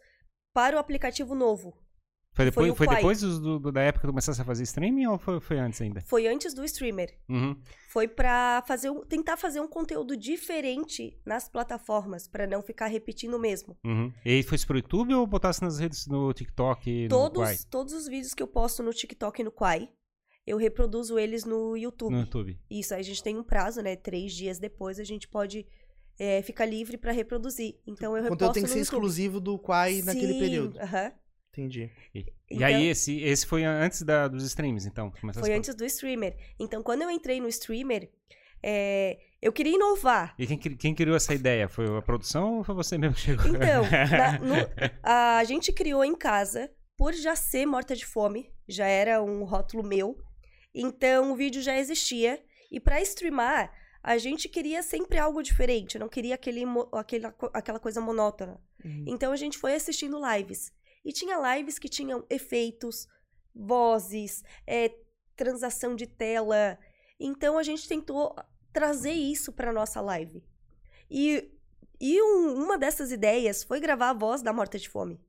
para 0.52 0.76
o 0.76 0.80
aplicativo 0.80 1.36
novo. 1.36 1.76
Foi 2.36 2.46
depois, 2.46 2.68
Foi 2.76 2.88
foi 2.88 2.96
depois 2.96 3.22
do- 3.22 3.60
do- 3.60 3.72
da 3.72 3.82
época 3.82 4.02
que 4.02 4.08
tu 4.08 4.12
começasse 4.12 4.42
a 4.42 4.44
fazer 4.44 4.64
streaming 4.64 5.06
ou 5.06 5.20
foi, 5.20 5.40
foi 5.40 5.60
antes 5.60 5.80
ainda? 5.82 6.02
Foi 6.02 6.26
antes 6.28 6.54
do 6.54 6.64
streamer. 6.66 7.16
Uhum. 7.30 7.56
Foi 7.90 8.08
pra 8.08 8.64
fazer 8.68 8.90
um- 8.90 9.06
tentar 9.06 9.38
fazer 9.38 9.60
um 9.60 9.68
conteúdo 9.68 10.18
diferente 10.18 11.16
nas 11.26 11.48
plataformas, 11.48 12.28
pra 12.28 12.48
não 12.48 12.62
ficar 12.64 12.88
repetindo 12.88 13.36
o 13.36 13.40
mesmo. 13.40 13.78
Uhum. 13.86 14.12
E 14.26 14.32
aí 14.32 14.44
foi 14.44 14.56
isso 14.56 14.66
pro 14.66 14.78
YouTube 14.78 15.14
ou 15.14 15.28
botasse 15.28 15.62
nas 15.62 15.78
redes 15.80 16.08
no 16.08 16.34
TikTok 16.34 16.90
e 16.90 17.04
no 17.08 17.10
Quai? 17.10 17.30
Todos, 17.30 17.64
todos 17.66 17.94
os 17.94 18.08
vídeos 18.08 18.34
que 18.34 18.42
eu 18.42 18.48
posto 18.48 18.82
no 18.82 18.92
TikTok 18.94 19.42
e 19.42 19.44
no 19.46 19.52
Quai, 19.52 19.88
eu 20.48 20.58
reproduzo 20.58 21.20
eles 21.20 21.46
no 21.46 21.78
YouTube. 21.78 22.12
No 22.14 22.22
YouTube. 22.22 22.60
Isso, 22.70 22.94
aí 22.96 23.00
a 23.00 23.04
gente 23.04 23.22
tem 23.22 23.38
um 23.38 23.44
prazo, 23.44 23.82
né? 23.82 23.96
Três 23.96 24.34
dias 24.34 24.58
depois 24.58 25.00
a 25.00 25.04
gente 25.04 25.28
pode 25.28 25.66
é, 26.20 26.42
ficar 26.44 26.66
livre 26.66 26.96
pra 26.98 27.12
reproduzir. 27.12 27.76
Então 27.88 28.12
eu 28.16 28.22
O 28.22 28.24
reposto 28.24 28.30
conteúdo 28.32 28.54
tem 28.54 28.64
que 28.64 28.70
ser 28.70 28.80
YouTube. 28.80 28.84
exclusivo 28.96 29.40
do 29.40 29.58
Quai 29.58 30.02
naquele 30.04 30.34
Sim, 30.34 30.40
período. 30.40 30.80
aham. 30.80 31.12
Entendi. 31.54 31.92
E, 32.16 32.20
e 32.20 32.26
Então- 32.56 32.68
aí 32.68 32.88
esse, 32.88 33.22
esse 33.22 33.46
foi 33.46 33.64
antes 33.64 34.02
da, 34.02 34.28
dos 34.28 34.44
streams, 34.44 34.88
então? 34.88 35.12
Foi 35.40 35.54
antes 35.54 35.76
do 35.76 35.86
streamer. 35.86 36.36
Então, 36.60 36.82
quando 36.82 37.04
eu 37.04 37.12
entrei 37.12 37.40
no 37.40 37.48
streamer, 37.48 38.10
é, 38.62 39.20
eu 39.42 39.54
queria 39.54 39.76
inovar. 39.76 40.34
E 40.40 40.48
quem, 40.48 40.58
quem 40.58 40.96
criou 40.96 41.16
essa 41.16 41.34
ideia? 41.34 41.68
Foi 41.70 41.86
a 41.98 42.02
produção 42.02 42.58
ou 42.58 42.64
foi 42.64 42.74
você 42.74 42.98
mesmo 42.98 43.14
que 43.16 43.22
chegou? 43.22 43.46
Então, 43.48 43.84
na- 44.12 44.40
no- 44.40 44.70
a 45.04 45.44
gente 45.44 45.72
criou 45.72 46.04
em 46.04 46.16
casa, 46.16 46.72
por 46.98 47.14
já 47.14 47.36
ser 47.36 47.66
morta 47.68 47.96
de 47.96 48.06
fome, 48.06 48.52
já 48.68 48.88
era 48.88 49.22
um 49.22 49.44
rótulo 49.44 49.84
meu. 49.84 50.18
Então, 50.74 51.32
o 51.32 51.36
vídeo 51.36 51.62
já 51.62 51.78
existia. 51.78 52.42
E 52.72 52.80
pra 52.80 53.00
streamar, 53.02 53.72
a 54.02 54.18
gente 54.18 54.50
queria 54.50 54.82
sempre 54.82 55.20
algo 55.20 55.44
diferente, 55.44 56.00
não 56.00 56.10
queria 56.10 56.34
aquele, 56.34 56.64
co- 57.38 57.52
aquela 57.54 57.80
coisa 57.80 58.02
monótona. 58.02 58.60
Uhum. 58.84 59.04
Então, 59.08 59.32
a 59.32 59.36
gente 59.36 59.58
foi 59.60 59.76
assistindo 59.76 60.20
lives. 60.34 60.72
E 61.04 61.12
tinha 61.12 61.56
lives 61.56 61.78
que 61.80 61.90
tinham 61.90 62.26
efeitos, 62.30 63.08
vozes, 63.54 64.44
é, 64.66 64.94
transação 65.36 65.96
de 65.96 66.08
tela. 66.08 66.78
Então, 67.20 67.58
a 67.58 67.64
gente 67.64 67.88
tentou 67.88 68.36
trazer 68.72 69.12
isso 69.14 69.52
pra 69.52 69.72
nossa 69.74 70.02
live. 70.02 70.44
E, 71.10 71.52
e 72.00 72.22
um- 72.22 72.64
uma 72.64 72.78
dessas 72.78 73.12
ideias 73.12 73.64
foi 73.64 73.80
gravar 73.80 74.10
a 74.10 74.14
voz 74.14 74.42
da 74.42 74.52
Morta 74.54 74.78
de 74.80 74.90
Fome. 74.90 75.20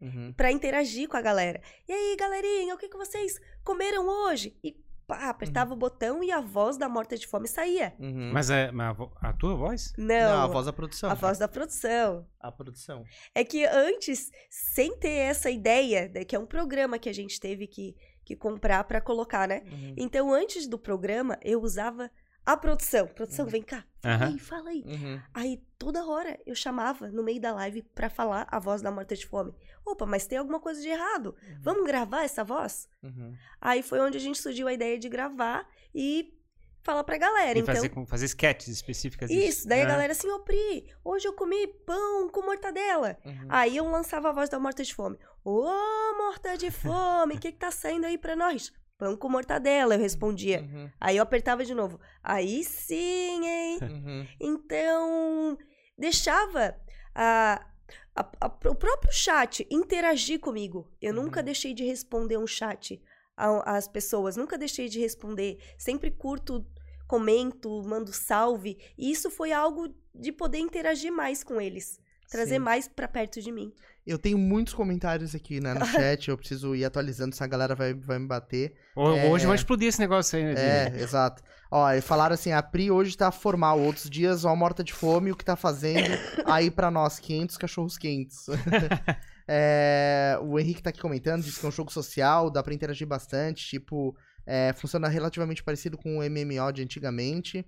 Uhum. 0.00 0.32
Pra 0.36 0.52
interagir 0.52 1.08
com 1.08 1.16
a 1.16 1.22
galera. 1.22 1.62
E 1.88 1.92
aí, 1.92 2.16
galerinha, 2.16 2.74
o 2.74 2.78
que, 2.78 2.88
que 2.88 2.96
vocês 2.96 3.40
comeram 3.64 4.06
hoje? 4.06 4.58
E 4.62 4.76
pá, 5.06 5.28
apertava 5.28 5.72
o 5.72 5.76
botão 5.76 6.22
e 6.22 6.30
a 6.30 6.40
voz 6.40 6.76
da 6.76 6.88
morta 6.88 7.16
de 7.16 7.26
fome 7.26 7.48
saía. 7.48 7.94
Uhum. 7.98 8.30
Mas, 8.32 8.50
é, 8.50 8.70
mas 8.70 8.96
a, 8.98 9.28
a 9.28 9.32
tua 9.32 9.54
voz? 9.54 9.92
Não, 9.96 10.06
Não, 10.06 10.42
a 10.42 10.46
voz 10.46 10.66
da 10.66 10.72
produção. 10.72 11.10
a 11.10 11.14
voz 11.14 11.38
da 11.38 11.48
produção. 11.48 12.26
A 12.40 12.52
produção. 12.52 13.04
É 13.34 13.44
que 13.44 13.64
antes, 13.64 14.30
sem 14.50 14.96
ter 14.96 15.08
essa 15.08 15.50
ideia, 15.50 16.10
né, 16.14 16.24
que 16.24 16.36
é 16.36 16.38
um 16.38 16.46
programa 16.46 16.98
que 16.98 17.08
a 17.08 17.14
gente 17.14 17.40
teve 17.40 17.66
que, 17.66 17.96
que 18.24 18.36
comprar 18.36 18.84
pra 18.84 19.00
colocar, 19.00 19.48
né? 19.48 19.62
Uhum. 19.66 19.94
Então, 19.96 20.32
antes 20.32 20.66
do 20.66 20.78
programa, 20.78 21.38
eu 21.42 21.60
usava 21.62 22.10
a 22.46 22.56
produção. 22.56 23.06
Produção, 23.06 23.46
vem 23.46 23.62
cá. 23.62 23.84
Fala 24.02 24.14
Aham. 24.16 24.26
aí, 24.26 24.38
fala 24.38 24.70
aí. 24.70 24.82
Uhum. 24.86 25.20
Aí, 25.32 25.62
toda 25.78 26.04
hora, 26.06 26.38
eu 26.46 26.54
chamava 26.54 27.08
no 27.08 27.22
meio 27.22 27.40
da 27.40 27.52
live 27.54 27.82
pra 27.94 28.10
falar 28.10 28.46
a 28.50 28.58
voz 28.58 28.82
da 28.82 28.90
morta 28.90 29.14
de 29.16 29.26
fome. 29.26 29.54
Opa, 29.84 30.04
mas 30.06 30.26
tem 30.26 30.38
alguma 30.38 30.60
coisa 30.60 30.80
de 30.80 30.88
errado. 30.88 31.34
Vamos 31.60 31.84
gravar 31.86 32.22
essa 32.24 32.42
voz? 32.44 32.88
Uhum. 33.02 33.34
Aí 33.60 33.82
foi 33.82 34.00
onde 34.00 34.16
a 34.18 34.20
gente 34.20 34.38
surgiu 34.38 34.66
a 34.68 34.72
ideia 34.72 34.98
de 34.98 35.08
gravar 35.08 35.66
e 35.94 36.32
falar 36.82 37.02
pra 37.04 37.16
galera. 37.16 37.58
E 37.58 37.62
então, 37.62 37.74
fazer, 37.74 37.92
fazer 38.06 38.24
sketches 38.26 38.68
específicas 38.68 39.30
isso. 39.30 39.66
Daí 39.66 39.80
a 39.80 39.84
Ah. 39.84 39.88
galera 39.88 40.12
assim, 40.12 40.28
ô 40.30 40.38
Pri, 40.40 40.86
hoje 41.02 41.26
eu 41.26 41.32
comi 41.32 41.66
pão 41.66 42.28
com 42.28 42.42
mortadela. 42.42 43.16
Uhum. 43.24 43.46
Aí 43.48 43.76
eu 43.76 43.88
lançava 43.90 44.28
a 44.28 44.32
voz 44.32 44.50
da 44.50 44.58
morta 44.60 44.82
de 44.82 44.94
fome. 44.94 45.18
Ô, 45.42 45.62
morta 46.18 46.56
de 46.58 46.70
fome, 46.70 47.36
o 47.36 47.38
que 47.40 47.52
que 47.52 47.58
tá 47.58 47.70
saindo 47.70 48.04
aí 48.06 48.18
pra 48.18 48.36
nós? 48.36 48.70
Pão 48.96 49.16
com 49.16 49.28
mortadela, 49.28 49.94
eu 49.94 50.00
respondia. 50.00 50.60
Uhum. 50.62 50.90
Aí 51.00 51.16
eu 51.16 51.22
apertava 51.22 51.64
de 51.64 51.74
novo. 51.74 51.98
Aí 52.22 52.62
sim, 52.64 53.44
hein? 53.44 53.78
Uhum. 53.82 54.26
Então, 54.40 55.58
deixava 55.98 56.76
a, 57.14 57.64
a- 58.14 58.30
a- 58.40 58.68
o 58.70 58.74
próprio 58.74 59.12
chat 59.12 59.66
interagir 59.70 60.38
comigo. 60.40 60.90
Eu 61.00 61.12
nunca 61.12 61.40
Uhum. 61.40 61.44
deixei 61.46 61.74
de 61.74 61.84
responder 61.84 62.36
um 62.38 62.46
chat 62.46 63.02
às 63.36 63.88
pessoas, 63.88 64.36
nunca 64.36 64.56
deixei 64.56 64.88
de 64.88 65.00
responder. 65.00 65.58
Sempre 65.76 66.10
curto, 66.12 66.64
comento, 67.08 67.82
mando 67.82 68.12
salve. 68.12 68.78
E 68.96 69.10
isso 69.10 69.28
foi 69.30 69.52
algo 69.52 69.92
de 70.14 70.30
poder 70.30 70.58
interagir 70.58 71.12
mais 71.12 71.42
com 71.42 71.60
eles. 71.60 71.98
Trazer 72.30 72.54
Sim. 72.54 72.58
mais 72.60 72.88
pra 72.88 73.06
perto 73.08 73.40
de 73.42 73.50
mim. 73.52 73.72
Eu 74.06 74.18
tenho 74.18 74.36
muitos 74.36 74.74
comentários 74.74 75.34
aqui 75.34 75.60
né, 75.60 75.72
no 75.74 75.84
chat, 75.86 76.28
eu 76.28 76.36
preciso 76.36 76.74
ir 76.74 76.84
atualizando, 76.84 77.34
senão 77.34 77.46
a 77.46 77.48
galera 77.50 77.74
vai, 77.74 77.94
vai 77.94 78.18
me 78.18 78.26
bater. 78.26 78.74
Ho- 78.94 79.12
É. 79.16 79.28
Hoje 79.30 79.46
vai 79.46 79.56
explodir 79.56 79.88
esse 79.88 79.98
negócio 79.98 80.38
aí, 80.38 80.44
né? 80.44 80.54
É, 80.56 81.00
exato. 81.02 81.42
Ó, 81.70 81.90
e 81.90 82.00
falaram 82.00 82.34
assim, 82.34 82.52
a 82.52 82.62
Pri 82.62 82.90
hoje 82.90 83.16
tá 83.16 83.30
formal, 83.32 83.80
outros 83.80 84.08
dias, 84.10 84.44
ó, 84.44 84.54
morta 84.54 84.84
de 84.84 84.92
fome, 84.92 85.32
o 85.32 85.36
que 85.36 85.44
tá 85.44 85.56
fazendo 85.56 86.06
aí 86.44 86.70
pra 86.70 86.90
nós, 86.90 87.18
500 87.18 87.56
cachorros 87.56 87.96
quentes. 87.98 88.46
É, 89.46 90.38
o 90.42 90.58
Henrique 90.58 90.82
tá 90.82 90.90
aqui 90.90 91.00
comentando, 91.00 91.42
disse 91.42 91.60
que 91.60 91.66
é 91.66 91.68
um 91.68 91.72
jogo 91.72 91.92
social, 91.92 92.48
dá 92.50 92.62
pra 92.62 92.72
interagir 92.72 93.06
bastante, 93.06 93.66
tipo, 93.66 94.16
é, 94.46 94.72
funciona 94.74 95.06
relativamente 95.06 95.62
parecido 95.62 95.98
com 95.98 96.18
o 96.18 96.22
MMO 96.22 96.72
de 96.72 96.82
antigamente. 96.82 97.62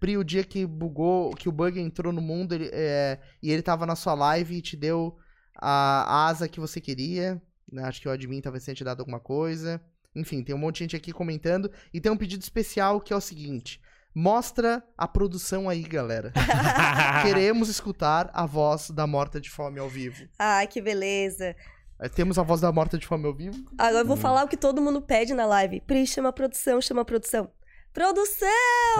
Pri, 0.00 0.16
o 0.16 0.24
dia 0.24 0.44
que 0.44 0.64
bugou, 0.66 1.30
que 1.34 1.48
o 1.48 1.52
bug 1.52 1.78
entrou 1.80 2.12
no 2.12 2.20
mundo 2.20 2.54
ele, 2.54 2.70
é, 2.72 3.18
e 3.42 3.50
ele 3.50 3.62
tava 3.62 3.84
na 3.86 3.96
sua 3.96 4.14
live 4.14 4.56
e 4.56 4.62
te 4.62 4.76
deu 4.76 5.16
a 5.58 6.26
asa 6.26 6.48
que 6.48 6.60
você 6.60 6.80
queria, 6.80 7.40
né? 7.70 7.82
acho 7.84 8.00
que 8.00 8.08
o 8.08 8.10
admin 8.12 8.40
talvez 8.40 8.64
tenha 8.64 8.74
te 8.74 8.84
dado 8.84 9.00
alguma 9.00 9.18
coisa. 9.20 9.80
Enfim, 10.14 10.42
tem 10.42 10.54
um 10.54 10.58
monte 10.58 10.76
de 10.76 10.84
gente 10.84 10.96
aqui 10.96 11.12
comentando. 11.12 11.70
E 11.92 12.00
tem 12.00 12.10
um 12.10 12.16
pedido 12.16 12.42
especial 12.42 13.00
que 13.00 13.12
é 13.12 13.16
o 13.16 13.20
seguinte: 13.20 13.80
mostra 14.14 14.82
a 14.96 15.06
produção 15.06 15.68
aí, 15.68 15.82
galera. 15.82 16.32
Queremos 17.22 17.68
escutar 17.68 18.30
a 18.32 18.46
voz 18.46 18.90
da 18.90 19.06
Morta 19.06 19.40
de 19.40 19.50
Fome 19.50 19.78
ao 19.78 19.88
vivo. 19.88 20.26
Ai, 20.38 20.66
que 20.66 20.80
beleza. 20.80 21.54
É, 21.98 22.08
Temos 22.08 22.38
a 22.38 22.42
voz 22.42 22.60
da 22.60 22.70
Morta 22.72 22.98
de 22.98 23.06
Fome 23.06 23.26
ao 23.26 23.34
vivo? 23.34 23.62
Agora 23.78 23.96
Hum. 23.96 24.00
eu 24.00 24.06
vou 24.06 24.16
falar 24.16 24.44
o 24.44 24.48
que 24.48 24.56
todo 24.56 24.80
mundo 24.82 25.00
pede 25.02 25.34
na 25.34 25.46
live. 25.46 25.80
Pri, 25.80 26.06
chama 26.06 26.28
a 26.28 26.32
produção, 26.32 26.80
chama 26.80 27.02
a 27.02 27.04
produção. 27.04 27.50
Produção! 27.96 28.50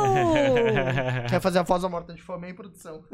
Quer 1.29 1.39
fazer 1.39 1.59
a 1.59 1.63
voz 1.63 1.83
da 1.83 1.89
Morta 1.91 2.15
de 2.15 2.23
Fome 2.23 2.47
aí, 2.47 2.55
produção? 2.55 3.05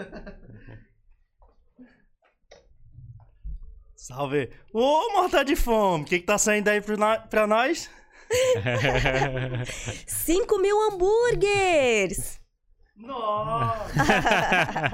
Salve! 3.97 4.53
Ô, 4.73 5.13
morta 5.13 5.45
de 5.45 5.57
fome! 5.57 6.05
O 6.05 6.07
que, 6.07 6.21
que 6.21 6.27
tá 6.27 6.39
saindo 6.39 6.69
aí 6.69 6.81
pra 6.81 7.49
nós? 7.49 7.91
5 10.07 10.59
mil 10.61 10.81
hambúrgueres! 10.83 12.41
Nossa! 12.97 13.83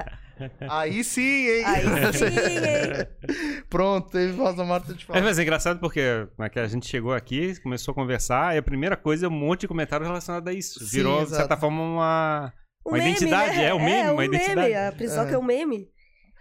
Aí 0.69 1.03
sim, 1.03 1.21
hein? 1.47 1.63
Aí 1.65 1.83
sim, 2.13 2.25
hein? 2.25 3.63
Pronto, 3.69 4.09
teve 4.11 4.31
voz 4.33 4.55
da 4.55 4.63
Morta 4.63 4.93
de 4.93 5.03
É, 5.03 5.05
Fome. 5.07 5.21
mas 5.21 5.37
é 5.39 5.41
engraçado 5.43 5.79
porque 5.79 6.27
como 6.35 6.45
é 6.45 6.49
que 6.49 6.59
a 6.59 6.67
gente 6.67 6.87
chegou 6.87 7.13
aqui, 7.13 7.59
começou 7.61 7.91
a 7.91 7.95
conversar, 7.95 8.55
e 8.55 8.57
a 8.59 8.63
primeira 8.63 8.95
coisa 8.97 9.25
é 9.25 9.29
um 9.29 9.31
monte 9.31 9.61
de 9.61 9.67
comentário 9.67 10.05
relacionado 10.05 10.47
a 10.47 10.53
isso. 10.53 10.79
Sim, 10.79 10.85
Virou, 10.97 11.17
de 11.17 11.23
exato. 11.23 11.35
certa 11.37 11.57
forma, 11.57 11.81
uma. 11.81 12.53
Um 12.85 12.89
Uma 12.91 12.97
meme, 12.97 13.09
identidade, 13.11 13.57
né? 13.57 13.65
é, 13.65 13.73
um 13.73 13.79
meme, 13.79 13.91
é, 13.91 14.11
uma 14.11 14.21
um 14.21 14.23
identidade. 14.23 14.55
Meme. 14.73 14.75
A 14.75 14.91
prisão 14.91 15.23
É. 15.25 15.27
que 15.27 15.33
é 15.35 15.37
um 15.37 15.43
meme. 15.43 15.87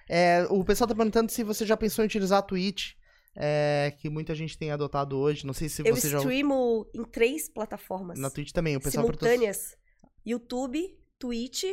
É, 0.09 0.47
o 0.49 0.65
pessoal 0.65 0.89
tá 0.89 0.95
perguntando 0.95 1.31
se 1.31 1.43
você 1.43 1.67
já 1.67 1.77
pensou 1.77 2.03
em 2.03 2.07
utilizar 2.07 2.39
a 2.39 2.43
Twitch, 2.43 2.93
é, 3.37 3.93
que 4.01 4.09
muita 4.09 4.35
gente 4.35 4.57
tem 4.57 4.71
adotado 4.71 5.19
hoje. 5.19 5.45
Não 5.47 5.53
sei 5.53 5.69
se 5.69 5.87
Eu 5.87 5.95
você 5.95 6.09
já. 6.09 6.19
streamo 6.19 6.87
em 6.95 7.05
três 7.05 7.49
plataformas 7.53 8.19
Na 8.19 8.31
Twitch 8.31 8.53
também, 8.53 8.77
o 8.77 8.81
pessoal 8.81 9.05
perguntou- 9.05 9.29
simultâneas. 9.29 9.77
YouTube, 10.25 10.83
Twitch 11.19 11.65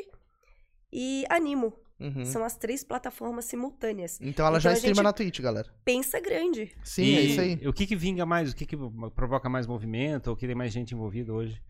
e 0.92 1.24
Animo. 1.30 1.74
Uhum. 2.00 2.26
São 2.26 2.44
as 2.44 2.58
três 2.58 2.84
plataformas 2.84 3.46
simultâneas. 3.46 4.20
Então 4.22 4.46
ela 4.46 4.58
Então 4.58 4.62
já 4.62 4.72
a 4.72 4.74
streama 4.74 5.04
na 5.04 5.14
Twitch, 5.14 5.40
galera. 5.40 5.70
Pensa 5.84 6.20
grande. 6.20 6.76
Sim, 6.84 7.04
e 7.04 7.16
é 7.18 7.22
isso 7.22 7.42
aí. 7.42 7.68
O 7.68 7.74
que 7.74 7.88
que 7.88 7.96
vinga 7.96 8.26
mais? 8.26 8.52
O 8.52 8.56
que 8.56 8.66
que 8.66 8.78
provoca 9.16 9.48
mais 9.50 9.66
movimento? 9.66 10.28
Ou 10.28 10.36
que 10.36 10.46
tem 10.46 10.56
mais 10.56 10.74
gente 10.74 10.94
envolvida 10.94 11.34
hoje? 11.34 11.62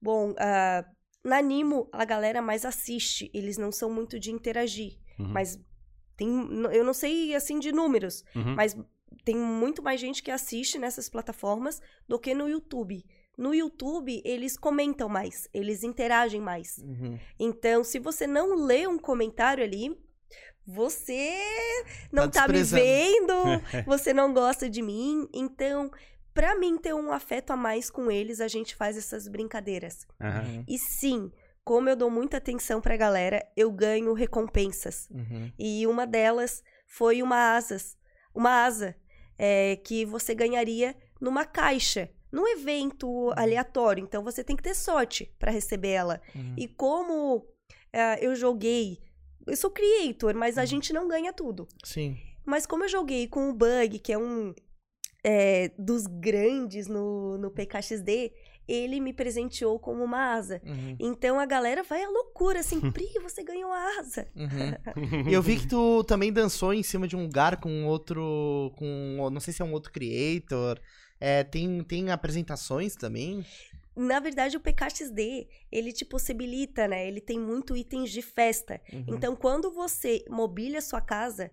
Bom, 0.00 0.34
ah, 0.38 0.84
na 1.24 1.38
Animo, 1.38 1.88
a 1.92 2.04
galera 2.04 2.40
mais 2.40 2.64
assiste. 2.64 3.30
Eles 3.34 3.58
não 3.58 3.70
são 3.70 3.90
muito 3.90 4.18
de 4.18 4.30
interagir. 4.30 4.96
Uhum. 5.18 5.28
Mas 5.28 5.58
tem. 6.16 6.28
Eu 6.72 6.84
não 6.84 6.94
sei, 6.94 7.34
assim, 7.34 7.58
de 7.58 7.70
números. 7.70 8.24
Uhum. 8.34 8.54
Mas 8.54 8.76
tem 9.24 9.36
muito 9.36 9.82
mais 9.82 10.00
gente 10.00 10.22
que 10.22 10.30
assiste 10.30 10.78
nessas 10.78 11.08
plataformas 11.08 11.80
do 12.06 12.18
que 12.18 12.34
no 12.34 12.48
YouTube. 12.48 13.04
No 13.38 13.54
YouTube, 13.54 14.20
eles 14.24 14.56
comentam 14.56 15.08
mais, 15.08 15.48
eles 15.54 15.84
interagem 15.84 16.40
mais. 16.40 16.78
Uhum. 16.78 17.16
Então, 17.38 17.84
se 17.84 18.00
você 18.00 18.26
não 18.26 18.56
lê 18.56 18.88
um 18.88 18.98
comentário 18.98 19.62
ali, 19.62 19.96
você 20.66 21.40
não 22.12 22.28
tá, 22.28 22.48
me 22.48 22.54
desprezando. 22.54 22.82
vendo, 22.82 23.84
você 23.86 24.12
não 24.12 24.34
gosta 24.34 24.68
de 24.68 24.82
mim. 24.82 25.28
Então, 25.32 25.88
pra 26.34 26.58
mim 26.58 26.76
ter 26.76 26.92
um 26.92 27.12
afeto 27.12 27.52
a 27.52 27.56
mais 27.56 27.88
com 27.88 28.10
eles, 28.10 28.40
a 28.40 28.48
gente 28.48 28.74
faz 28.74 28.96
essas 28.96 29.28
brincadeiras. 29.28 30.04
Uhum. 30.20 30.64
E 30.66 30.76
sim, 30.76 31.30
como 31.64 31.88
eu 31.88 31.94
dou 31.94 32.10
muita 32.10 32.38
atenção 32.38 32.80
pra 32.80 32.96
galera, 32.96 33.46
eu 33.56 33.70
ganho 33.70 34.12
recompensas. 34.14 35.08
Uhum. 35.10 35.52
E 35.56 35.86
uma 35.86 36.06
delas 36.06 36.62
foi 36.86 37.22
uma 37.22 37.54
asas, 37.54 37.96
uma 38.34 38.64
asa 38.64 38.96
é, 39.38 39.76
que 39.76 40.04
você 40.04 40.34
ganharia 40.34 40.96
numa 41.20 41.44
caixa, 41.44 42.10
num 42.32 42.46
evento 42.48 43.32
aleatório. 43.36 44.02
Então 44.04 44.22
você 44.22 44.42
tem 44.44 44.56
que 44.56 44.62
ter 44.62 44.74
sorte 44.74 45.32
para 45.38 45.50
receber 45.52 45.88
ela. 45.90 46.20
Uhum. 46.34 46.54
E 46.56 46.68
como 46.68 47.46
é, 47.92 48.24
eu 48.24 48.34
joguei, 48.34 48.98
eu 49.46 49.56
sou 49.56 49.70
creator, 49.70 50.34
mas 50.34 50.58
a 50.58 50.62
Uhum. 50.62 50.66
gente 50.66 50.92
não 50.92 51.08
ganha 51.08 51.32
tudo. 51.32 51.66
Sim. 51.84 52.16
Mas 52.44 52.66
como 52.66 52.84
eu 52.84 52.88
joguei 52.88 53.26
com 53.28 53.50
o 53.50 53.54
Bug, 53.54 53.98
que 53.98 54.12
é 54.12 54.18
um 54.18 54.54
é, 55.24 55.70
dos 55.78 56.06
grandes 56.06 56.86
no, 56.86 57.36
no 57.38 57.50
PKXD, 57.50 58.32
ele 58.66 59.00
me 59.00 59.12
presenteou 59.14 59.78
como 59.78 60.04
uma 60.04 60.34
asa. 60.34 60.60
Uhum. 60.64 60.96
Então 61.00 61.40
a 61.40 61.46
galera 61.46 61.82
vai 61.82 62.02
à 62.04 62.08
loucura, 62.08 62.60
assim, 62.60 62.78
Pri, 62.92 63.06
você 63.22 63.42
ganhou 63.42 63.72
a 63.72 63.98
asa. 63.98 64.28
Uhum. 64.36 65.24
Eu 65.32 65.42
vi 65.42 65.58
que 65.58 65.66
tu 65.68 66.04
também 66.04 66.32
dançou 66.32 66.72
em 66.74 66.82
cima 66.82 67.08
de 67.08 67.16
um 67.16 67.22
lugar 67.22 67.58
com 67.60 67.86
outro. 67.86 68.72
com. 68.76 69.28
Não 69.32 69.40
sei 69.40 69.52
se 69.54 69.62
é 69.62 69.64
um 69.64 69.72
outro 69.72 69.90
creator. 69.92 70.78
É, 71.20 71.42
tem, 71.44 71.82
tem 71.84 72.10
apresentações 72.10 72.94
também? 72.96 73.44
Na 73.96 74.20
verdade, 74.20 74.56
o 74.56 74.60
PKXD, 74.60 75.48
ele 75.72 75.92
te 75.92 76.04
possibilita, 76.04 76.86
né? 76.86 77.08
Ele 77.08 77.20
tem 77.20 77.38
muito 77.38 77.76
itens 77.76 78.10
de 78.10 78.22
festa. 78.22 78.80
Uhum. 78.92 79.04
Então, 79.08 79.34
quando 79.34 79.72
você 79.72 80.24
mobília 80.28 80.80
sua 80.80 81.00
casa, 81.00 81.50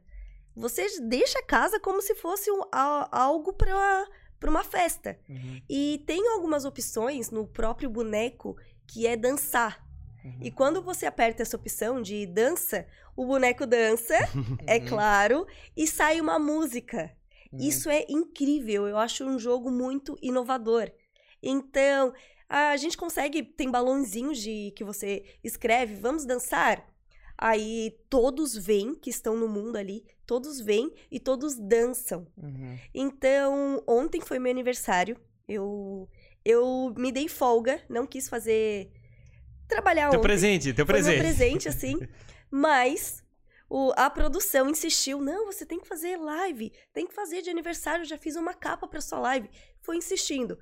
você 0.55 0.85
deixa 1.01 1.39
a 1.39 1.43
casa 1.43 1.79
como 1.79 2.01
se 2.01 2.13
fosse 2.13 2.51
um- 2.51 2.61
a- 2.71 3.09
algo 3.11 3.51
para 3.53 4.49
uma 4.49 4.63
festa. 4.63 5.17
Uhum. 5.27 5.59
E 5.67 6.03
tem 6.05 6.27
algumas 6.33 6.65
opções 6.65 7.31
no 7.31 7.47
próprio 7.47 7.89
boneco 7.89 8.55
que 8.85 9.07
é 9.07 9.17
dançar. 9.17 9.83
Uhum. 10.23 10.37
E 10.41 10.51
quando 10.51 10.83
você 10.83 11.07
aperta 11.07 11.41
essa 11.41 11.57
opção 11.57 11.99
de 11.99 12.27
dança, 12.27 12.85
o 13.15 13.25
boneco 13.25 13.65
dança, 13.65 14.13
é 14.67 14.77
Uhum. 14.77 14.85
claro, 14.85 15.47
e 15.75 15.87
sai 15.87 16.21
uma 16.21 16.37
música. 16.37 17.11
Uhum. 17.59 17.67
Isso 17.67 17.89
é 17.89 18.05
incrível, 18.09 18.87
eu 18.87 18.97
acho 18.97 19.23
um 19.25 19.39
jogo 19.39 19.71
muito 19.71 20.17
inovador. 20.21 20.91
Então, 21.41 22.13
a 22.49 22.75
gente 22.77 22.97
consegue, 22.97 23.43
tem 23.43 23.69
balãozinhos 23.69 24.39
de 24.39 24.71
que 24.75 24.83
você 24.83 25.23
escreve, 25.43 25.95
vamos 25.95 26.25
dançar? 26.25 26.87
Aí 27.37 27.97
todos 28.09 28.55
vêm, 28.55 28.95
que 28.95 29.09
estão 29.09 29.35
no 29.35 29.47
mundo 29.47 29.75
ali, 29.75 30.05
todos 30.25 30.59
vêm 30.61 30.93
e 31.11 31.19
todos 31.19 31.55
dançam. 31.55 32.25
Uhum. 32.37 32.77
Então, 32.93 33.83
ontem 33.87 34.21
foi 34.21 34.39
meu 34.39 34.51
aniversário. 34.51 35.17
Eu 35.47 36.07
eu 36.45 36.93
me 36.95 37.11
dei 37.11 37.27
folga, 37.27 37.81
não 37.89 38.05
quis 38.05 38.29
fazer. 38.29 38.91
trabalhar 39.67 40.09
Teu 40.09 40.19
ontem. 40.19 40.27
presente, 40.27 40.73
teu 40.73 40.85
Foi 40.85 41.01
meu 41.01 41.03
presente. 41.03 41.19
presente, 41.19 41.67
assim. 41.67 41.99
Mas 42.51 43.23
o- 43.69 43.91
a 43.95 44.09
produção 44.09 44.69
insistiu: 44.69 45.19
não, 45.21 45.45
você 45.45 45.65
tem 45.65 45.79
que 45.79 45.87
fazer 45.87 46.17
live, 46.17 46.71
tem 46.93 47.07
que 47.07 47.13
fazer 47.13 47.41
de 47.41 47.49
aniversário. 47.49 48.05
Já 48.05 48.17
fiz 48.17 48.35
uma 48.35 48.53
capa 48.53 48.87
pra 48.87 49.01
sua 49.01 49.19
live. 49.19 49.49
Foi 49.81 49.97
insistindo. 49.97 50.57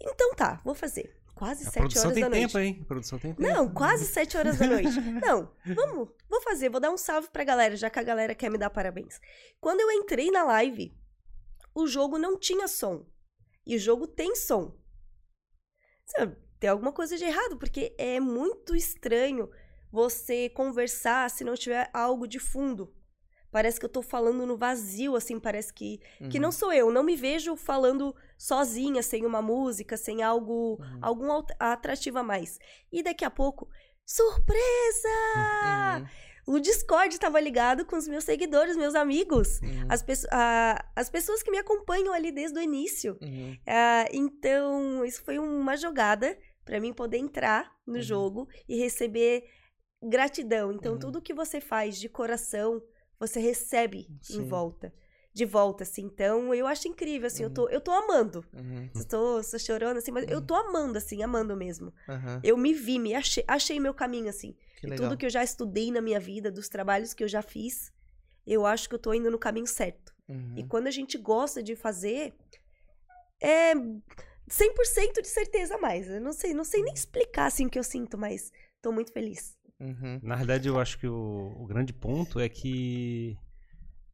Então 0.00 0.34
tá, 0.34 0.60
vou 0.64 0.74
fazer. 0.74 1.16
Quase 1.34 1.66
A 1.66 1.70
sete 1.70 1.98
horas 1.98 2.14
da 2.14 2.28
noite. 2.28 2.32
tempo, 2.46 2.58
hein? 2.58 2.78
A 2.82 2.84
produção 2.84 3.18
tem 3.18 3.32
tempo. 3.34 3.40
Não, 3.48 3.72
quase 3.72 4.04
sete 4.04 4.36
horas 4.36 4.58
da 4.58 4.66
noite. 4.66 5.00
Não, 5.26 5.50
vamos, 5.74 6.08
vou 6.28 6.40
fazer, 6.42 6.68
vou 6.68 6.78
dar 6.80 6.90
um 6.90 6.98
salve 6.98 7.28
pra 7.30 7.44
galera, 7.44 7.74
já 7.76 7.88
que 7.88 7.98
a 7.98 8.02
galera 8.02 8.34
quer 8.34 8.50
me 8.50 8.58
dar 8.58 8.68
parabéns. 8.68 9.18
Quando 9.58 9.80
eu 9.80 9.90
entrei 9.90 10.30
na 10.30 10.44
live, 10.44 10.94
o 11.74 11.86
jogo 11.86 12.18
não 12.18 12.38
tinha 12.38 12.68
som. 12.68 13.06
E 13.66 13.74
o 13.74 13.78
jogo 13.78 14.06
tem 14.06 14.34
som. 14.36 14.76
Tem 16.58 16.68
alguma 16.68 16.92
coisa 16.92 17.16
de 17.16 17.24
errado, 17.24 17.56
porque 17.56 17.94
é 17.96 18.20
muito 18.20 18.76
estranho 18.76 19.50
você 19.92 20.48
conversar 20.48 21.28
se 21.30 21.44
não 21.44 21.54
tiver 21.54 21.90
algo 21.92 22.26
de 22.26 22.38
fundo. 22.38 22.92
Parece 23.52 23.80
que 23.80 23.84
eu 23.86 23.90
tô 23.90 24.00
falando 24.00 24.46
no 24.46 24.56
vazio, 24.56 25.16
assim, 25.16 25.40
parece 25.40 25.72
que 25.74 25.98
que 26.30 26.36
Uhum. 26.38 26.42
não 26.42 26.52
sou 26.52 26.72
eu, 26.72 26.92
não 26.92 27.02
me 27.02 27.16
vejo 27.16 27.56
falando 27.56 28.14
sozinha, 28.38 29.02
sem 29.02 29.26
uma 29.26 29.42
música, 29.42 29.96
sem 29.96 30.22
algo, 30.22 30.78
Uhum. 30.80 30.98
algum 31.02 31.42
atrativo 31.58 32.18
a 32.18 32.22
mais. 32.22 32.58
E 32.92 33.02
daqui 33.02 33.24
a 33.24 33.30
pouco, 33.30 33.68
surpresa! 34.06 35.08
Uhum. 35.98 36.06
O 36.54 36.58
Discord 36.58 37.18
tava 37.18 37.38
ligado 37.40 37.84
com 37.84 37.96
os 37.96 38.08
meus 38.08 38.24
seguidores, 38.24 38.76
meus 38.76 38.94
amigos, 38.94 39.60
Uhum. 39.60 39.86
as, 39.88 40.02
pesso- 40.02 40.26
a- 40.32 40.84
as 40.96 41.10
pessoas 41.10 41.42
que 41.42 41.50
me 41.50 41.58
acompanham 41.58 42.12
ali 42.12 42.32
desde 42.32 42.58
o 42.58 42.62
início. 42.62 43.18
Uhum. 43.20 43.56
Ah, 43.66 44.06
então, 44.12 45.04
isso 45.04 45.22
foi 45.22 45.38
uma 45.38 45.76
jogada 45.76 46.36
para 46.64 46.80
mim 46.80 46.92
poder 46.92 47.18
entrar 47.18 47.70
no 47.86 47.96
Uhum. 47.96 48.02
jogo 48.02 48.48
e 48.68 48.76
receber 48.78 49.44
gratidão. 50.02 50.72
Então, 50.72 50.94
Uhum. 50.94 50.98
tudo 50.98 51.22
que 51.22 51.34
você 51.34 51.60
faz 51.60 51.98
de 51.98 52.08
coração, 52.08 52.82
você 53.18 53.38
recebe 53.40 54.08
Sim. 54.22 54.38
em 54.42 54.44
volta. 54.44 54.92
De 55.32 55.44
volta, 55.44 55.84
assim. 55.84 56.02
Então, 56.02 56.52
eu 56.52 56.66
acho 56.66 56.88
incrível, 56.88 57.28
assim. 57.28 57.44
Eu, 57.44 57.50
tô, 57.50 57.68
eu 57.68 57.80
tô 57.80 57.92
amando. 57.92 58.44
Uhum. 58.52 58.90
Eu 58.94 59.04
tô, 59.06 59.40
tô 59.42 59.58
chorando, 59.58 59.98
assim, 59.98 60.10
mas 60.10 60.28
eu 60.28 60.40
tô 60.44 60.54
amando, 60.54 60.98
assim, 60.98 61.22
amando 61.22 61.56
mesmo. 61.56 61.92
Uhum. 62.08 62.40
Eu 62.42 62.56
me 62.56 62.74
vi, 62.74 62.98
me 62.98 63.14
achei, 63.14 63.44
achei 63.46 63.78
meu 63.78 63.94
caminho, 63.94 64.28
assim. 64.28 64.56
Que 64.80 64.88
De 64.88 64.96
tudo 64.96 65.16
que 65.16 65.24
eu 65.26 65.30
já 65.30 65.44
estudei 65.44 65.92
na 65.92 66.00
minha 66.00 66.18
vida, 66.18 66.50
dos 66.50 66.68
trabalhos 66.68 67.14
que 67.14 67.22
eu 67.22 67.28
já 67.28 67.42
fiz, 67.42 67.92
eu 68.46 68.66
acho 68.66 68.88
que 68.88 68.94
eu 68.94 68.98
tô 68.98 69.14
indo 69.14 69.30
no 69.30 69.38
caminho 69.38 69.66
certo. 69.68 70.12
Uhum. 70.28 70.54
E 70.56 70.64
quando 70.66 70.88
a 70.88 70.90
gente 70.90 71.16
gosta 71.16 71.62
de 71.62 71.76
fazer, 71.76 72.34
é 73.40 73.72
100% 74.48 75.20
de 75.22 75.28
certeza 75.28 75.78
mais. 75.78 76.08
Eu 76.08 76.20
não 76.20 76.32
sei, 76.32 76.52
não 76.54 76.64
sei 76.64 76.82
nem 76.82 76.92
explicar 76.94 77.46
assim 77.46 77.66
o 77.66 77.70
que 77.70 77.78
eu 77.78 77.84
sinto, 77.84 78.18
mas 78.18 78.50
tô 78.82 78.90
muito 78.90 79.12
feliz. 79.12 79.56
Uhum. 79.80 80.20
Na 80.22 80.36
verdade, 80.36 80.68
eu 80.68 80.78
acho 80.78 80.98
que 80.98 81.06
o, 81.06 81.56
o 81.58 81.66
grande 81.66 81.92
ponto 81.92 82.38
é 82.38 82.48
que 82.48 83.36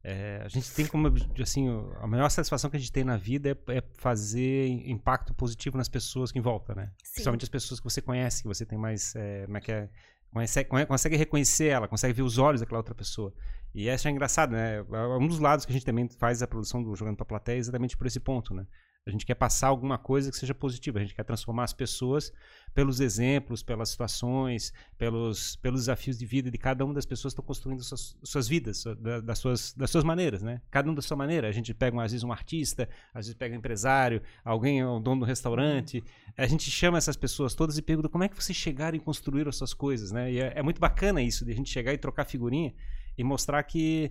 é, 0.05 0.41
a 0.45 0.49
gente 0.49 0.73
tem 0.73 0.87
como 0.87 1.13
assim 1.43 1.67
a 2.01 2.07
maior 2.07 2.29
satisfação 2.29 2.71
que 2.71 2.77
a 2.77 2.81
gente 2.81 2.93
tem 2.93 3.03
na 3.03 3.17
vida 3.17 3.51
é, 3.51 3.79
é 3.79 3.83
fazer 3.95 4.69
impacto 4.69 5.35
positivo 5.35 5.77
nas 5.77 5.89
pessoas 5.89 6.31
que 6.31 6.39
em 6.39 6.43
volta, 6.43 6.75
né? 6.75 6.93
Sim. 7.03 7.13
Principalmente 7.15 7.45
as 7.45 7.49
pessoas 7.49 7.81
que 7.81 7.85
você 7.85 8.01
conhece, 8.01 8.43
que 8.43 8.49
você 8.49 8.65
tem 8.65 8.79
mais 8.79 9.15
é, 9.17 9.45
como 9.47 9.59
é 9.59 9.61
que 9.61 9.73
é 9.73 9.89
Consegue, 10.33 10.87
consegue 10.87 11.17
reconhecer 11.17 11.69
ela, 11.69 11.89
consegue 11.89 12.13
ver 12.13 12.23
os 12.23 12.37
olhos 12.37 12.61
daquela 12.61 12.79
outra 12.79 12.95
pessoa. 12.95 13.33
E 13.75 13.89
isso 13.89 14.07
é 14.07 14.11
engraçado, 14.11 14.53
né? 14.53 14.83
Um 15.19 15.27
dos 15.27 15.39
lados 15.39 15.65
que 15.65 15.73
a 15.73 15.75
gente 15.75 15.85
também 15.85 16.09
faz 16.19 16.43
a 16.43 16.47
produção 16.47 16.83
do 16.83 16.95
Jogando 16.95 17.17
pra 17.17 17.25
Plateia 17.25 17.57
é 17.57 17.59
exatamente 17.59 17.97
por 17.97 18.07
esse 18.07 18.21
ponto, 18.21 18.53
né? 18.55 18.67
A 19.07 19.11
gente 19.13 19.25
quer 19.25 19.37
passar 19.37 19.69
alguma 19.69 19.97
coisa 19.97 20.33
que 20.33 20.37
seja 20.37 20.53
positiva, 20.53 20.99
a 20.99 21.03
gente 21.03 21.15
quer 21.15 21.23
transformar 21.23 21.63
as 21.63 21.73
pessoas 21.73 22.33
pelos 22.75 22.99
exemplos, 22.99 23.63
pelas 23.63 23.91
situações, 23.91 24.73
pelos, 24.99 25.55
pelos 25.57 25.83
desafios 25.83 26.19
de 26.19 26.27
vida 26.27 26.51
de 26.51 26.59
cada 26.59 26.85
uma 26.85 26.93
das 26.93 27.07
pessoas 27.07 27.33
que 27.33 27.41
estão 27.41 27.45
construindo 27.45 27.85
suas, 27.85 28.19
suas 28.25 28.49
vidas, 28.49 28.83
das, 29.23 29.39
suas, 29.39 29.73
das 29.75 29.91
suas 29.93 30.03
maneiras, 30.03 30.43
né? 30.43 30.61
Cada 30.73 30.91
um 30.91 30.95
da 30.95 31.01
sua 31.01 31.17
maneira. 31.17 31.47
A 31.49 31.53
gente 31.53 31.73
pega, 31.73 32.03
às 32.03 32.11
vezes, 32.11 32.25
um 32.25 32.33
artista, 32.33 32.89
às 33.15 33.27
vezes 33.27 33.35
pega 33.35 33.55
um 33.55 33.59
empresário, 33.59 34.21
alguém 34.45 34.81
é 34.81 34.87
o 34.87 34.99
dono 34.99 35.21
do 35.21 35.27
restaurante. 35.27 36.03
A 36.37 36.47
gente 36.47 36.69
chama 36.69 36.99
essas 36.99 37.17
pessoas 37.17 37.55
todas 37.55 37.79
e 37.79 37.83
pergunta 37.83 38.09
como 38.09 38.25
é 38.25 38.29
que 38.29 38.35
vocês 38.35 38.59
chegaram 38.59 38.97
e 38.97 39.01
construíram 39.01 39.51
as 39.51 39.57
suas 39.57 39.73
coisas, 39.73 40.11
né? 40.11 40.33
E 40.33 40.41
é, 40.41 40.55
é 40.57 40.63
muito 40.63 40.81
bacana 40.81 41.23
isso, 41.23 41.45
de 41.45 41.53
a 41.53 41.55
gente 41.55 41.71
chegar 41.71 41.93
e 41.93 41.99
trocar 41.99 42.25
figurinha 42.25 42.75
e 43.17 43.23
mostrar 43.23 43.63
que, 43.63 44.11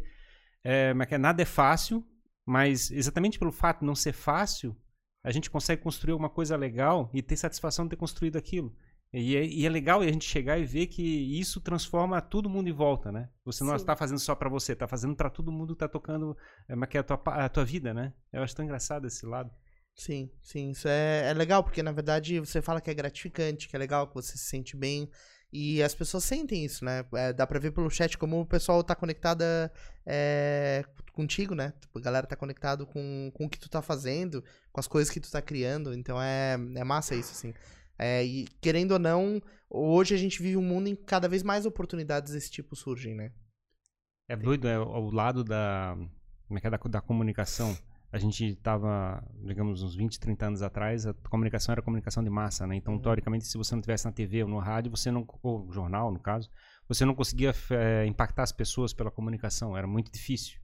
como 0.64 1.04
é 1.04 1.08
é, 1.12 1.18
nada 1.18 1.42
é 1.42 1.46
fácil, 1.46 2.02
mas 2.46 2.92
exatamente 2.92 3.38
pelo 3.38 3.52
fato 3.52 3.82
de 3.82 3.86
não 3.86 3.96
ser 3.96 4.14
fácil, 4.14 4.76
a 5.26 5.32
gente 5.32 5.50
consegue 5.50 5.82
construir 5.82 6.14
uma 6.14 6.30
coisa 6.30 6.56
legal 6.56 7.10
e 7.12 7.20
ter 7.20 7.36
satisfação 7.36 7.86
de 7.86 7.90
ter 7.90 7.96
construído 7.96 8.38
aquilo. 8.38 8.72
E 9.12 9.36
é, 9.36 9.44
e 9.44 9.66
é 9.66 9.70
legal 9.70 10.02
a 10.02 10.06
gente 10.06 10.24
chegar 10.24 10.60
e 10.60 10.66
ver 10.66 10.86
que 10.86 11.02
isso 11.02 11.60
transforma 11.60 12.22
todo 12.22 12.48
mundo 12.48 12.70
em 12.70 12.72
volta, 12.72 13.12
né? 13.12 13.30
Você 13.44 13.64
não 13.64 13.76
está 13.76 13.96
fazendo 13.96 14.20
só 14.20 14.36
para 14.36 14.50
você, 14.50 14.74
está 14.74 14.88
fazendo 14.88 15.16
para 15.16 15.32
todo 15.32 15.52
mundo 15.52 15.70
que 15.70 15.84
está 15.84 15.88
tocando 15.88 16.38
é, 16.70 16.76
mas 16.76 16.90
que 16.90 16.98
é 16.98 17.00
a, 17.00 17.04
tua, 17.04 17.20
a 17.26 17.50
tua 17.50 17.66
vida, 17.66 17.92
né? 17.92 18.14
Eu 18.32 18.44
acho 18.44 18.56
tão 18.56 18.64
engraçado 18.64 19.08
esse 19.08 19.26
lado. 19.26 19.50
Sim, 19.96 20.30
sim, 20.44 20.70
isso 20.70 20.88
é, 20.88 21.30
é 21.30 21.34
legal, 21.34 21.64
porque 21.64 21.82
na 21.82 21.92
verdade 21.92 22.40
você 22.40 22.62
fala 22.62 22.80
que 22.80 22.92
é 22.92 22.94
gratificante, 22.94 23.68
que 23.68 23.76
é 23.76 23.80
legal, 23.80 24.08
que 24.08 24.14
você 24.14 24.38
se 24.38 24.46
sente 24.46 24.78
bem. 24.78 25.10
E 25.52 25.82
as 25.82 25.96
pessoas 25.96 26.24
sentem 26.24 26.66
isso, 26.66 26.84
né? 26.84 27.06
É, 27.14 27.32
dá 27.32 27.48
pra 27.48 27.60
ver 27.60 27.72
pelo 27.72 27.90
chat 27.90 28.18
como 28.18 28.42
o 28.42 28.46
pessoal 28.46 28.84
tá 28.84 28.94
conectada 28.94 29.72
é, 30.06 30.84
contigo, 31.14 31.56
né? 31.56 31.74
Tipo, 31.80 31.98
a 31.98 32.02
galera 32.02 32.28
tá 32.28 32.36
conectado 32.36 32.86
com, 32.86 33.32
com 33.34 33.46
o 33.46 33.50
que 33.50 33.60
tu 33.60 33.70
tá 33.70 33.82
fazendo, 33.82 34.44
com 34.72 34.80
as 34.80 34.88
coisas 34.88 35.12
que 35.12 35.20
tu 35.20 35.32
tá 35.32 35.42
criando. 35.42 35.94
Então 35.94 36.22
é, 36.22 36.54
é 36.54 36.84
massa 36.84 37.16
isso, 37.16 37.32
assim. 37.32 37.54
É, 37.98 38.24
e 38.24 38.46
querendo 38.60 38.92
ou 38.92 39.00
não, 39.00 39.42
hoje 39.70 40.14
a 40.14 40.18
gente 40.18 40.42
vive 40.42 40.58
um 40.58 40.62
mundo 40.62 40.88
em 40.88 40.96
que 40.96 41.04
cada 41.04 41.30
vez 41.30 41.42
mais 41.42 41.66
oportunidades 41.66 42.34
desse 42.34 42.52
tipo 42.52 42.76
surgem, 42.76 43.16
né? 43.16 43.32
É 44.28 44.36
doido, 44.36 44.68
é 44.68 44.78
o 44.78 45.10
lado 45.12 45.44
da, 45.44 45.96
como 46.48 46.58
é 46.58 46.62
que 46.62 46.68
é, 46.68 46.70
da, 46.70 46.78
da 46.78 47.02
comunicação. 47.02 47.78
A 48.16 48.18
gente 48.18 48.46
estava, 48.46 49.22
digamos, 49.44 49.82
uns 49.84 49.94
20, 49.94 50.20
30 50.20 50.46
anos 50.48 50.62
atrás, 50.62 51.06
a 51.06 51.14
comunicação 51.30 51.74
era 51.74 51.82
comunicação 51.82 52.24
de 52.24 52.30
massa, 52.30 52.66
né? 52.66 52.76
Então, 52.76 52.94
Uhum. 52.94 53.00
teoricamente, 53.02 53.46
se 53.46 53.58
você 53.58 53.76
não 53.76 53.82
tivesse 53.82 54.06
na 54.06 54.12
TV 54.14 54.44
ou 54.44 54.50
no 54.50 54.58
rádio, 54.60 54.90
você 54.90 55.12
não, 55.12 55.28
ou 55.44 55.70
jornal, 55.72 56.12
no 56.12 56.20
caso, 56.20 56.50
você 56.88 57.04
não 57.04 57.14
conseguia 57.14 57.54
eh, 57.72 58.06
impactar 58.08 58.44
as 58.44 58.54
pessoas 58.54 58.94
pela 58.94 59.12
comunicação, 59.12 59.76
era 59.78 59.86
muito 59.86 60.10
difícil. 60.12 60.58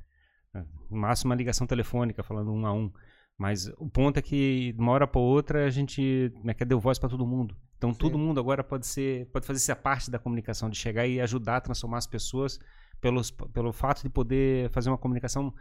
né? 0.54 0.66
No 0.90 0.98
máximo, 0.98 1.30
uma 1.30 1.36
ligação 1.36 1.68
telefônica, 1.68 2.24
falando 2.24 2.52
um 2.54 2.66
a 2.66 2.74
um. 2.74 2.90
Mas 3.38 3.68
o 3.78 3.90
ponto 3.90 4.18
é 4.18 4.22
que, 4.22 4.72
de 4.74 4.80
uma 4.80 4.92
hora 4.94 5.08
para 5.08 5.20
outra, 5.20 5.66
a 5.66 5.70
gente 5.70 6.32
né, 6.44 6.54
quer 6.54 6.66
deu 6.66 6.80
voz 6.80 7.00
para 7.00 7.10
todo 7.10 7.26
mundo. 7.26 7.56
Então, 7.78 7.94
todo 7.94 8.14
Sim. 8.18 8.24
mundo 8.24 8.40
agora 8.40 8.64
pode 8.64 8.86
ser, 8.88 9.26
pode 9.34 9.46
fazer 9.46 9.58
essa 9.58 9.76
parte 9.76 10.10
da 10.12 10.20
comunicação, 10.20 10.70
de 10.70 10.78
chegar 10.78 11.06
e 11.08 11.20
ajudar 11.20 11.58
a 11.58 11.62
transformar 11.62 11.98
as 11.98 12.08
pessoas 12.08 12.60
pelos, 13.02 13.32
pelo 13.32 13.74
fato 13.74 14.04
de 14.04 14.10
poder 14.10 14.70
fazer 14.70 14.90
uma 14.90 14.98
comunicação 14.98 15.54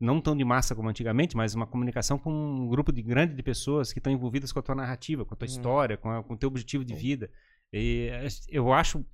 não 0.00 0.20
tão 0.20 0.34
de 0.36 0.44
massa 0.44 0.74
como 0.74 0.88
antigamente, 0.88 1.36
mas 1.36 1.54
uma 1.54 1.66
comunicação 1.66 2.18
com 2.18 2.32
um 2.32 2.66
grupo 2.68 2.90
de 2.90 3.02
grande 3.02 3.34
de 3.34 3.42
pessoas 3.42 3.92
que 3.92 3.98
estão 3.98 4.10
envolvidas 4.12 4.50
com 4.50 4.58
a 4.58 4.62
tua 4.62 4.74
narrativa, 4.74 5.24
com 5.26 5.34
a 5.34 5.36
tua 5.36 5.46
Uhum. 5.46 5.52
história, 5.54 5.96
com, 5.98 6.10
a- 6.10 6.22
com 6.22 6.34
o 6.34 6.36
teu 6.36 6.48
objetivo 6.48 6.84
de 6.84 6.94
vida. 6.94 7.30
E 7.72 8.08
eh, 8.10 8.26
eu 8.48 8.72
acho 8.72 9.04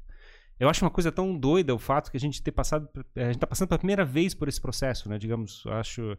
eu 0.59 0.71
acho 0.71 0.83
uma 0.85 0.91
coisa 0.91 1.13
tão 1.13 1.37
doida 1.39 1.75
o 1.75 1.79
fato 1.79 2.11
que 2.11 2.17
a 2.17 2.21
gente 2.21 2.43
ter 2.43 2.53
passado 2.53 2.89
a 3.17 3.21
gente 3.25 3.35
está 3.35 3.47
passando 3.47 3.69
pela 3.69 3.79
primeira 3.79 4.05
vez 4.07 4.33
por 4.33 4.49
esse 4.49 4.61
processo, 4.61 5.09
né? 5.09 5.19
Digamos, 5.19 5.63
eu 5.67 5.73
acho 5.73 6.17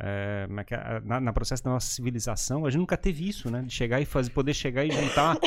eh, 0.00 0.46
é 0.48 0.74
é? 0.74 1.00
na, 1.04 1.20
na 1.20 1.32
processo 1.32 1.62
da 1.64 1.70
nossa 1.70 1.86
civilização, 1.88 2.66
a 2.66 2.70
gente 2.70 2.80
nunca 2.80 2.96
teve 2.96 3.26
isso, 3.28 3.50
né? 3.50 3.62
De 3.62 3.72
chegar 3.72 4.00
e 4.00 4.04
fazer, 4.04 4.30
poder 4.30 4.52
chegar 4.52 4.84
e 4.84 4.90
juntar 4.90 5.38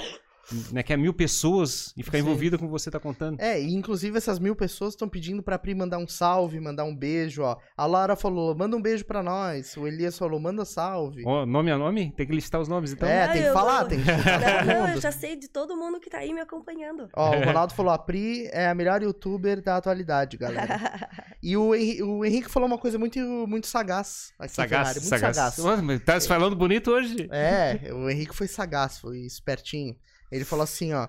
né, 0.71 0.83
que 0.83 0.91
é 0.93 0.97
mil 0.97 1.13
pessoas 1.13 1.93
e 1.97 2.03
ficar 2.03 2.17
Sim. 2.17 2.23
envolvida 2.23 2.57
com 2.57 2.65
o 2.65 2.67
que 2.67 2.71
você 2.71 2.89
está 2.89 2.99
contando. 2.99 3.39
É, 3.39 3.59
e 3.61 3.73
inclusive 3.73 4.17
essas 4.17 4.39
mil 4.39 4.55
pessoas 4.55 4.93
estão 4.93 5.07
pedindo 5.07 5.41
pra 5.43 5.57
Pri 5.59 5.73
mandar 5.75 5.97
um 5.97 6.07
salve, 6.07 6.59
mandar 6.59 6.83
um 6.83 6.95
beijo, 6.95 7.41
ó. 7.43 7.57
A 7.77 7.85
Lara 7.85 8.15
falou, 8.15 8.55
manda 8.55 8.75
um 8.75 8.81
beijo 8.81 9.05
pra 9.05 9.21
nós. 9.23 9.75
O 9.77 9.87
Elias 9.87 10.17
falou, 10.17 10.39
manda 10.39 10.65
salve. 10.65 11.23
Ó, 11.25 11.45
nome 11.45 11.71
a 11.71 11.77
nome? 11.77 12.11
Tem 12.15 12.25
que 12.27 12.33
listar 12.33 12.59
os 12.61 12.67
nomes, 12.67 12.93
então. 12.93 13.07
É, 13.07 13.23
Ah, 13.23 13.27
tem 13.29 13.43
que 13.43 13.53
falar, 13.53 13.79
vou- 13.81 13.89
tem 13.89 13.99
que 13.99 14.05
chutar 14.05 14.65
Não, 14.65 14.73
não, 14.81 14.87
eu 14.89 15.01
já 15.01 15.11
sei 15.11 15.35
de 15.35 15.47
todo 15.47 15.75
mundo 15.77 15.99
que 15.99 16.09
tá 16.09 16.17
aí 16.19 16.33
me 16.33 16.41
acompanhando. 16.41 17.07
Ó, 17.15 17.35
o 17.37 17.43
Ronaldo 17.45 17.73
falou, 17.73 17.91
a 17.93 17.97
Pri 17.97 18.47
é 18.51 18.67
a 18.67 18.75
melhor 18.75 19.01
youtuber 19.01 19.61
da 19.61 19.77
atualidade, 19.77 20.37
galera. 20.37 20.71
E 21.43 21.57
o, 21.57 21.73
Henri- 21.73 22.03
o 22.03 22.23
Henrique 22.23 22.51
falou 22.51 22.67
uma 22.67 22.77
coisa 22.77 22.99
muito, 22.99 23.17
muito 23.47 23.65
sagaz 23.65 24.31
aqui, 24.37 24.53
Sagaz, 24.53 24.69
Ferrari, 24.89 24.99
muito 24.99 25.09
sagaz. 25.09 25.35
sagaz. 25.55 26.01
Tá 26.05 26.19
se 26.19 26.27
falando 26.27 26.55
bonito 26.55 26.91
hoje? 26.91 27.27
É, 27.31 27.91
o 27.91 28.07
Henrique 28.07 28.35
foi 28.35 28.47
sagaz, 28.47 28.99
foi 28.99 29.17
espertinho. 29.21 29.95
Ele 30.31 30.45
falou 30.45 30.63
assim, 30.63 30.93
ó. 30.93 31.07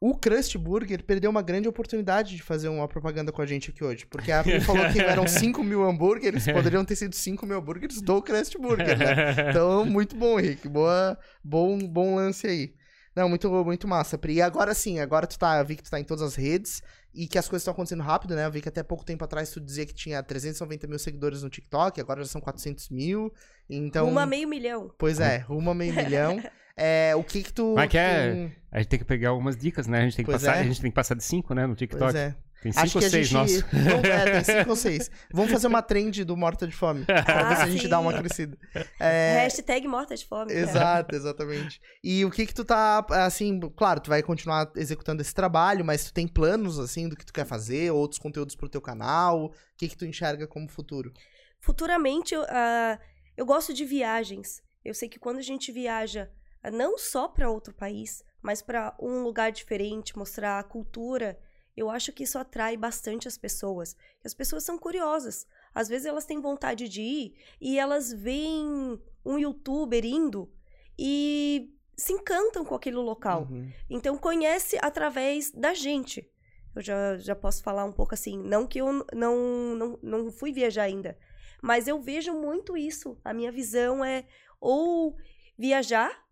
O 0.00 0.14
Crust 0.14 0.58
Burger 0.58 1.02
perdeu 1.02 1.30
uma 1.30 1.40
grande 1.40 1.66
oportunidade 1.66 2.36
de 2.36 2.42
fazer 2.42 2.68
uma 2.68 2.86
propaganda 2.86 3.32
com 3.32 3.40
a 3.40 3.46
gente 3.46 3.70
aqui 3.70 3.82
hoje. 3.82 4.04
Porque 4.04 4.30
a 4.30 4.42
Pri 4.42 4.60
falou 4.60 4.86
que 4.92 5.00
eram 5.00 5.24
5 5.28 5.64
mil 5.64 5.82
hambúrgueres, 5.82 6.44
poderiam 6.44 6.84
ter 6.84 6.96
sido 6.96 7.14
5 7.14 7.46
mil 7.46 7.56
hambúrgueres 7.56 8.02
do 8.02 8.20
Crust 8.20 8.58
Burger, 8.58 8.98
né? 8.98 9.48
Então, 9.48 9.86
muito 9.86 10.14
bom, 10.14 10.38
Henrique. 10.38 10.68
Boa, 10.68 11.16
bom, 11.42 11.78
bom 11.78 12.16
lance 12.16 12.46
aí. 12.46 12.74
Não, 13.16 13.28
muito, 13.28 13.48
muito 13.64 13.86
massa, 13.86 14.18
Pri. 14.18 14.34
E 14.34 14.42
agora 14.42 14.74
sim, 14.74 14.98
agora 14.98 15.26
tu 15.26 15.38
tá, 15.38 15.58
eu 15.58 15.64
vi 15.64 15.76
que 15.76 15.84
tu 15.84 15.90
tá 15.90 16.00
em 16.00 16.04
todas 16.04 16.22
as 16.22 16.34
redes 16.34 16.82
e 17.14 17.28
que 17.28 17.38
as 17.38 17.48
coisas 17.48 17.62
estão 17.62 17.72
acontecendo 17.72 18.02
rápido, 18.02 18.34
né? 18.34 18.44
Eu 18.44 18.50
vi 18.50 18.60
que 18.60 18.68
até 18.68 18.82
pouco 18.82 19.04
tempo 19.04 19.24
atrás 19.24 19.50
tu 19.50 19.60
dizia 19.60 19.86
que 19.86 19.94
tinha 19.94 20.20
390 20.22 20.86
mil 20.88 20.98
seguidores 20.98 21.42
no 21.42 21.48
TikTok, 21.48 22.00
agora 22.00 22.22
já 22.22 22.28
são 22.28 22.40
400 22.40 22.90
mil. 22.90 23.32
Então. 23.70 24.08
Uma 24.08 24.26
meio 24.26 24.48
milhão. 24.48 24.92
Pois 24.98 25.20
é, 25.20 25.38
rumo 25.38 25.70
a 25.70 25.74
meio 25.74 25.94
milhão. 25.94 26.42
É, 26.76 27.14
o 27.16 27.22
que 27.22 27.42
que 27.42 27.52
tu. 27.52 27.74
Mas 27.76 27.88
que 27.90 27.98
é- 27.98 28.50
A 28.72 28.78
gente 28.78 28.88
tem 28.88 28.98
que 28.98 29.04
pegar 29.04 29.28
algumas 29.30 29.56
dicas, 29.56 29.86
né? 29.86 29.98
A 30.00 30.02
gente 30.02 30.16
tem 30.16 30.24
que, 30.24 30.30
Pois 30.30 30.42
passar, 30.42 30.56
é. 30.56 30.60
a 30.60 30.64
gente 30.64 30.80
tem 30.80 30.90
que 30.90 30.94
passar 30.94 31.14
de 31.14 31.22
5, 31.22 31.54
né? 31.54 31.66
No 31.66 31.76
TikTok. 31.76 32.02
Pois 32.02 32.14
é. 32.14 32.34
Tem 32.60 32.72
5 32.72 32.84
Acho 32.84 32.96
ou 32.98 33.00
que 33.00 33.06
a 33.06 33.10
6 33.10 33.26
gente. 33.28 33.34
nossos. 33.38 33.60
Vamos- 33.70 34.08
é, 34.08 34.30
tem 34.42 34.44
cinco 34.44 34.70
ou 34.70 34.76
seis. 34.76 35.10
Vamos 35.30 35.52
fazer 35.52 35.66
uma 35.66 35.82
trend 35.82 36.24
do 36.24 36.34
Morta 36.34 36.66
de 36.66 36.74
Fome. 36.74 37.04
Pra 37.06 37.48
ver 37.50 37.56
se 37.56 37.62
a 37.62 37.66
gente 37.68 37.82
sim. 37.82 37.88
dá 37.88 38.00
uma 38.00 38.12
crescida. 38.14 38.56
É, 38.98 39.40
Hashtag 39.42 39.86
morta 39.86 40.16
de 40.16 40.24
fome. 40.26 40.50
Exato, 40.50 41.14
exatamente. 41.14 41.78
E 42.02 42.24
o 42.24 42.30
que 42.30 42.46
que 42.46 42.54
tu 42.54 42.64
tá, 42.64 43.04
assim, 43.10 43.60
claro, 43.76 44.00
tu 44.00 44.08
vai 44.08 44.22
continuar 44.22 44.72
executando 44.76 45.20
esse 45.20 45.34
trabalho, 45.34 45.84
mas 45.84 46.06
tu 46.06 46.14
tem 46.14 46.26
planos, 46.26 46.78
assim, 46.78 47.06
do 47.06 47.14
que 47.16 47.26
tu 47.26 47.34
quer 47.34 47.44
fazer, 47.44 47.90
outros 47.92 48.18
conteúdos 48.18 48.56
pro 48.56 48.66
teu 48.68 48.80
canal? 48.80 49.44
O 49.44 49.52
que 49.76 49.86
que 49.86 49.96
tu 49.96 50.06
enxerga 50.06 50.46
como 50.46 50.66
futuro? 50.66 51.12
Futuramente, 51.60 52.34
eu, 52.34 52.44
ah, 52.48 52.98
eu 53.36 53.44
gosto 53.44 53.74
de 53.74 53.84
viagens. 53.84 54.62
Eu 54.82 54.94
sei 54.94 55.06
que 55.08 55.18
quando 55.18 55.36
a 55.38 55.42
gente 55.42 55.70
viaja, 55.70 56.30
ah, 56.30 56.43
não 56.70 56.98
só 56.98 57.28
para 57.28 57.50
outro 57.50 57.74
país, 57.74 58.24
mas 58.42 58.62
para 58.62 58.94
um 59.00 59.22
lugar 59.22 59.50
diferente, 59.50 60.16
mostrar 60.16 60.58
a 60.58 60.64
cultura, 60.64 61.38
eu 61.76 61.90
acho 61.90 62.12
que 62.12 62.22
isso 62.22 62.38
atrai 62.38 62.76
bastante 62.76 63.26
as 63.26 63.36
pessoas. 63.36 63.96
As 64.24 64.34
pessoas 64.34 64.64
são 64.64 64.78
curiosas. 64.78 65.46
Às 65.74 65.88
vezes 65.88 66.06
elas 66.06 66.24
têm 66.24 66.40
vontade 66.40 66.88
de 66.88 67.02
ir 67.02 67.36
e 67.60 67.78
elas 67.78 68.12
veem 68.12 69.00
um 69.24 69.38
youtuber 69.38 70.04
indo 70.04 70.52
e 70.98 71.74
se 71.96 72.12
encantam 72.12 72.64
com 72.64 72.74
aquele 72.74 72.96
local. 72.96 73.48
Uhum. 73.50 73.70
Então 73.90 74.16
conhece 74.16 74.78
através 74.80 75.50
da 75.50 75.74
gente. 75.74 76.30
Eu 76.74 76.82
já, 76.82 77.16
já 77.18 77.34
posso 77.34 77.62
falar 77.62 77.84
um 77.84 77.92
pouco 77.92 78.14
assim, 78.14 78.38
não 78.38 78.66
que 78.66 78.80
eu 78.80 79.04
não, 79.12 79.74
não, 79.76 79.98
não 80.02 80.30
fui 80.30 80.52
viajar 80.52 80.82
ainda, 80.84 81.16
mas 81.62 81.86
eu 81.86 82.00
vejo 82.00 82.32
muito 82.32 82.76
isso. 82.76 83.16
A 83.24 83.32
minha 83.32 83.52
visão 83.52 84.04
é 84.04 84.26
ou 84.60 85.16
viajar 85.56 86.23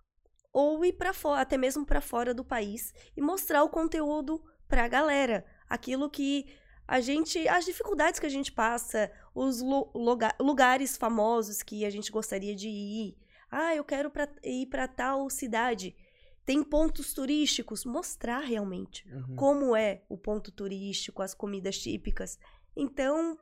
ou 0.53 0.85
ir 0.85 0.93
para 0.95 1.13
fora, 1.13 1.41
até 1.41 1.57
mesmo 1.57 1.85
para 1.87 2.01
fora 2.01 2.35
do 2.35 2.45
país 2.45 2.93
e 3.17 3.21
mostrar 3.21 3.63
o 3.65 3.69
conteúdo 3.71 4.43
para 4.69 4.85
a 4.85 4.89
galera, 4.89 5.45
aquilo 5.69 6.11
que 6.11 6.47
a 6.87 7.01
gente, 7.01 7.47
as 7.49 7.65
dificuldades 7.65 8.19
que 8.21 8.27
a 8.27 8.31
gente 8.31 8.53
passa, 8.53 9.11
os 9.35 9.63
lu- 9.63 9.91
lugar- 9.95 10.37
lugares 10.41 10.97
famosos 10.97 11.63
que 11.63 11.85
a 11.85 11.91
gente 11.91 12.11
gostaria 12.11 12.55
de 12.55 12.69
ir. 12.69 13.17
Ah, 13.51 13.75
eu 13.75 13.85
quero 13.85 14.11
pra, 14.11 14.29
ir 14.45 14.67
para 14.67 14.89
tal 14.89 15.29
cidade 15.31 15.95
tem 16.45 16.63
pontos 16.65 17.15
turísticos, 17.15 17.85
mostrar 17.85 18.41
realmente 18.41 19.07
Uhum. 19.09 19.37
como 19.37 19.77
é 19.77 20.03
o 20.09 20.19
ponto 20.19 20.51
turístico, 20.51 21.23
as 21.23 21.35
comidas 21.35 21.79
típicas. 21.79 22.37
Então, 22.77 23.39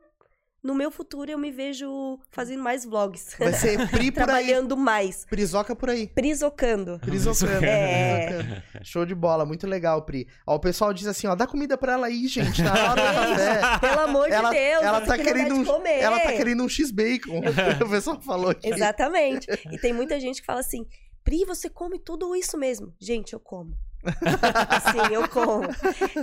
no 0.63 0.75
meu 0.75 0.91
futuro 0.91 1.31
eu 1.31 1.37
me 1.37 1.51
vejo 1.51 2.19
fazendo 2.29 2.61
mais 2.61 2.85
vlogs, 2.85 3.35
Vai 3.39 3.51
ser 3.53 3.77
Pri 3.89 3.89
por 3.89 3.99
aí. 3.99 4.11
trabalhando 4.11 4.77
mais, 4.77 5.25
Prisoca 5.25 5.75
por 5.75 5.89
aí. 5.89 6.07
prisocando. 6.07 6.99
Prisocando. 6.99 7.65
É. 7.65 8.27
prisocando. 8.27 8.63
Show 8.83 9.05
de 9.05 9.15
bola, 9.15 9.45
muito 9.45 9.65
legal, 9.65 10.03
Pri. 10.03 10.27
Ó, 10.45 10.55
o 10.55 10.59
pessoal 10.59 10.93
diz 10.93 11.07
assim, 11.07 11.25
ó, 11.27 11.35
dá 11.35 11.47
comida 11.47 11.77
pra 11.77 11.93
ela 11.93 12.07
aí, 12.07 12.27
gente, 12.27 12.61
na 12.61 12.71
hora 12.71 13.01
do 13.01 13.37
café. 13.37 13.79
Pelo 13.79 13.99
amor 14.01 14.27
de 14.27 14.33
Ela- 14.35 14.49
Deus, 14.51 14.83
ela 14.83 15.01
tá 15.01 15.17
que 15.17 15.23
querendo 15.23 15.53
de 15.55 15.59
um- 15.61 15.65
comer. 15.65 15.99
Ela 15.99 16.19
tá 16.19 16.31
querendo 16.33 16.63
um 16.63 16.69
X-Bacon. 16.69 17.41
o 17.85 17.89
pessoal 17.89 18.21
falou 18.21 18.49
aqui. 18.51 18.67
Exatamente. 18.69 19.47
E 19.71 19.77
tem 19.79 19.93
muita 19.93 20.19
gente 20.19 20.41
que 20.41 20.45
fala 20.45 20.59
assim, 20.59 20.85
Pri, 21.23 21.45
você 21.45 21.69
come 21.69 21.99
tudo 21.99 22.35
isso 22.35 22.57
mesmo? 22.57 22.93
Gente, 22.99 23.33
eu 23.33 23.39
como. 23.39 23.75
Sim, 24.03 25.13
eu 25.13 25.27
como. 25.29 25.67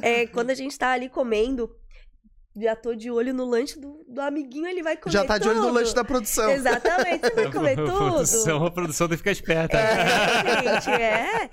É, 0.03 0.27
quando 0.27 0.51
a 0.51 0.55
gente 0.55 0.77
tá 0.77 0.91
ali 0.91 1.09
comendo, 1.09 1.71
já 2.57 2.75
tô 2.75 2.95
de 2.95 3.11
olho 3.11 3.33
no 3.33 3.45
lanche 3.45 3.79
do, 3.79 4.05
do 4.09 4.21
amiguinho, 4.21 4.67
ele 4.67 4.83
vai 4.83 4.97
comer 4.97 5.13
Já 5.13 5.25
tá 5.25 5.39
de 5.39 5.49
olho 5.49 5.59
no 5.59 5.67
tudo. 5.67 5.75
lanche 5.75 5.95
da 5.95 6.05
produção. 6.05 6.51
Exatamente, 6.51 7.21
você 7.29 7.35
vai 7.35 7.53
comer 7.53 7.73
A 7.79 7.85
tudo. 7.85 7.93
produção, 7.97 8.67
a 8.67 8.71
produção 8.71 9.07
tem 9.09 9.17
que 9.17 9.19
ficar 9.19 9.31
esperta. 9.33 9.77
É, 9.77 10.63
gente, 10.75 10.91
é. 10.91 11.51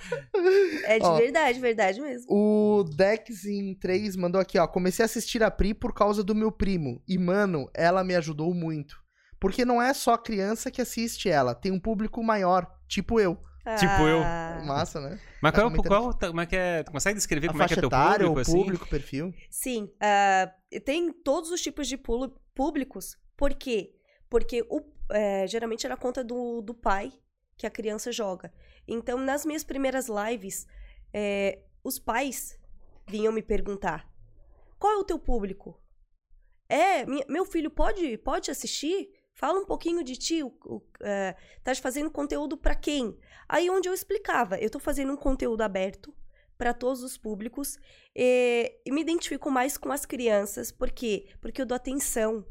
É 0.86 1.00
de 1.00 1.06
Ó. 1.06 1.16
verdade, 1.18 1.60
verdade 1.60 2.02
mesmo. 2.02 2.26
O 2.30 2.84
Dex 2.84 3.46
em 3.46 3.76
3 3.76 4.16
mandou 4.16 4.40
aqui, 4.42 4.58
ó. 4.58 4.68
Comecei 4.68 5.04
a 5.04 5.06
assistir 5.06 5.44
a 5.44 5.52
Pri 5.52 5.74
por 5.74 5.94
causa 5.94 6.24
do 6.24 6.34
meu 6.34 6.52
primo. 6.52 7.02
E, 7.08 7.18
mano, 7.18 7.70
ela 7.74 8.04
me 8.04 8.16
ajudou 8.16 8.54
muito. 8.54 8.96
Porque 9.40 9.64
não 9.66 9.82
é 9.82 9.94
só 9.94 10.18
criança 10.18 10.72
que 10.72 10.82
assiste 10.82 11.30
ela, 11.30 11.54
tem 11.54 11.72
um 11.72 11.80
público 11.80 12.24
maior, 12.24 12.66
tipo 12.88 13.20
eu. 13.20 13.38
Tipo 13.78 14.08
eu. 14.08 14.22
Ah, 14.24 14.62
Massa, 14.66 15.02
né? 15.02 15.20
Mas 15.42 15.52
qual, 15.54 15.64
comentando. 15.72 15.88
qual, 15.88 16.14
tá- 16.14 16.28
como 16.28 16.42
é 16.42 16.46
que 16.46 16.56
é? 16.56 16.84
Tu 16.84 16.92
consegue 16.92 17.16
descrever 17.18 17.48
A 17.48 17.52
como 17.52 17.64
é 17.64 17.68
que 17.68 17.74
é 17.74 17.78
teu 17.78 17.88
etária, 17.88 18.26
público, 18.28 18.38
o 18.38 18.42
assim? 18.42 18.52
público, 18.64 18.88
perfil. 18.88 19.34
Sim, 19.50 19.92
ah, 20.00 20.54
tem 20.86 21.12
todos 21.12 21.50
os 21.52 21.62
tipos 21.62 21.88
de 21.88 21.98
pulo- 21.98 22.40
públicos. 22.54 23.18
Por 23.36 23.54
quê? 23.54 23.96
Porque 24.30 24.62
o, 24.70 24.82
é, 25.12 25.48
geralmente 25.48 25.86
era 25.86 25.96
a 25.96 25.98
conta 25.98 26.24
do, 26.24 26.62
do 26.62 26.74
pai 26.74 27.12
que 27.58 27.66
a 27.68 27.72
criança 27.72 28.12
joga. 28.12 28.54
Então, 28.88 29.18
nas 29.18 29.46
minhas 29.46 29.64
primeiras 29.64 30.08
lives, 30.08 30.68
é, 31.14 31.64
os 31.84 31.98
pais 32.00 32.58
vinham 33.08 33.34
me 33.34 33.42
perguntar: 33.42 34.08
qual 34.78 34.94
é 34.94 34.98
o 34.98 35.04
teu 35.04 35.18
público? 35.20 35.80
É, 36.68 37.06
mi- 37.06 37.26
meu 37.30 37.46
filho 37.46 37.70
pode, 37.70 38.18
pode 38.20 38.50
assistir? 38.52 39.10
Fala 39.36 39.60
um 39.60 39.66
pouquinho 39.66 40.04
de 40.04 40.16
ti. 40.16 40.42
O, 40.42 40.48
o, 40.66 40.82
é, 41.02 41.36
tá 41.64 41.76
fazendo 41.76 42.10
conteúdo 42.10 42.58
para 42.58 42.74
quem? 42.74 43.18
Aí 43.48 43.70
onde 43.70 43.88
eu 43.88 43.94
explicava, 43.94 44.58
eu 44.58 44.70
tô 44.70 44.80
fazendo 44.80 45.14
um 45.14 45.18
conteúdo 45.18 45.62
aberto 45.62 46.16
para 46.58 46.74
todos 46.74 47.04
os 47.04 47.18
públicos 47.18 47.78
e, 48.16 48.80
e 48.86 48.92
me 48.92 49.02
identifico 49.02 49.52
mais 49.52 49.78
com 49.78 49.92
as 49.92 50.06
crianças, 50.06 50.72
por 50.72 50.90
quê? 50.90 51.28
Porque 51.42 51.62
eu 51.62 51.66
dou 51.66 51.76
atenção. 51.76 52.46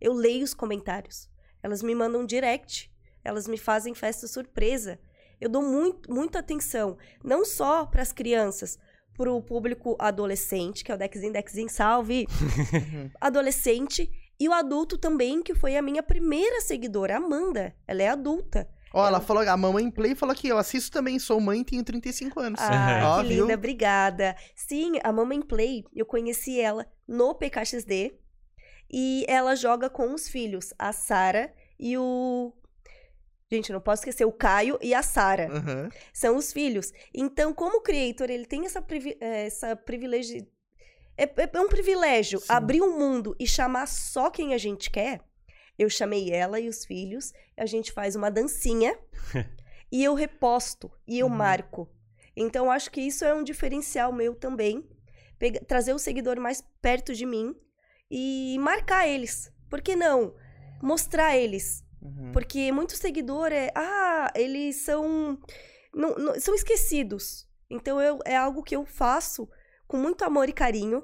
Eu 0.00 0.12
leio 0.12 0.42
os 0.42 0.52
comentários. 0.52 1.30
Elas 1.62 1.80
me 1.80 1.94
mandam 1.94 2.26
direct, 2.26 2.92
elas 3.22 3.46
me 3.46 3.56
fazem 3.56 3.94
festa 3.94 4.26
surpresa. 4.26 4.98
Eu 5.40 5.48
dou 5.48 5.62
muito, 5.62 6.12
muita 6.12 6.40
atenção, 6.40 6.98
não 7.22 7.44
só 7.44 7.86
para 7.86 8.02
as 8.02 8.12
crianças, 8.12 8.78
para 9.16 9.32
o 9.32 9.40
público 9.40 9.96
adolescente, 9.98 10.82
que 10.82 10.90
é 10.90 10.94
o 10.94 10.98
Dexin 10.98 11.30
Dexin 11.30 11.68
Salve, 11.68 12.26
adolescente, 13.20 14.10
e 14.38 14.48
o 14.48 14.52
adulto 14.52 14.98
também, 14.98 15.42
que 15.42 15.54
foi 15.54 15.76
a 15.76 15.82
minha 15.82 16.02
primeira 16.02 16.60
seguidora, 16.60 17.16
Amanda. 17.16 17.74
Ela 17.86 18.02
é 18.02 18.08
adulta. 18.08 18.68
Ó, 18.92 19.04
ela 19.04 19.20
falou, 19.20 19.42
a 19.42 19.56
mamãe 19.56 19.90
Play 19.90 20.14
falou 20.14 20.32
aqui, 20.32 20.46
eu 20.48 20.56
assisto 20.56 20.92
também, 20.92 21.18
sou 21.18 21.40
mãe 21.40 21.60
e 21.60 21.64
tenho 21.64 21.82
35 21.82 22.38
anos. 22.38 22.60
Ah, 22.60 23.16
Ó, 23.18 23.22
que 23.22 23.28
viu? 23.28 23.42
linda, 23.42 23.54
obrigada. 23.54 24.36
Sim, 24.54 25.00
a 25.02 25.10
Mamãe 25.10 25.42
Play, 25.42 25.84
eu 25.92 26.06
conheci 26.06 26.60
ela 26.60 26.86
no 27.06 27.34
PKXD 27.34 28.14
e 28.88 29.24
ela 29.26 29.56
joga 29.56 29.90
com 29.90 30.14
os 30.14 30.28
filhos, 30.28 30.72
a 30.78 30.92
Sara 30.92 31.52
e 31.76 31.98
o 31.98 32.52
Gente, 33.50 33.70
eu 33.70 33.74
não 33.74 33.80
posso 33.80 34.00
esquecer 34.00 34.24
o 34.24 34.32
Caio 34.32 34.78
e 34.80 34.94
a 34.94 35.02
Sara. 35.02 35.48
Aham. 35.48 35.88
São 36.12 36.36
os 36.36 36.52
filhos. 36.52 36.92
Então, 37.14 37.52
como 37.52 37.82
creator, 37.82 38.30
ele 38.30 38.46
tem 38.46 38.64
essa, 38.64 38.80
privi 38.80 39.16
eh, 39.20 39.46
essa 39.46 39.76
privilégio. 39.76 40.46
É, 41.16 41.24
é- 41.24 41.50
é 41.52 41.60
um 41.60 41.68
privilégio 41.68 42.40
Sim. 42.40 42.46
abrir 42.48 42.82
um 42.82 42.98
mundo 42.98 43.34
e 43.38 43.46
chamar 43.46 43.86
só 43.86 44.30
quem 44.30 44.52
a 44.54 44.58
gente 44.58 44.90
quer. 44.90 45.20
Eu 45.78 45.88
chamei 45.90 46.30
ela 46.30 46.58
e 46.60 46.68
os 46.68 46.84
filhos, 46.84 47.32
a 47.56 47.66
gente 47.66 47.92
faz 47.92 48.14
uma 48.16 48.30
dancinha 48.30 48.96
e 49.90 50.02
eu 50.04 50.14
reposto 50.14 50.90
e 51.06 51.18
eu 51.18 51.26
Uhum. 51.26 51.34
marco. 51.34 51.88
Então, 52.36 52.70
acho 52.70 52.90
que 52.90 53.00
isso 53.00 53.24
é 53.24 53.32
um 53.34 53.44
diferencial 53.44 54.12
meu 54.12 54.34
também. 54.34 54.88
Pega- 55.38 55.60
trazer 55.64 55.92
o 55.92 55.98
seguidor 55.98 56.40
mais 56.40 56.62
perto 56.82 57.12
de 57.14 57.24
mim 57.26 57.54
e 58.10 58.56
marcar 58.60 59.06
eles. 59.08 59.52
Por 59.70 59.80
que 59.82 59.94
não? 59.96 60.34
Mostrar 60.82 61.36
eles. 61.36 61.84
Uhum. 62.02 62.32
Porque 62.32 62.70
muitos 62.72 62.98
seguidores, 62.98 63.56
é, 63.58 63.72
ah, 63.74 64.32
eles 64.34 64.76
são 64.84 65.38
não- 65.94 66.14
não- 66.16 66.40
são 66.40 66.54
esquecidos. 66.54 67.48
Então 67.70 68.00
eu, 68.00 68.18
é 68.24 68.36
algo 68.36 68.62
que 68.62 68.74
eu 68.76 68.84
faço 68.84 69.48
com 69.86 69.96
muito 69.96 70.24
amor 70.24 70.48
e 70.48 70.52
carinho. 70.52 71.02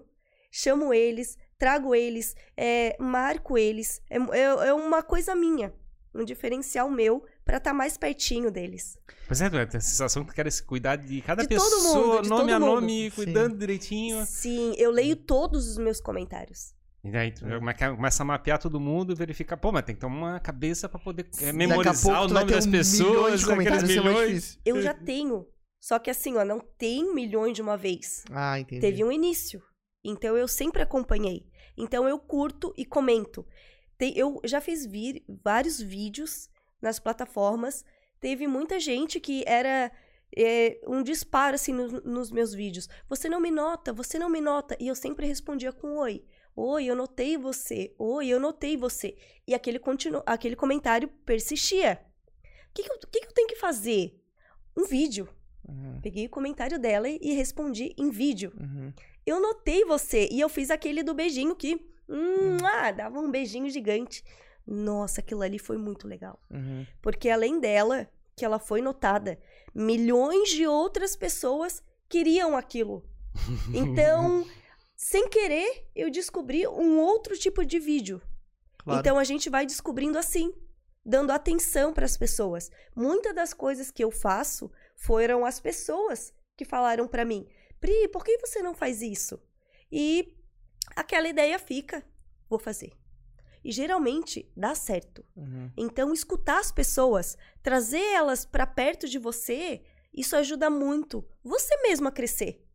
Chamo 0.53 0.93
eles, 0.93 1.37
trago 1.59 1.95
eles, 1.95 2.35
é, 2.57 2.97
marco 3.01 3.57
eles. 3.57 4.01
É, 4.11 4.17
é- 4.17 4.69
é 4.69 4.73
uma 4.75 5.03
coisa 5.03 5.35
minha, 5.35 5.73
um 6.15 6.25
diferencial 6.25 6.91
meu 6.91 7.25
pra 7.45 7.59
estar 7.59 7.73
mais 7.73 7.97
pertinho 7.97 8.51
deles. 8.51 8.97
Pois 9.27 9.41
é, 9.41 9.49
tu 9.49 9.53
tem 9.53 9.79
a 9.79 9.81
sensação 9.81 10.25
que 10.25 10.31
tu 10.33 10.35
quer 10.35 10.51
se 10.51 10.63
cuidar 10.63 10.97
de 10.97 11.21
cada 11.23 11.43
De 11.43 11.49
todo 11.57 11.71
pessoa, 11.71 12.07
mundo, 12.17 12.23
de 12.23 12.29
nome 12.29 12.43
todo 12.43 12.53
a 12.55 12.61
mundo. 12.61 12.75
nome, 12.81 13.11
Sim. 13.11 13.17
cuidando 13.17 13.57
direitinho. 13.59 14.25
Sim, 14.27 14.75
eu 14.77 14.91
leio 14.91 15.15
todos 15.17 15.69
os 15.69 15.79
meus 15.79 16.01
comentários. 16.01 16.75
E 17.03 17.11
daí 17.11 17.33
tu 17.33 17.45
come- 17.47 17.97
começa 17.97 18.23
a 18.23 18.27
mapear 18.27 18.59
todo 18.59 18.79
mundo 18.79 19.13
e 19.13 19.15
verificar, 19.17 19.57
pô, 19.57 19.73
mas 19.73 19.85
tem 19.85 19.95
que 19.95 20.01
ter 20.01 20.07
uma 20.07 20.39
cabeça 20.41 20.87
pra 20.89 20.99
poder 20.99 21.27
é, 21.41 21.47
Sim. 21.51 21.53
Memorizar 21.53 22.03
pouco 22.03 22.25
o 22.27 22.35
nome 22.35 22.47
ter 22.47 22.55
das 22.57 22.67
um 22.67 22.71
milhões 22.71 22.91
pessoas, 22.91 23.41
de 23.41 23.53
aqueles 23.53 23.83
é 23.83 23.87
milhões. 23.87 24.59
Eu 24.67 24.83
já 24.83 24.93
tenho. 24.93 25.47
Só 25.81 25.99
que 25.99 26.11
assim, 26.11 26.37
ó, 26.37 26.45
não 26.45 26.61
tem 26.61 27.13
milhões 27.15 27.55
de 27.55 27.63
uma 27.63 27.77
vez. 27.77 28.23
Ah, 28.31 28.59
entendi. 28.61 28.81
Teve 28.81 29.03
um 29.03 29.11
início. 29.11 29.63
Então 30.05 30.37
eu 30.37 30.47
sempre 30.47 30.83
acompanhei. 30.83 31.47
Então 31.77 32.07
eu 32.09 32.19
curto 32.19 32.73
e 32.77 32.85
comento. 32.85 33.47
Tem- 33.97 34.17
eu 34.17 34.41
já 34.45 34.61
fiz 34.61 34.85
vi- 34.87 35.25
vários 35.43 35.81
vídeos 35.81 36.49
nas 36.81 36.99
plataformas. 36.99 37.85
Teve 38.21 38.47
muita 38.47 38.79
gente 38.79 39.19
que 39.21 39.43
era 39.47 39.91
é, 40.37 40.79
um 40.87 41.03
disparo 41.03 41.57
assim 41.57 41.73
no- 41.73 42.01
nos 42.03 42.31
meus 42.31 42.55
vídeos. 42.55 42.89
Você 43.09 43.29
não 43.29 43.41
me 43.41 43.51
nota, 43.51 43.93
você 43.93 44.19
não 44.19 44.31
me 44.31 44.41
nota. 44.41 44.77
E 44.79 44.87
eu 44.87 44.95
sempre 44.95 45.27
respondia 45.27 45.73
com 45.73 45.97
oi. 45.99 46.25
Oi, 46.55 46.85
eu 46.85 46.95
notei 46.95 47.37
você. 47.37 47.93
Oi, 47.99 48.29
eu 48.29 48.39
notei 48.39 48.77
você. 48.77 49.17
E 49.47 49.55
aquele, 49.55 49.79
continu... 49.79 50.23
aquele 50.27 50.55
comentário 50.55 51.09
persistia. 51.27 52.01
O 52.71 52.75
que, 52.75 52.83
que, 52.85 52.93
eu, 52.93 52.99
que 52.99 53.21
que 53.21 53.27
eu 53.27 53.33
tenho 53.33 53.49
que 53.49 53.57
fazer? 53.57 54.23
Um 54.77 54.85
vídeo. 54.85 55.29
Uhum, 55.71 56.01
Peguei 56.03 56.27
o 56.27 56.31
comentário 56.31 56.79
dela 56.79 57.09
e- 57.09 57.33
respondi 57.35 57.95
em 57.97 58.11
vídeo. 58.11 58.53
uhum. 58.59 58.93
Eu 59.27 59.41
notei 59.41 59.85
você. 59.85 60.29
E 60.31 60.41
eu 60.41 60.49
fiz 60.49 60.71
aquele 60.71 61.03
do 61.03 61.15
beijinho 61.15 61.55
que. 61.55 61.75
Hum, 62.09 62.57
ah, 62.65 62.91
dava 62.91 63.21
um 63.21 63.31
beijinho 63.31 63.69
gigante. 63.71 64.25
Nossa, 64.67 65.21
aquilo 65.21 65.43
ali 65.43 65.59
foi 65.59 65.77
muito 65.77 66.09
legal. 66.09 66.41
Uhum. 66.51 66.87
Porque 67.03 67.29
além 67.29 67.61
dela, 67.61 68.09
que 68.35 68.45
ela 68.45 68.59
foi 68.59 68.81
notada, 68.81 69.39
milhões 69.75 70.49
de 70.51 70.67
outras 70.67 71.15
pessoas 71.17 71.83
queriam 72.09 72.57
aquilo. 72.57 73.05
Então, 73.75 74.45
sem 74.97 75.29
querer, 75.29 75.87
eu 75.95 76.11
descobri 76.11 76.67
um 76.67 76.99
outro 76.99 77.37
tipo 77.39 77.65
de 77.65 77.79
vídeo. 77.79 78.21
Claro. 78.79 79.01
Então 79.01 79.19
a 79.19 79.25
gente 79.25 79.49
vai 79.51 79.65
descobrindo 79.67 80.19
assim, 80.19 80.53
dando 81.05 81.31
atenção 81.31 81.93
para 81.93 82.05
as 82.07 82.17
pessoas. 82.17 82.71
Muitas 82.97 83.35
das 83.35 83.53
coisas 83.55 83.91
que 83.91 84.03
eu 84.03 84.11
faço 84.11 84.71
foram 85.01 85.45
as 85.45 85.59
pessoas 85.59 86.33
que 86.57 86.65
falaram 86.65 87.09
para 87.09 87.25
mim: 87.25 87.49
"Pri, 87.81 88.09
por 88.09 88.25
que 88.25 88.39
você 88.39 88.63
não 88.63 88.75
faz 88.75 89.03
isso?" 89.03 89.41
E 89.91 90.37
aquela 90.95 91.29
ideia 91.29 91.59
fica, 91.59 92.05
vou 92.49 92.59
fazer. 92.59 92.93
E 93.65 93.73
geralmente 93.73 94.51
dá 94.57 94.75
certo. 94.75 95.25
Uhum. 95.37 95.71
Então, 95.77 96.13
escutar 96.13 96.61
as 96.61 96.73
pessoas, 96.73 97.37
trazer 97.63 98.03
elas 98.15 98.45
para 98.45 98.67
perto 98.67 99.09
de 99.09 99.19
você, 99.19 99.83
isso 100.15 100.35
ajuda 100.37 100.71
muito 100.71 101.27
você 101.43 101.77
mesmo 101.83 102.09
a 102.09 102.13
crescer. 102.13 102.67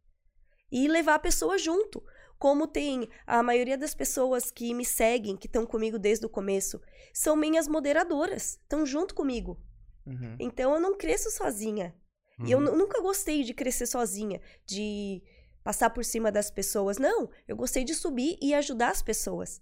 E 0.72 0.88
levar 0.88 1.16
a 1.16 1.20
pessoa 1.20 1.58
junto. 1.58 2.04
Como 2.38 2.68
tem 2.68 3.10
a 3.26 3.42
maioria 3.42 3.78
das 3.78 3.96
pessoas 3.96 4.52
que 4.52 4.74
me 4.74 4.84
seguem, 4.84 5.38
que 5.38 5.48
estão 5.48 5.66
comigo 5.66 5.98
desde 5.98 6.26
o 6.26 6.30
começo, 6.30 6.82
são 7.14 7.36
minhas 7.36 7.68
moderadoras, 7.68 8.60
estão 8.62 8.86
junto 8.86 9.16
comigo. 9.16 9.60
Uhum. 10.06 10.36
Então 10.40 10.74
eu 10.74 10.80
não 10.80 10.98
cresço 10.98 11.32
sozinha. 11.32 11.96
E 12.44 12.52
eu 12.52 12.60
nu- 12.60 12.76
nunca 12.76 13.02
gostei 13.02 13.44
de 13.44 13.54
crescer 13.54 13.86
sozinha, 13.86 14.42
de 14.66 15.22
passar 15.64 15.90
por 15.90 16.04
cima 16.04 16.32
das 16.32 16.52
pessoas. 16.52 16.98
Não, 16.98 17.30
eu 17.48 17.56
gostei 17.56 17.84
de 17.84 17.94
subir 17.96 18.38
e 18.42 18.54
ajudar 18.54 18.90
as 18.92 19.02
pessoas. 19.02 19.62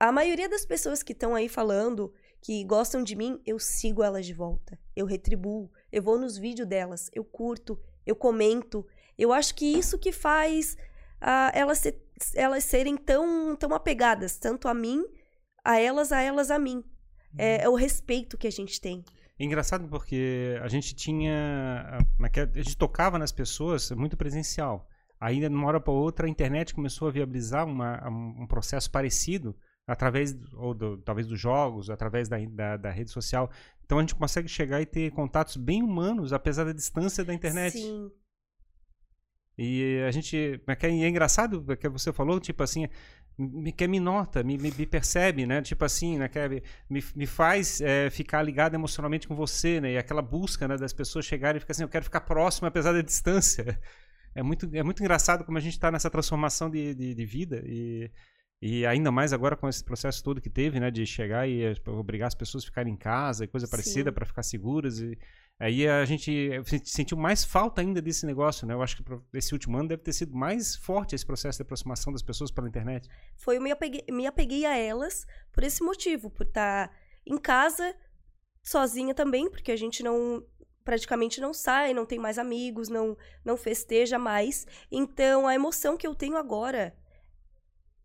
A 0.00 0.10
maioria 0.12 0.48
das 0.48 0.64
pessoas 0.64 1.02
que 1.02 1.12
estão 1.12 1.34
aí 1.34 1.48
falando, 1.48 2.12
que 2.42 2.64
gostam 2.64 3.02
de 3.02 3.14
mim, 3.16 3.40
eu 3.46 3.58
sigo 3.58 4.02
elas 4.02 4.24
de 4.26 4.32
volta. 4.34 4.78
Eu 4.94 5.06
retribuo, 5.06 5.70
eu 5.92 6.02
vou 6.02 6.18
nos 6.18 6.36
vídeos 6.36 6.68
delas, 6.68 7.10
eu 7.12 7.24
curto, 7.24 7.78
eu 8.06 8.14
comento. 8.16 8.86
Eu 9.18 9.32
acho 9.32 9.54
que 9.54 9.66
isso 9.66 9.98
que 9.98 10.12
faz 10.12 10.76
ah, 11.20 11.50
elas, 11.54 11.78
se- 11.78 11.98
elas 12.34 12.64
serem 12.64 12.96
tão, 12.96 13.56
tão 13.56 13.74
apegadas, 13.74 14.36
tanto 14.38 14.68
a 14.68 14.74
mim, 14.74 15.04
a 15.64 15.78
elas, 15.80 16.12
a 16.12 16.20
elas 16.20 16.50
a 16.50 16.58
mim. 16.58 16.84
É, 17.38 17.64
é 17.64 17.68
o 17.68 17.74
respeito 17.74 18.38
que 18.38 18.46
a 18.46 18.52
gente 18.52 18.80
tem. 18.80 19.04
É 19.38 19.44
engraçado 19.44 19.86
porque 19.88 20.58
a 20.62 20.68
gente 20.68 20.94
tinha. 20.94 21.98
naquela- 22.18 22.50
A 22.54 22.56
gente 22.62 22.76
tocava 22.76 23.18
nas 23.18 23.32
pessoas 23.32 23.90
muito 23.90 24.16
presencial. 24.16 24.88
Aí, 25.20 25.40
de 25.40 25.46
uma 25.46 25.66
hora 25.66 25.80
para 25.80 25.92
outra, 25.92 26.26
a 26.26 26.30
internet 26.30 26.74
começou 26.74 27.08
a 27.08 27.10
viabilizar 27.10 27.66
uma- 27.66 28.06
um 28.08 28.46
processo 28.46 28.90
parecido, 28.90 29.54
através, 29.86 30.34
ou 30.54 30.74
do- 30.74 30.98
talvez 30.98 31.26
dos 31.26 31.38
jogos, 31.40 31.90
através 31.90 32.28
da, 32.28 32.36
da, 32.46 32.76
da 32.76 32.90
rede 32.90 33.10
social. 33.10 33.50
Então 33.84 33.98
a 33.98 34.00
gente 34.00 34.14
consegue 34.14 34.48
chegar 34.48 34.80
e 34.80 34.86
ter 34.86 35.10
contatos 35.12 35.56
bem 35.56 35.82
humanos, 35.82 36.32
apesar 36.32 36.64
da 36.64 36.72
distância 36.72 37.24
da 37.24 37.32
internet. 37.34 37.78
Sim. 37.78 38.10
E 39.58 40.02
a 40.06 40.10
gente. 40.10 40.60
é 40.66 40.76
que 40.76 40.86
É 40.86 41.08
engraçado 41.08 41.64
o 41.66 41.76
que 41.76 41.88
você 41.88 42.12
falou, 42.12 42.38
tipo 42.40 42.62
assim, 42.62 42.88
me, 43.38 43.74
me 43.88 44.00
nota, 44.00 44.42
me, 44.42 44.56
me, 44.56 44.72
me 44.76 44.86
percebe, 44.86 45.46
né? 45.46 45.60
Tipo 45.60 45.84
assim, 45.84 46.18
né? 46.18 46.28
Que 46.28 46.62
me, 46.88 47.04
me 47.14 47.26
faz 47.26 47.80
é, 47.80 48.08
ficar 48.10 48.42
ligado 48.42 48.74
emocionalmente 48.74 49.28
com 49.28 49.34
você, 49.34 49.80
né? 49.80 49.92
E 49.92 49.98
aquela 49.98 50.22
busca 50.22 50.66
né, 50.66 50.76
das 50.76 50.92
pessoas 50.92 51.26
chegarem 51.26 51.58
e 51.58 51.60
ficar 51.60 51.72
assim, 51.72 51.82
eu 51.82 51.88
quero 51.88 52.04
ficar 52.04 52.22
próximo 52.22 52.66
apesar 52.66 52.92
da 52.92 53.02
distância. 53.02 53.78
É 54.38 54.42
muito, 54.42 54.68
é 54.74 54.82
muito 54.82 55.02
engraçado 55.02 55.46
como 55.46 55.56
a 55.56 55.60
gente 55.62 55.72
está 55.72 55.90
nessa 55.90 56.10
transformação 56.10 56.68
de, 56.68 56.94
de, 56.94 57.14
de 57.14 57.24
vida 57.24 57.62
e. 57.64 58.10
E 58.60 58.86
ainda 58.86 59.12
mais 59.12 59.32
agora 59.34 59.54
com 59.56 59.68
esse 59.68 59.84
processo 59.84 60.24
todo 60.24 60.40
que 60.40 60.48
teve, 60.48 60.80
né, 60.80 60.90
de 60.90 61.04
chegar 61.04 61.46
e 61.46 61.62
eh, 61.62 61.74
obrigar 61.88 62.28
as 62.28 62.34
pessoas 62.34 62.64
a 62.64 62.66
ficarem 62.66 62.94
em 62.94 62.96
casa 62.96 63.44
e 63.44 63.48
coisa 63.48 63.68
parecida 63.68 64.10
para 64.10 64.24
ficar 64.24 64.42
seguras. 64.42 64.98
E 64.98 65.18
aí 65.58 65.86
a 65.86 66.04
gente 66.06 66.50
eh, 66.50 66.62
se- 66.64 66.80
sentiu 66.84 67.18
mais 67.18 67.44
falta 67.44 67.82
ainda 67.82 68.00
desse 68.00 68.24
negócio, 68.24 68.66
né? 68.66 68.72
Eu 68.72 68.82
acho 68.82 68.96
que 68.96 69.04
esse 69.34 69.52
último 69.52 69.76
ano 69.76 69.88
deve 69.90 70.02
ter 70.02 70.12
sido 70.14 70.34
mais 70.34 70.74
forte 70.74 71.14
esse 71.14 71.26
processo 71.26 71.58
de 71.58 71.62
aproximação 71.62 72.10
das 72.12 72.22
pessoas 72.22 72.50
pela 72.50 72.66
internet. 72.66 73.08
foi 73.36 73.58
eu 73.58 73.60
me 73.60 73.70
apeguei, 73.70 74.02
me 74.10 74.26
apeguei 74.26 74.64
a 74.64 74.74
elas 74.76 75.26
por 75.52 75.62
esse 75.62 75.82
motivo, 75.84 76.30
por 76.30 76.46
estar 76.46 76.90
em 77.26 77.36
casa 77.36 77.94
sozinha 78.62 79.14
também, 79.14 79.50
porque 79.50 79.70
a 79.70 79.76
gente 79.76 80.02
não 80.02 80.42
praticamente 80.82 81.40
não 81.40 81.52
sai, 81.52 81.92
não 81.92 82.06
tem 82.06 82.18
mais 82.18 82.38
amigos, 82.38 82.88
não 82.88 83.16
não 83.44 83.56
festeja 83.56 84.18
mais. 84.18 84.66
Então 84.90 85.46
a 85.46 85.54
emoção 85.54 85.96
que 85.96 86.06
eu 86.06 86.14
tenho 86.14 86.36
agora 86.36 86.94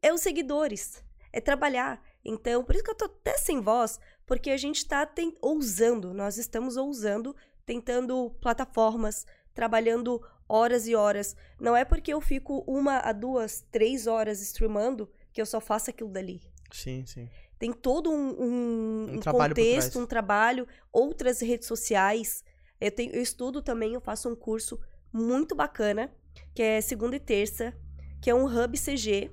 é 0.01 0.13
os 0.13 0.21
seguidores, 0.21 1.03
é 1.31 1.39
trabalhar. 1.41 2.01
Então, 2.23 2.63
por 2.63 2.75
isso 2.75 2.83
que 2.83 2.91
eu 2.91 2.95
tô 2.95 3.05
até 3.05 3.37
sem 3.37 3.61
voz, 3.61 3.99
porque 4.25 4.49
a 4.51 4.57
gente 4.57 4.85
tá 4.85 5.05
ten- 5.05 5.35
ousando, 5.41 6.13
nós 6.13 6.37
estamos 6.37 6.77
ousando, 6.77 7.35
tentando 7.65 8.29
plataformas, 8.41 9.25
trabalhando 9.53 10.21
horas 10.47 10.87
e 10.87 10.95
horas. 10.95 11.35
Não 11.59 11.75
é 11.75 11.83
porque 11.85 12.13
eu 12.13 12.21
fico 12.21 12.63
uma 12.67 12.97
a 12.99 13.11
duas, 13.11 13.61
três 13.71 14.07
horas 14.07 14.41
streamando 14.41 15.09
que 15.33 15.41
eu 15.41 15.45
só 15.45 15.59
faço 15.61 15.89
aquilo 15.89 16.09
dali. 16.09 16.41
Sim, 16.71 17.05
sim. 17.05 17.29
Tem 17.57 17.71
todo 17.71 18.09
um, 18.11 18.29
um- 18.41 19.05
Um 19.11 19.13
um 19.15 19.19
contexto, 19.55 19.99
um 19.99 20.05
trabalho, 20.05 20.67
outras 20.91 21.41
redes 21.41 21.67
sociais. 21.67 22.43
Eu, 22.79 22.91
tenho, 22.91 23.13
eu 23.13 23.21
estudo 23.21 23.61
também, 23.61 23.93
eu 23.93 24.01
faço 24.01 24.27
um 24.29 24.35
curso 24.35 24.79
muito 25.13 25.53
bacana, 25.55 26.11
que 26.55 26.61
é 26.63 26.81
segunda 26.81 27.15
e 27.15 27.19
terça, 27.19 27.73
que 28.21 28.29
é 28.29 28.35
um 28.35 28.45
Hub 28.45 28.77
CG, 28.77 29.31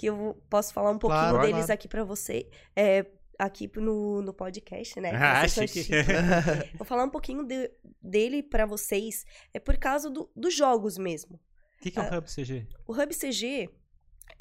que 0.00 0.06
eu 0.06 0.42
posso 0.48 0.72
falar 0.72 0.90
um 0.90 0.98
pouquinho 0.98 1.20
Claro, 1.20 1.40
deles 1.40 1.56
claro. 1.66 1.72
aqui 1.74 1.86
pra 1.88 2.02
você, 2.04 2.48
é, 2.74 3.04
aqui 3.38 3.70
no, 3.76 4.22
no 4.22 4.32
podcast, 4.32 4.98
né? 4.98 5.10
Ah, 5.44 5.46
chique. 5.46 5.82
chiques. 5.84 5.90
Vou 6.78 6.86
falar 6.86 7.04
um 7.04 7.10
pouquinho 7.10 7.44
de- 7.44 7.70
dele 8.00 8.42
pra 8.42 8.64
vocês, 8.64 9.26
é 9.52 9.60
por 9.60 9.76
causa 9.76 10.08
do- 10.08 10.30
dos 10.34 10.54
jogos 10.54 10.96
mesmo. 10.96 11.36
O 11.36 11.82
que, 11.82 11.90
que 11.90 11.98
é 11.98 12.02
o 12.02 12.16
Hub 12.18 12.26
CG? 12.34 12.66
O 12.86 12.92
Hub 12.94 13.14
CG 13.14 13.68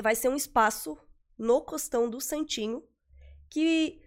vai 0.02 0.16
ser 0.16 0.30
um 0.30 0.36
espaço 0.36 0.98
no 1.38 1.62
costão 1.62 2.10
do 2.10 2.22
Santinho 2.22 2.82
que 3.50 4.02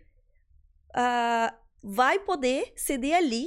ah, 0.94 1.54
vai 1.82 2.18
poder 2.18 2.72
ceder 2.76 3.14
ali 3.16 3.46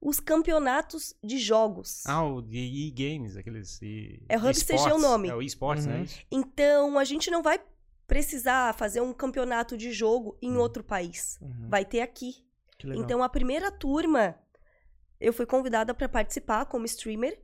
os 0.00 0.20
campeonatos 0.20 1.14
de 1.22 1.38
jogos. 1.38 2.04
Ah, 2.06 2.24
o 2.24 2.40
de 2.40 2.58
e-games, 2.58 3.36
aqueles. 3.36 3.80
E, 3.82 4.22
É 4.28 4.36
Hub 4.36 4.44
CG 4.54 4.72
o 4.72 4.76
esportes. 4.76 5.02
nome. 5.02 5.28
É 5.28 5.34
o 5.34 5.42
esportes, 5.42 5.86
Uhum. 5.86 5.92
né? 5.92 6.06
Então 6.30 6.98
a 6.98 7.04
gente 7.04 7.30
não 7.30 7.42
vai 7.42 7.60
precisar 8.06 8.74
fazer 8.74 9.00
um 9.00 9.12
campeonato 9.12 9.76
de 9.76 9.92
jogo 9.92 10.38
em 10.40 10.52
Hum. 10.52 10.58
outro 10.60 10.82
país. 10.82 11.38
Uhum. 11.42 11.68
Vai 11.68 11.84
ter 11.84 12.00
aqui. 12.00 12.36
Que 12.78 12.86
legal. 12.86 13.04
Então, 13.04 13.22
a 13.22 13.28
primeira 13.28 13.70
turma, 13.72 14.34
eu 15.20 15.32
fui 15.32 15.44
convidada 15.44 15.92
para 15.92 16.08
participar 16.08 16.64
como 16.66 16.86
streamer 16.86 17.38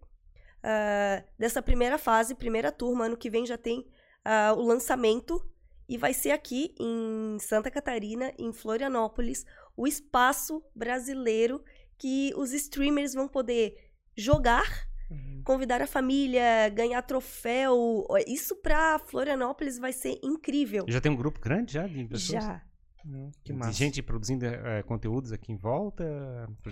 ah, 0.63 1.23
dessa 1.39 1.61
primeira 1.61 1.99
fase, 1.99 2.35
primeira 2.35 2.71
turma. 2.73 3.07
Ano 3.07 3.17
que 3.17 3.29
vem 3.29 3.45
já 3.45 3.59
tem 3.59 3.85
ah, 4.25 4.55
o 4.57 4.63
lançamento 4.63 5.45
e 5.87 5.99
vai 5.99 6.15
ser 6.15 6.31
aqui 6.31 6.75
em 6.81 7.37
Santa 7.41 7.71
Catarina, 7.71 8.33
em 8.39 8.51
Florianópolis, 8.53 9.45
o 9.77 9.87
espaço 9.87 10.65
brasileiro 10.75 11.63
que 11.99 12.33
os 12.37 12.53
streamers 12.53 13.15
vão 13.15 13.29
poder 13.29 13.77
jogar, 14.17 14.89
Uhum. 15.11 15.43
convidar 15.45 15.83
a 15.83 15.87
família, 15.87 16.69
ganhar 16.71 17.01
troféu. 17.03 18.07
Isso 18.27 18.57
para 18.57 18.99
Florianópolis 18.99 19.79
vai 19.79 19.93
ser 19.93 20.19
incrível. 20.23 20.85
Já 20.89 21.01
tem 21.01 21.13
um 21.13 21.17
grupo 21.17 21.39
grande 21.41 21.75
já 21.75 21.87
de 21.87 22.05
pessoas? 22.07 22.43
Já. 22.43 22.63
Uhum. 23.05 23.31
Que 23.45 23.53
De 23.53 23.59
massa. 23.59 23.73
gente 23.73 24.03
produzindo 24.03 24.47
eh, 24.47 24.83
conteúdos 24.85 25.31
aqui 25.31 25.53
em 25.53 25.57
volta, 25.57 26.05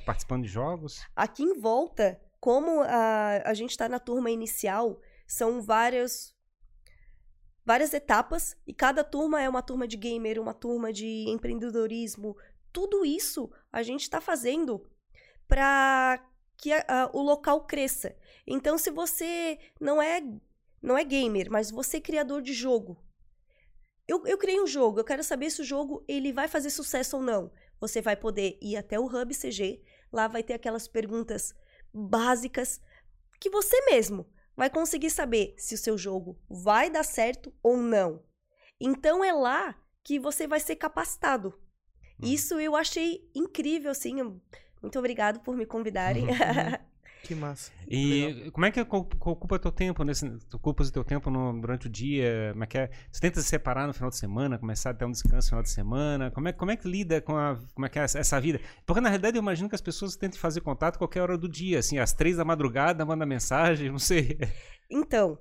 participando 0.07 0.45
de 0.45 0.49
jogos. 0.49 1.03
Aqui 1.15 1.43
em 1.43 1.59
volta, 1.61 2.19
como 2.41 2.81
a, 2.81 3.43
a 3.45 3.53
gente 3.55 3.71
está 3.71 3.87
na 3.89 3.99
turma 4.01 4.31
inicial, 4.31 4.99
são 5.27 5.61
várias 5.61 6.35
várias 7.65 7.93
etapas 7.95 8.57
e 8.67 8.73
cada 8.75 9.05
turma 9.05 9.41
é 9.41 9.49
uma 9.49 9.63
turma 9.63 9.87
de 9.87 9.97
gamer, 9.97 10.41
uma 10.41 10.55
turma 10.55 10.93
de 10.93 11.27
empreendedorismo. 11.29 12.37
Tudo 12.73 13.05
isso 13.05 13.51
a 13.71 13.83
gente 13.83 14.01
está 14.03 14.21
fazendo 14.21 14.83
para 15.53 16.19
que 16.57 16.73
a- 16.73 16.85
a- 16.89 17.11
o 17.13 17.21
local 17.21 17.67
cresça. 17.67 18.17
Então, 18.47 18.79
se 18.79 18.91
você 18.91 19.59
não 19.79 20.01
é 20.01 20.23
não 20.81 20.97
é 20.97 21.05
gamer, 21.05 21.49
mas 21.51 21.71
você 21.71 21.99
é 21.99 22.01
criador 22.01 22.41
de 22.43 22.55
jogo, 22.55 22.97
eu, 24.09 24.27
eu 24.27 24.37
criei 24.39 24.61
um 24.61 24.67
jogo, 24.67 24.99
eu 24.99 25.05
quero 25.05 25.23
saber 25.23 25.49
se 25.51 25.61
o 25.61 25.65
jogo 25.65 26.03
ele 26.09 26.33
vai 26.33 26.49
fazer 26.49 26.71
sucesso 26.71 27.19
ou 27.19 27.23
não. 27.23 27.53
Você 27.79 28.01
vai 28.01 28.17
poder 28.17 28.59
ir 28.63 28.77
até 28.77 28.99
o 28.99 29.05
Hub 29.05 29.33
CG, 29.35 29.81
lá 30.11 30.27
vai 30.27 30.43
ter 30.43 30.55
aquelas 30.55 30.89
perguntas 30.89 31.55
básicas 31.93 32.81
que 33.39 33.51
você 33.51 33.79
mesmo 33.85 34.27
vai 34.57 34.71
conseguir 34.71 35.11
saber 35.11 35.55
se 35.59 35.75
o 35.75 35.79
seu 35.79 35.99
jogo 35.99 36.41
vai 36.49 36.89
dar 36.91 37.05
certo 37.05 37.55
ou 37.63 37.77
não. 37.77 38.25
Então 38.81 39.23
é 39.23 39.33
lá 39.35 39.79
que 40.03 40.19
você 40.19 40.47
vai 40.49 40.61
ser 40.61 40.77
capacitado. 40.77 41.53
Isso 42.23 42.59
eu 42.59 42.75
achei 42.75 43.31
incrível, 43.35 43.91
assim. 43.91 44.41
Muito 44.83 44.99
obrigado 44.99 45.41
por 45.41 45.57
me 45.57 45.65
convidarem. 45.65 46.27
Que 47.23 47.37
massa. 47.37 47.71
E 47.87 48.51
como 48.51 48.67
é 48.67 48.73
que 48.73 48.81
ocupa 48.81 49.57
teu 49.57 49.71
tempo 49.71 50.03
nesse, 50.03 50.29
tu 50.49 50.57
ocupas 50.57 50.89
o 50.89 50.93
teu 50.93 51.05
tempo 51.05 51.31
no- 51.31 51.61
durante 51.61 51.87
o 51.87 51.89
dia? 51.89 52.49
Como 52.51 52.65
é 52.65 52.67
que 52.67 52.77
é? 52.77 52.91
Você 53.13 53.21
tenta 53.21 53.41
se 53.41 53.47
separar 53.47 53.87
no 53.87 53.95
final 53.95 54.11
de 54.11 54.17
semana, 54.17 54.59
começar 54.59 54.91
a 54.91 54.95
ter 54.95 55.05
um 55.05 55.11
descanso 55.13 55.47
no 55.47 55.51
final 55.51 55.63
de 55.63 55.71
semana? 55.71 56.33
Como 56.33 56.49
é, 56.49 56.53
como 56.53 56.73
é 56.73 56.77
que 56.77 56.89
lida 56.89 57.21
com 57.21 57.37
a, 57.37 57.57
como 57.75 57.87
é 57.87 57.89
que 57.89 57.97
é 58.01 58.03
essa, 58.03 58.41
vida? 58.41 58.61
Porque 58.85 59.01
na 59.01 59.09
realidade 59.09 59.37
eu 59.37 59.41
imagino 59.41 59.69
que 59.69 59.75
as 59.77 59.81
pessoas 59.81 60.17
tentem 60.17 60.37
fazer 60.41 60.63
contato 60.63 60.97
a 60.97 60.99
qualquer 60.99 61.23
hora 61.23 61.39
do 61.39 61.49
dia, 61.49 61.79
assim, 61.79 61.97
às 61.97 62.13
três 62.13 62.39
da 62.39 62.45
madrugada, 62.45 63.05
manda 63.07 63.25
mensagem, 63.25 63.89
não 63.89 64.01
sei. 64.01 64.37
então, 64.91 65.39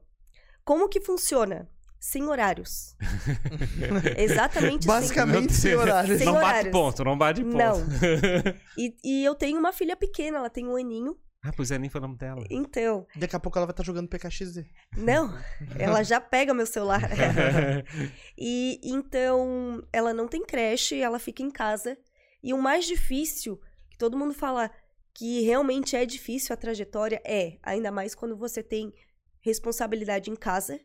como 0.64 0.88
que 0.88 1.02
funciona? 1.02 1.68
Sem 2.04 2.24
horários. 2.28 2.98
Exatamente 4.18 4.86
sem 4.86 4.92
Basicamente 4.92 5.54
sem 5.54 5.76
horário. 5.76 6.18
Sem 6.18 6.26
não 6.26 6.34
bate 6.34 6.46
horários. 6.48 6.72
ponto, 6.72 7.04
não 7.04 7.16
bate 7.16 7.44
ponto. 7.44 7.56
Não. 7.56 7.78
E, 8.76 8.96
e 9.04 9.24
eu 9.24 9.36
tenho 9.36 9.60
uma 9.60 9.72
filha 9.72 9.96
pequena, 9.96 10.40
ela 10.40 10.50
tem 10.50 10.68
um 10.68 10.76
aninho. 10.76 11.16
ah, 11.44 11.52
pois 11.56 11.70
é, 11.70 11.78
nem 11.78 11.92
falamos 11.92 12.18
dela. 12.18 12.44
Então, 12.50 13.06
Daqui 13.16 13.36
a 13.36 13.40
pouco 13.40 13.56
ela 13.60 13.68
vai 13.68 13.74
estar 13.74 13.84
jogando 13.84 14.08
PKXD. 14.10 14.66
não, 14.98 15.32
ela 15.78 16.02
já 16.02 16.20
pega 16.20 16.56
meu 16.56 16.66
celular. 16.66 17.02
E 18.36 18.80
então 18.84 19.84
ela 19.94 20.12
não 20.12 20.28
tem 20.28 20.44
creche, 20.44 21.00
ela 21.00 21.20
fica 21.20 21.44
em 21.44 21.52
casa. 21.52 21.96
E 22.42 22.52
o 22.52 22.58
mais 22.58 22.86
difícil, 22.88 23.62
que 23.92 23.98
todo 24.00 24.18
mundo 24.18 24.34
fala 24.34 24.72
que 25.14 25.42
realmente 25.42 25.96
é 25.96 26.04
difícil 26.04 26.52
a 26.52 26.58
trajetória, 26.58 27.22
é, 27.24 27.60
ainda 27.62 27.92
mais 27.92 28.16
quando 28.16 28.36
você 28.36 28.64
tem 28.64 28.92
responsabilidade 29.40 30.32
em 30.32 30.36
casa. 30.36 30.80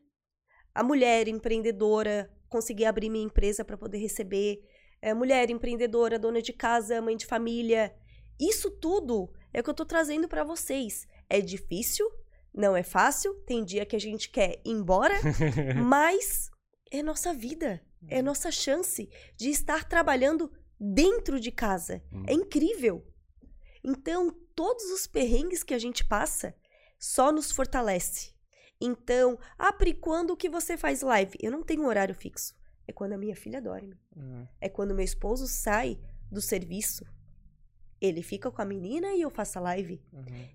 A 0.77 0.83
mulher 0.83 1.27
empreendedora, 1.27 2.31
conseguir 2.51 2.85
abrir 2.85 3.09
minha 3.09 3.25
empresa 3.25 3.65
para 3.65 3.79
poder 3.79 3.97
receber. 3.97 4.63
É, 5.01 5.15
mulher 5.15 5.49
empreendedora, 5.49 6.19
dona 6.19 6.43
de 6.43 6.53
casa, 6.53 7.01
mãe 7.01 7.17
de 7.17 7.25
família. 7.25 7.97
Isso 8.39 8.71
tudo 8.71 9.33
é 9.55 9.61
o 9.61 9.65
que 9.65 9.71
eu 9.71 9.75
tô 9.75 9.87
trazendo 9.87 10.29
para 10.29 10.45
vocês. 10.45 11.09
É 11.31 11.41
difícil, 11.41 12.07
não 12.53 12.77
é 12.77 12.83
fácil, 12.83 13.33
tem 13.47 13.65
dia 13.65 13.87
que 13.87 13.97
a 13.97 13.99
gente 13.99 14.29
quer 14.29 14.61
ir 14.67 14.71
embora, 14.71 15.15
mas 15.83 16.51
é 16.93 17.03
nossa 17.03 17.33
vida, 17.33 17.83
é 18.07 18.21
nossa 18.21 18.51
chance 18.51 19.09
de 19.35 19.49
estar 19.49 19.89
trabalhando 19.89 20.53
dentro 20.79 21.41
de 21.41 21.51
casa. 21.51 22.03
É 22.27 22.35
incrível. 22.35 23.03
Então, 23.83 24.31
todos 24.55 24.85
os 24.91 25.07
perrengues 25.07 25.63
que 25.63 25.73
a 25.73 25.79
gente 25.79 26.05
passa 26.05 26.55
só 26.99 27.33
nos 27.33 27.51
fortalece. 27.51 28.36
Então, 28.81 29.39
ah, 29.59 29.73
Pri, 29.73 29.95
quando 29.95 30.37
que 30.37 30.49
você 30.49 30.77
faz 30.77 31.01
live? 31.03 31.37
Eu 31.41 31.51
não 31.51 31.63
tenho 31.63 31.83
um 31.83 31.87
horário 31.87 32.15
fixo. 32.15 32.55
É 32.87 32.93
quando 32.93 33.15
a 33.15 33.19
minha 33.19 33.35
filha 33.35 33.61
dorme. 33.61 33.97
É 34.61 34.69
quando 34.69 34.95
meu 34.95 35.05
esposo 35.05 35.47
sai 35.47 35.99
do 36.31 36.41
serviço. 36.41 37.05
Ele 38.01 38.23
fica 38.23 38.51
com 38.51 38.61
a 38.61 38.65
menina 38.65 39.09
e 39.15 39.23
eu 39.23 39.31
faço 39.31 39.59
a 39.59 39.63
live. 39.63 40.01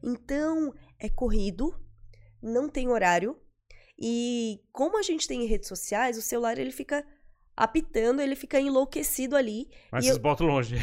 Então, 0.03 0.73
é 0.99 1.09
corrido, 1.09 1.73
não 2.41 2.69
tem 2.69 2.87
horário. 2.87 3.37
E 3.99 4.61
como 4.71 4.97
a 4.97 5.01
gente 5.01 5.27
tem 5.27 5.45
redes 5.45 5.67
sociais, 5.67 6.17
o 6.17 6.21
celular 6.21 6.57
ele 6.57 6.71
fica 6.71 7.05
apitando, 7.57 8.21
ele 8.21 8.35
fica 8.35 8.59
enlouquecido 8.59 9.35
ali. 9.35 9.67
Mas 9.91 10.05
vocês 10.05 10.15
eu- 10.17 10.21
botam 10.21 10.47
longe. 10.47 10.75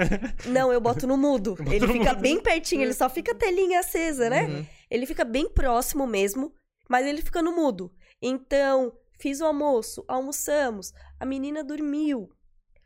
Não, 0.48 0.72
eu 0.72 0.80
boto 0.80 1.06
no 1.06 1.16
mudo. 1.16 1.54
Boto 1.60 1.72
ele 1.72 1.86
no 1.86 1.92
fica 1.92 2.12
mudo. 2.12 2.20
bem 2.22 2.40
pertinho, 2.40 2.82
ele 2.82 2.92
só 2.94 3.08
fica 3.08 3.32
a 3.32 3.34
telinha 3.34 3.80
acesa, 3.80 4.28
né? 4.28 4.46
Uhum. 4.46 4.66
Ele 4.90 5.06
fica 5.06 5.24
bem 5.24 5.48
próximo 5.48 6.06
mesmo, 6.06 6.52
mas 6.88 7.06
ele 7.06 7.22
fica 7.22 7.42
no 7.42 7.54
mudo. 7.54 7.92
Então, 8.20 8.92
fiz 9.18 9.40
o 9.40 9.46
almoço, 9.46 10.04
almoçamos, 10.08 10.92
a 11.18 11.26
menina 11.26 11.62
dormiu, 11.64 12.30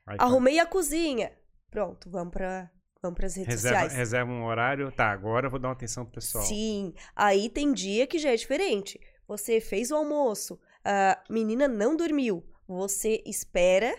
Aí 0.07 0.17
tá. 0.17 0.25
arrumei 0.25 0.59
a 0.59 0.67
cozinha. 0.67 1.33
Pronto, 1.71 2.11
vamos 2.11 2.33
para 2.33 2.71
vamos 3.03 3.23
as 3.23 3.37
redes 3.37 3.55
reserva, 3.55 3.81
sociais. 3.81 3.93
reserva 3.95 4.31
um 4.31 4.45
horário. 4.45 4.91
Tá, 4.93 5.11
agora 5.11 5.47
eu 5.47 5.51
vou 5.51 5.61
dar 5.61 5.69
uma 5.69 5.75
atenção 5.75 6.05
pro 6.05 6.15
pessoal. 6.15 6.45
Sim, 6.45 6.93
aí 7.15 7.49
tem 7.49 7.73
dia 7.73 8.07
que 8.07 8.19
já 8.19 8.31
é 8.31 8.37
diferente. 8.37 8.99
Você 9.29 9.61
fez 9.61 9.91
o 9.91 9.97
almoço, 9.97 10.59
a 10.85 11.23
menina 11.31 11.69
não 11.69 11.95
dormiu, 11.95 12.45
você 12.67 13.23
espera, 13.25 13.97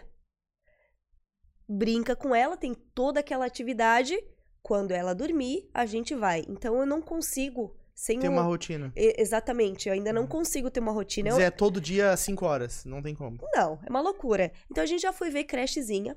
brinca 1.67 2.15
com 2.15 2.35
ela, 2.35 2.57
tem 2.57 2.73
toda 2.73 3.21
aquela 3.21 3.45
atividade. 3.45 4.17
Quando 4.61 4.91
ela 4.91 5.15
dormir, 5.15 5.67
a 5.73 5.85
gente 5.87 6.13
vai. 6.13 6.43
Então 6.47 6.79
eu 6.79 6.85
não 6.85 7.01
consigo 7.01 7.75
sem 7.95 8.19
Tem 8.19 8.29
um- 8.29 8.33
uma 8.33 8.41
rotina. 8.43 8.91
E- 8.95 9.15
Exatamente, 9.21 9.87
eu 9.89 9.93
ainda 9.93 10.11
não 10.13 10.25
consigo 10.27 10.69
ter 10.71 10.79
uma 10.79 10.91
rotina. 10.91 11.29
Eu- 11.29 11.33
Dizer, 11.35 11.43
é 11.47 11.51
todo 11.51 11.79
dia 11.81 12.15
5 12.17 12.45
horas. 12.45 12.83
Não 12.85 13.01
tem 13.01 13.13
como. 13.15 13.37
Não, 13.53 13.79
é 13.85 13.89
uma 13.89 14.01
loucura. 14.01 14.51
Então 14.69 14.83
a 14.83 14.87
gente 14.87 15.01
já 15.01 15.13
foi 15.13 15.29
ver 15.29 15.43
crechezinha, 15.45 16.15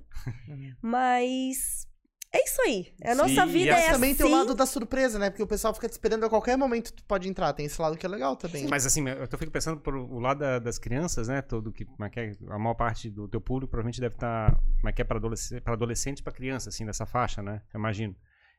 Uhum. 0.48 0.74
mas 0.82 1.86
é 2.32 2.42
isso 2.44 2.60
aí. 2.62 2.92
A 3.04 3.14
nossa 3.14 3.28
Sim, 3.28 3.40
e 3.42 3.52
vida 3.52 3.72
é 3.72 3.90
Também 3.92 4.10
assim. 4.12 4.22
tem 4.24 4.26
o 4.32 4.36
lado 4.36 4.54
da 4.54 4.66
surpresa, 4.66 5.18
né? 5.18 5.30
Porque 5.30 5.42
o 5.42 5.46
pessoal 5.46 5.72
fica 5.74 5.88
te 5.88 5.92
esperando 5.92 6.24
a 6.24 6.28
qualquer 6.28 6.56
momento 6.58 6.92
tu 6.92 7.04
pode 7.04 7.28
entrar. 7.28 7.52
Tem 7.52 7.66
esse 7.66 7.80
lado 7.80 7.96
que 7.96 8.04
é 8.04 8.08
legal 8.08 8.34
também. 8.36 8.62
Sim, 8.62 8.68
mas 8.68 8.84
assim, 8.84 9.06
eu 9.08 9.28
tô 9.28 9.38
fico 9.38 9.52
pensando 9.52 9.80
por 9.80 9.94
o 9.94 10.18
lado 10.18 10.38
da- 10.40 10.58
das 10.58 10.78
crianças, 10.78 11.28
né? 11.28 11.42
Todo 11.42 11.72
que, 11.72 11.84
como 11.84 12.04
é 12.04 12.10
que 12.10 12.18
é, 12.20 12.32
a 12.50 12.58
maior 12.58 12.74
parte 12.74 13.08
do 13.10 13.28
teu 13.28 13.40
público 13.40 13.70
provavelmente 13.70 14.00
deve 14.00 14.14
estar, 14.16 14.50
como 14.80 14.88
é 14.88 14.92
que 14.92 15.00
é 15.02 15.04
para 15.04 15.18
adolescente, 15.18 15.60
para 15.62 15.74
adolescente, 15.74 16.22
para 16.22 16.32
criança, 16.32 16.68
assim, 16.70 16.84
dessa 16.84 17.06
faixa, 17.06 17.40
né? 17.42 17.62
Eu 17.72 17.78
imagino. 17.78 18.16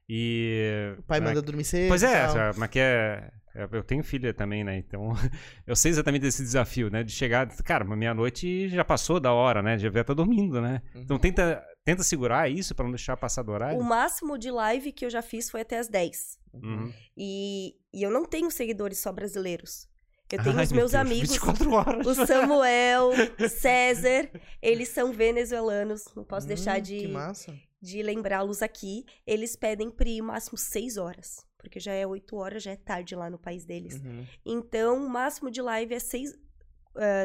E 0.10 0.96
O 1.00 1.04
pai 1.04 1.18
é 1.18 1.22
manda 1.22 1.42
dormir 1.42 1.64
cedo. 1.64 1.88
Pois 1.90 2.04
é, 2.04 2.24
essa- 2.24 2.52
como 2.54 2.66
é 2.66 2.68
que 2.68 2.80
é? 2.80 3.32
Eu 3.72 3.82
tenho 3.84 4.04
filha 4.04 4.34
também, 4.34 4.66
né? 4.66 4.78
Então, 4.78 5.14
eu 5.66 5.76
sei 5.78 5.90
exatamente 5.90 6.24
desse 6.24 6.44
desafio, 6.44 6.90
né? 6.90 7.04
De 7.04 7.12
chegar, 7.14 7.48
cara, 7.64 7.86
mas 7.86 7.98
meia-noite 7.98 8.68
já 8.68 8.84
passou 8.84 9.18
da 9.18 9.32
hora, 9.32 9.62
né? 9.62 9.78
Já 9.78 9.88
estar 9.88 10.14
dormindo, 10.14 10.60
né? 10.62 10.82
Então 10.94 11.18
tenta, 11.18 11.64
tenta 11.86 12.04
segurar 12.04 12.50
isso 12.52 12.76
para 12.76 12.84
não 12.84 12.92
deixar 12.92 13.16
passar 13.16 13.44
do 13.44 13.54
horário. 13.54 13.80
O 13.80 13.84
máximo 13.84 14.38
de 14.38 14.52
live 14.52 14.92
que 14.92 15.06
eu 15.06 15.10
já 15.10 15.22
fiz 15.22 15.50
foi 15.50 15.62
até 15.62 15.80
as 15.80 15.88
10. 15.88 16.38
Uhum. 16.54 16.92
E, 17.18 17.76
e 17.94 18.04
eu 18.04 18.12
não 18.12 18.26
tenho 18.26 18.52
seguidores 18.52 19.00
só 19.00 19.12
brasileiros. 19.14 19.88
Eu 20.30 20.44
tenho 20.44 20.58
Ai, 20.58 20.64
os 20.66 20.72
meu 20.72 20.80
meus 20.82 20.92
Deus, 20.92 21.02
amigos, 21.02 21.30
24 21.32 21.72
horas. 21.72 22.08
o 22.08 22.26
Samuel, 22.26 23.12
o 23.40 23.48
César, 23.48 24.30
eles 24.62 24.90
são 24.90 25.14
venezuelanos, 25.14 26.04
não 26.16 26.24
posso 26.26 26.46
Hum, 26.46 26.50
deixar 26.50 26.76
Que 26.76 26.82
de, 26.82 27.08
massa. 27.08 27.54
De 27.86 28.02
lembrá-los 28.02 28.62
aqui. 28.62 29.06
Eles 29.26 29.56
pedem 29.56 29.90
pri 29.92 30.22
máximo 30.22 30.58
6 30.58 30.98
horas, 30.98 31.46
porque 31.58 31.80
já 31.80 31.94
é 31.94 32.06
8 32.06 32.36
horas, 32.36 32.64
já 32.64 32.72
é 32.72 32.76
tarde 32.76 33.16
lá 33.16 33.30
no 33.30 33.38
país 33.38 33.66
deles. 33.66 33.96
Uhum. 33.96 34.26
Então, 34.46 35.06
o 35.06 35.10
máximo 35.10 35.50
de 35.52 35.62
live 35.62 35.94
é 35.94 36.00
6 36.00 36.34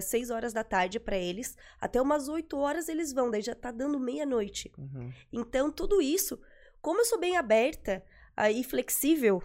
seis 0.02 0.30
horas 0.30 0.52
da 0.52 0.64
tarde 0.64 0.98
pra 0.98 1.16
eles. 1.16 1.56
Até 1.80 2.02
umas 2.02 2.28
8 2.28 2.58
horas 2.58 2.88
eles 2.88 3.12
vão, 3.12 3.30
daí 3.30 3.40
já 3.40 3.54
tá 3.54 3.70
dando 3.70 4.00
meia-noite. 4.00 4.68
Uhum. 4.76 5.12
Então, 5.32 5.70
tudo 5.70 6.02
isso, 6.02 6.40
como 6.82 7.00
eu 7.00 7.04
sou 7.04 7.20
bem 7.20 7.36
aberta 7.36 8.04
ah, 8.36 8.50
e 8.50 8.64
flexível, 8.64 9.40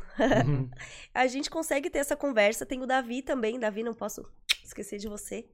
Uhum. 0.48 0.68
a 1.14 1.28
gente 1.28 1.48
consegue 1.48 1.92
ter 1.92 2.00
essa 2.00 2.16
conversa. 2.16 2.66
Tem 2.66 2.82
o 2.82 2.88
Davi 2.88 3.22
também. 3.22 3.60
Davi, 3.60 3.84
não 3.84 3.94
posso 3.94 4.24
esquecer 4.64 4.98
de 4.98 5.08
você. 5.08 5.48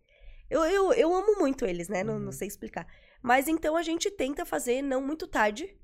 Eu, 0.49 0.63
eu, 0.63 0.93
eu 0.93 1.13
amo 1.13 1.37
muito 1.37 1.65
eles, 1.65 1.89
né? 1.89 2.01
Não, 2.01 2.17
não 2.17 2.27
Uhum. 2.27 2.31
sei 2.31 2.47
explicar. 2.47 2.87
Mas 3.21 3.47
então 3.47 3.75
a 3.75 3.83
gente 3.83 4.09
tenta 4.11 4.45
fazer 4.45 4.81
não 4.81 5.01
muito 5.05 5.27
tarde, 5.27 5.75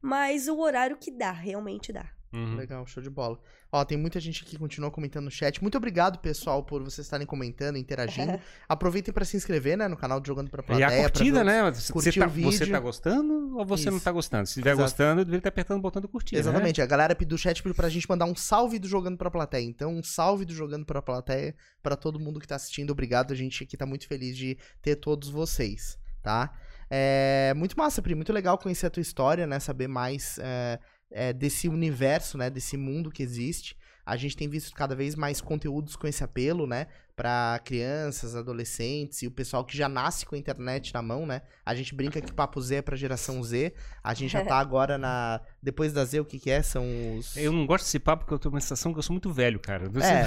mas 0.00 0.48
o 0.48 0.58
horário 0.58 0.96
que 0.96 1.10
dá, 1.10 1.30
realmente 1.30 1.92
dá. 1.92 2.10
Uhum. 2.34 2.56
Legal, 2.56 2.86
show 2.86 3.02
de 3.02 3.10
bola. 3.10 3.38
Ó, 3.70 3.84
tem 3.84 3.98
muita 3.98 4.18
gente 4.18 4.42
que 4.42 4.56
continua 4.58 4.90
comentando 4.90 5.24
no 5.24 5.30
chat. 5.30 5.60
Muito 5.60 5.76
obrigado, 5.76 6.18
pessoal, 6.18 6.62
por 6.64 6.82
vocês 6.82 7.06
estarem 7.06 7.26
comentando, 7.26 7.76
interagindo. 7.76 8.40
Aproveitem 8.66 9.12
pra 9.12 9.22
se 9.22 9.36
inscrever, 9.36 9.76
né, 9.76 9.86
no 9.86 9.98
canal 9.98 10.18
do 10.18 10.26
Jogando 10.26 10.50
pra 10.50 10.62
E 10.62 10.66
Plateia. 10.66 10.86
a 10.86 10.90
pra 10.90 11.10
curtida, 11.10 11.44
né? 11.44 11.70
Você, 11.70 11.92
tá, 12.10 12.26
você 12.26 12.66
tá 12.66 12.80
gostando 12.80 13.54
ou 13.58 13.66
você 13.66 13.90
não 13.90 13.96
Isso. 13.98 14.04
tá 14.04 14.12
gostando? 14.12 14.46
Se 14.46 14.52
estiver 14.52 14.74
gostando, 14.74 15.20
deveria 15.26 15.38
estar 15.38 15.50
apertando 15.50 15.78
o 15.78 15.82
botão 15.82 16.00
do 16.00 16.08
curtir. 16.08 16.34
né? 16.34 16.40
Exatamente, 16.40 16.80
a 16.80 16.86
galera 16.86 17.14
do 17.14 17.36
chat 17.38 17.62
pediu 17.62 17.74
pra 17.74 17.90
gente 17.90 18.08
mandar 18.08 18.24
um 18.24 18.34
salve 18.34 18.78
do 18.78 18.88
Jogando 18.88 19.18
pra 19.18 19.30
Plateia. 19.30 19.64
Então, 19.66 19.94
um 19.94 20.02
salve 20.02 20.46
do 20.46 20.54
Jogando 20.54 20.86
pra 20.86 21.02
Plateia 21.02 21.54
pra 21.82 21.96
todo 21.96 22.18
mundo 22.18 22.40
que 22.40 22.48
tá 22.48 22.56
assistindo. 22.56 22.90
Obrigado, 22.92 23.32
a 23.32 23.36
gente 23.36 23.62
aqui 23.62 23.76
tá 23.76 23.84
muito 23.84 24.06
feliz 24.08 24.36
de 24.38 24.56
ter 24.80 24.96
todos 24.96 25.28
vocês, 25.28 25.98
tá? 26.22 26.52
É 26.90 27.54
muito 27.54 27.76
massa, 27.76 28.02
Pri, 28.02 28.14
muito 28.14 28.32
legal 28.32 28.58
conhecer 28.58 28.86
a 28.86 28.90
tua 28.90 29.00
história, 29.00 29.46
né? 29.46 29.58
Saber 29.58 29.88
mais 29.88 30.38
é, 30.38 30.78
é, 31.10 31.32
desse 31.32 31.68
universo, 31.68 32.36
né? 32.36 32.50
Desse 32.50 32.76
mundo 32.76 33.10
que 33.10 33.22
existe. 33.22 33.76
A 34.04 34.16
gente 34.16 34.36
tem 34.36 34.48
visto 34.48 34.74
cada 34.74 34.94
vez 34.94 35.14
mais 35.14 35.40
conteúdos 35.40 35.96
com 35.96 36.06
esse 36.06 36.22
apelo, 36.22 36.66
né? 36.66 36.86
Pra 37.22 37.60
crianças, 37.64 38.34
adolescentes 38.34 39.22
e 39.22 39.28
o 39.28 39.30
pessoal 39.30 39.64
que 39.64 39.76
já 39.76 39.88
nasce 39.88 40.26
com 40.26 40.34
a 40.34 40.38
internet 40.38 40.92
na 40.92 41.00
mão, 41.00 41.24
né? 41.24 41.42
A 41.64 41.72
gente 41.72 41.94
brinca 41.94 42.20
que 42.20 42.32
Papo 42.32 42.60
Z 42.60 42.74
é 42.74 42.82
pra 42.82 42.96
geração 42.96 43.40
Z. 43.44 43.72
A 44.02 44.12
gente 44.12 44.32
já 44.32 44.44
tá 44.44 44.56
agora 44.58 44.98
na. 44.98 45.40
Depois 45.62 45.92
da 45.92 46.04
Z, 46.04 46.18
o 46.18 46.24
que 46.24 46.40
que 46.40 46.50
é? 46.50 46.62
São 46.62 46.84
os. 47.16 47.36
Eu 47.36 47.52
não 47.52 47.64
gosto 47.64 47.84
desse 47.84 48.00
papo 48.00 48.24
porque 48.24 48.34
eu 48.34 48.40
tô 48.40 48.48
uma 48.48 48.60
sensação 48.60 48.92
que 48.92 48.98
eu 48.98 49.04
sou 49.04 49.14
muito 49.14 49.32
velho, 49.32 49.60
cara. 49.60 49.88
Você- 49.88 50.04
É, 50.04 50.26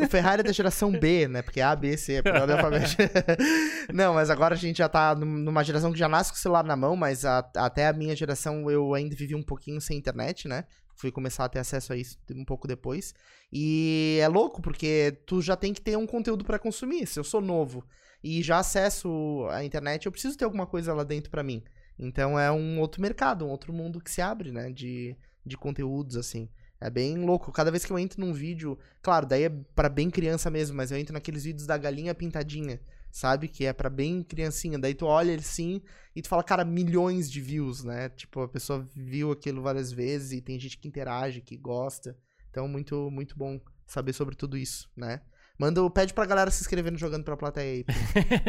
o, 0.00 0.04
o 0.04 0.08
Ferrari 0.08 0.38
é 0.42 0.44
da 0.44 0.52
geração 0.52 0.92
B, 0.92 1.26
né? 1.26 1.42
Porque 1.42 1.60
A, 1.60 1.74
B, 1.74 1.96
C, 1.96 2.12
é 2.12 2.22
por 2.22 2.36
alfabética. 2.36 3.10
Não, 3.92 4.14
mas 4.14 4.30
agora 4.30 4.54
a 4.54 4.58
gente 4.58 4.78
já 4.78 4.88
tá 4.88 5.16
num- 5.16 5.26
numa 5.26 5.64
geração 5.64 5.92
que 5.92 5.98
já 5.98 6.08
nasce 6.08 6.30
com 6.30 6.36
o 6.36 6.40
celular 6.40 6.62
na 6.62 6.76
mão, 6.76 6.94
mas 6.94 7.24
a- 7.24 7.44
até 7.56 7.88
a 7.88 7.92
minha 7.92 8.14
geração 8.14 8.70
eu 8.70 8.94
ainda 8.94 9.16
vivi 9.16 9.34
um 9.34 9.42
pouquinho 9.42 9.80
sem 9.80 9.98
internet, 9.98 10.46
né? 10.46 10.62
Fui 10.94 11.10
começar 11.10 11.44
a 11.44 11.48
ter 11.48 11.58
acesso 11.58 11.92
a 11.92 11.96
isso 11.96 12.18
um 12.32 12.44
pouco 12.44 12.68
depois. 12.68 13.14
E 13.52 14.18
é 14.20 14.28
louco, 14.28 14.62
porque 14.62 15.18
tu 15.26 15.42
já 15.42 15.56
tem 15.56 15.72
que 15.72 15.80
ter 15.80 15.96
um 15.96 16.06
conteúdo 16.06 16.44
pra 16.44 16.58
consumir. 16.58 17.06
Se 17.06 17.18
eu 17.18 17.24
sou 17.24 17.40
novo 17.40 17.84
e 18.22 18.42
já 18.42 18.58
acesso 18.58 19.46
a 19.50 19.64
internet, 19.64 20.06
eu 20.06 20.12
preciso 20.12 20.36
ter 20.38 20.44
alguma 20.44 20.66
coisa 20.66 20.94
lá 20.94 21.04
dentro 21.04 21.30
pra 21.30 21.42
mim. 21.42 21.62
Então 21.98 22.38
é 22.38 22.50
um 22.50 22.80
outro 22.80 23.02
mercado, 23.02 23.44
um 23.44 23.50
outro 23.50 23.72
mundo 23.72 24.00
que 24.00 24.10
se 24.10 24.20
abre, 24.20 24.50
né? 24.50 24.70
De, 24.70 25.16
de 25.44 25.56
conteúdos, 25.56 26.16
assim. 26.16 26.48
É 26.80 26.90
bem 26.90 27.16
louco. 27.16 27.52
Cada 27.52 27.70
vez 27.70 27.84
que 27.84 27.92
eu 27.92 27.98
entro 27.98 28.20
num 28.20 28.32
vídeo, 28.32 28.78
claro, 29.02 29.26
daí 29.26 29.44
é 29.44 29.48
pra 29.74 29.88
bem 29.88 30.10
criança 30.10 30.50
mesmo, 30.50 30.76
mas 30.76 30.90
eu 30.90 30.98
entro 30.98 31.14
naqueles 31.14 31.44
vídeos 31.44 31.66
da 31.66 31.78
galinha 31.78 32.14
pintadinha, 32.14 32.80
sabe? 33.14 33.46
Que 33.46 33.64
é 33.64 33.72
pra 33.72 33.88
bem 33.88 34.24
criancinha. 34.24 34.76
Daí 34.76 34.92
tu 34.92 35.06
olha 35.06 35.36
assim 35.36 35.80
e 36.16 36.20
tu 36.20 36.28
fala, 36.28 36.42
cara, 36.42 36.64
milhões 36.64 37.30
de 37.30 37.40
views, 37.40 37.84
né? 37.84 38.08
Tipo, 38.08 38.40
a 38.40 38.48
pessoa 38.48 38.84
viu 38.92 39.30
aquilo 39.30 39.62
várias 39.62 39.92
vezes 39.92 40.32
e 40.32 40.40
tem 40.40 40.58
gente 40.58 40.76
que 40.76 40.88
interage, 40.88 41.40
que 41.40 41.56
gosta. 41.56 42.18
Então, 42.50 42.66
muito, 42.66 43.08
muito 43.12 43.38
bom 43.38 43.60
saber 43.86 44.12
sobre 44.12 44.34
tudo 44.34 44.58
isso, 44.58 44.90
né? 44.96 45.20
Manda, 45.56 45.88
pede 45.90 46.12
pra 46.12 46.26
galera 46.26 46.50
se 46.50 46.60
inscrever 46.60 46.90
no 46.90 46.98
Jogando 46.98 47.22
Pra 47.22 47.36
Plateia 47.36 47.72
aí. 47.72 47.84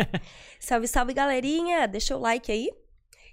Salve, 0.59 0.87
salve, 0.87 1.13
galerinha! 1.13 1.87
Deixa 1.87 2.17
o 2.17 2.19
like 2.19 2.51
aí. 2.51 2.67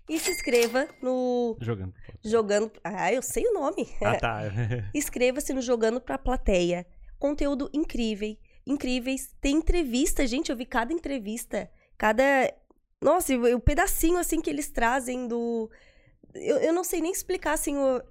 E 0.06 0.18
se 0.18 0.30
inscreva 0.30 0.86
no 1.02 1.56
Jogando. 1.62 1.94
Jogando. 2.22 2.72
Ah, 2.84 3.10
eu 3.10 3.22
sei 3.22 3.46
o 3.46 3.54
nome. 3.54 3.88
Ah, 4.02 4.18
tá. 4.18 4.42
Inscreva-se 4.94 5.54
no 5.54 5.62
Jogando 5.62 5.98
pra 5.98 6.18
Plateia. 6.18 6.84
Conteúdo 7.18 7.70
incrível, 7.72 8.36
incríveis. 8.66 9.34
Tem 9.40 9.56
entrevista, 9.56 10.26
gente. 10.26 10.50
Eu 10.50 10.56
vi 10.56 10.64
cada 10.66 10.92
entrevista. 10.92 11.70
Cada. 11.98 12.22
Nossa, 13.00 13.34
o 13.34 13.60
pedacinho 13.60 14.18
assim 14.18 14.40
que 14.40 14.50
eles 14.50 14.70
trazem 14.70 15.26
do. 15.26 15.70
Eu, 16.34 16.58
eu 16.58 16.72
não 16.72 16.84
sei 16.84 17.00
nem 17.00 17.12
explicar 17.12 17.52
assim 17.52 17.76
o. 17.76 18.02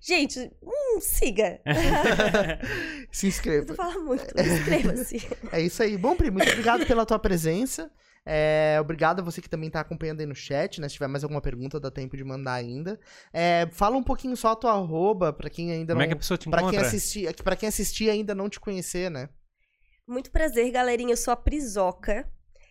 Gente, 0.00 0.38
hum, 0.62 1.00
siga. 1.00 1.60
se 3.10 3.26
Não 3.26 3.28
inscreva. 3.28 3.74
fala 3.74 3.98
muito. 4.00 4.24
Inscreva-se. 4.38 5.26
É 5.52 5.60
isso 5.60 5.82
aí. 5.82 5.96
Bom, 5.96 6.14
Pri, 6.16 6.30
muito 6.30 6.50
obrigado 6.50 6.86
pela 6.86 7.06
tua 7.06 7.18
presença. 7.18 7.90
É, 8.26 8.76
obrigado 8.78 9.20
a 9.20 9.22
você 9.22 9.40
que 9.40 9.48
também 9.48 9.70
tá 9.70 9.80
acompanhando 9.80 10.20
aí 10.20 10.26
no 10.26 10.34
chat, 10.34 10.80
né? 10.80 10.88
Se 10.88 10.94
tiver 10.94 11.08
mais 11.08 11.24
alguma 11.24 11.40
pergunta, 11.40 11.80
dá 11.80 11.90
tempo 11.90 12.14
de 12.16 12.22
mandar 12.22 12.52
ainda. 12.52 13.00
É, 13.32 13.66
fala 13.72 13.96
um 13.96 14.02
pouquinho 14.02 14.36
só 14.36 14.48
a 14.48 14.56
tua 14.56 14.72
arroba, 14.72 15.32
pra 15.32 15.48
quem 15.48 15.72
ainda 15.72 15.94
Como 15.94 15.98
não... 16.00 16.04
é 16.04 16.08
que 16.08 16.12
a 16.12 16.16
pessoa 16.16 16.36
te 16.36 16.48
Pra 16.50 16.58
quem, 16.60 16.68
encontra? 16.68 16.86
assistir, 16.86 17.34
pra 17.42 17.56
quem 17.56 17.68
assistir 17.68 18.04
e 18.04 18.10
ainda 18.10 18.34
não 18.34 18.50
te 18.50 18.60
conhecer, 18.60 19.10
né? 19.10 19.30
Muito 20.10 20.32
prazer, 20.32 20.68
galerinha. 20.72 21.12
Eu 21.12 21.16
sou 21.16 21.30
a 21.32 21.36
Prisoca. 21.36 22.28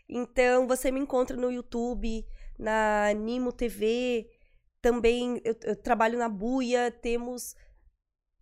Então, 0.10 0.68
você 0.68 0.92
me 0.92 1.00
encontra 1.00 1.38
no 1.38 1.50
YouTube, 1.50 2.26
na 2.58 3.14
Nimo 3.14 3.54
TV. 3.54 4.30
Também 4.82 5.40
eu, 5.46 5.56
eu 5.64 5.76
trabalho 5.76 6.18
na 6.20 6.28
Buia. 6.28 6.92
Temos. 6.92 7.56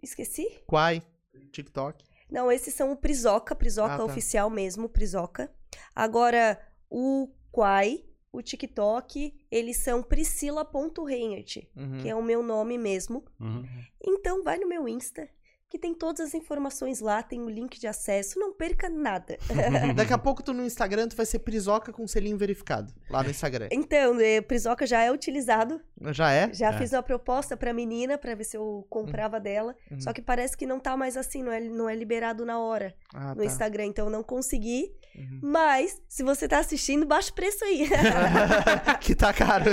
Esqueci? 0.02 0.50
Quai, 0.66 1.04
TikTok. 1.52 2.04
Não, 2.28 2.52
esses 2.52 2.74
são 2.74 2.92
o 2.92 2.98
Prisoca, 2.98 3.56
Prisoca 3.56 3.94
Ah, 3.94 3.98
tá. 3.98 4.04
oficial 4.06 4.50
mesmo, 4.50 4.90
Prisoca. 4.90 5.54
Agora, 5.94 6.60
o 6.90 7.30
Quai, 7.52 8.04
o 8.32 8.42
TikTok, 8.42 9.34
eles 9.52 9.78
são 9.78 10.02
Priscila.reinert, 10.02 11.58
Uhum. 11.76 12.00
que 12.02 12.10
é 12.10 12.16
o 12.16 12.24
meu 12.24 12.42
nome 12.42 12.78
mesmo. 12.80 13.24
Uhum. 13.40 13.64
Então, 14.04 14.44
vai 14.44 14.58
no 14.58 14.68
meu 14.68 14.88
Insta, 14.88 15.30
que 15.70 15.78
tem 15.78 15.94
todas 15.94 16.22
as 16.22 16.34
informações 16.34 17.02
lá, 17.02 17.22
tem 17.22 17.42
o 17.42 17.50
link 17.50 17.78
de 17.78 17.88
acesso, 17.88 18.40
não 18.40 18.54
perca 18.54 18.88
nada. 18.88 19.38
Daqui 19.96 20.14
a 20.14 20.18
pouco 20.18 20.42
tu 20.42 20.54
no 20.54 20.64
Instagram 20.66 21.10
tu 21.10 21.16
vai 21.18 21.26
ser 21.26 21.40
prisoca 21.40 21.92
com 21.92 22.08
selinho 22.08 22.38
verificado. 22.38 22.94
Lá 23.10 23.22
no 23.22 23.30
Instagram. 23.30 23.68
Então, 23.72 24.18
eh, 24.22 24.40
Prisoca 24.42 24.86
já 24.86 25.02
é 25.02 25.12
utilizado. 25.12 25.82
Já 26.12 26.32
é? 26.32 26.54
Já 26.54 26.70
É. 26.70 26.78
fiz 26.78 26.94
uma 26.94 27.04
proposta 27.04 27.58
pra 27.58 27.74
menina 27.74 28.18
pra 28.18 28.34
ver 28.34 28.46
se 28.46 28.56
eu 28.56 28.86
comprava 28.90 29.40
dela. 29.42 29.76
Uhum. 29.92 30.00
Só 30.00 30.14
que 30.14 30.22
parece 30.22 30.56
que 30.56 30.66
não 30.66 30.80
tá 30.80 30.96
mais 30.96 31.18
assim, 31.18 31.44
não 31.44 31.52
é, 31.52 31.60
não 31.60 31.90
é 31.90 31.96
liberado 31.96 32.46
na 32.46 32.60
hora 32.60 32.96
Ah, 33.14 33.30
no 33.36 33.42
tá. 33.42 33.46
Instagram. 33.46 33.86
Então 33.88 34.06
eu 34.06 34.12
não 34.12 34.24
consegui. 34.24 34.94
Uhum. 35.18 35.40
Mas, 35.42 36.02
se 36.08 36.24
você 36.24 36.48
tá 36.48 36.60
assistindo, 36.60 37.06
baixa 37.06 37.32
o 37.32 37.34
preço 37.34 37.66
aí. 37.66 37.90
que 39.02 39.16
tá 39.16 39.34
caro. 39.34 39.66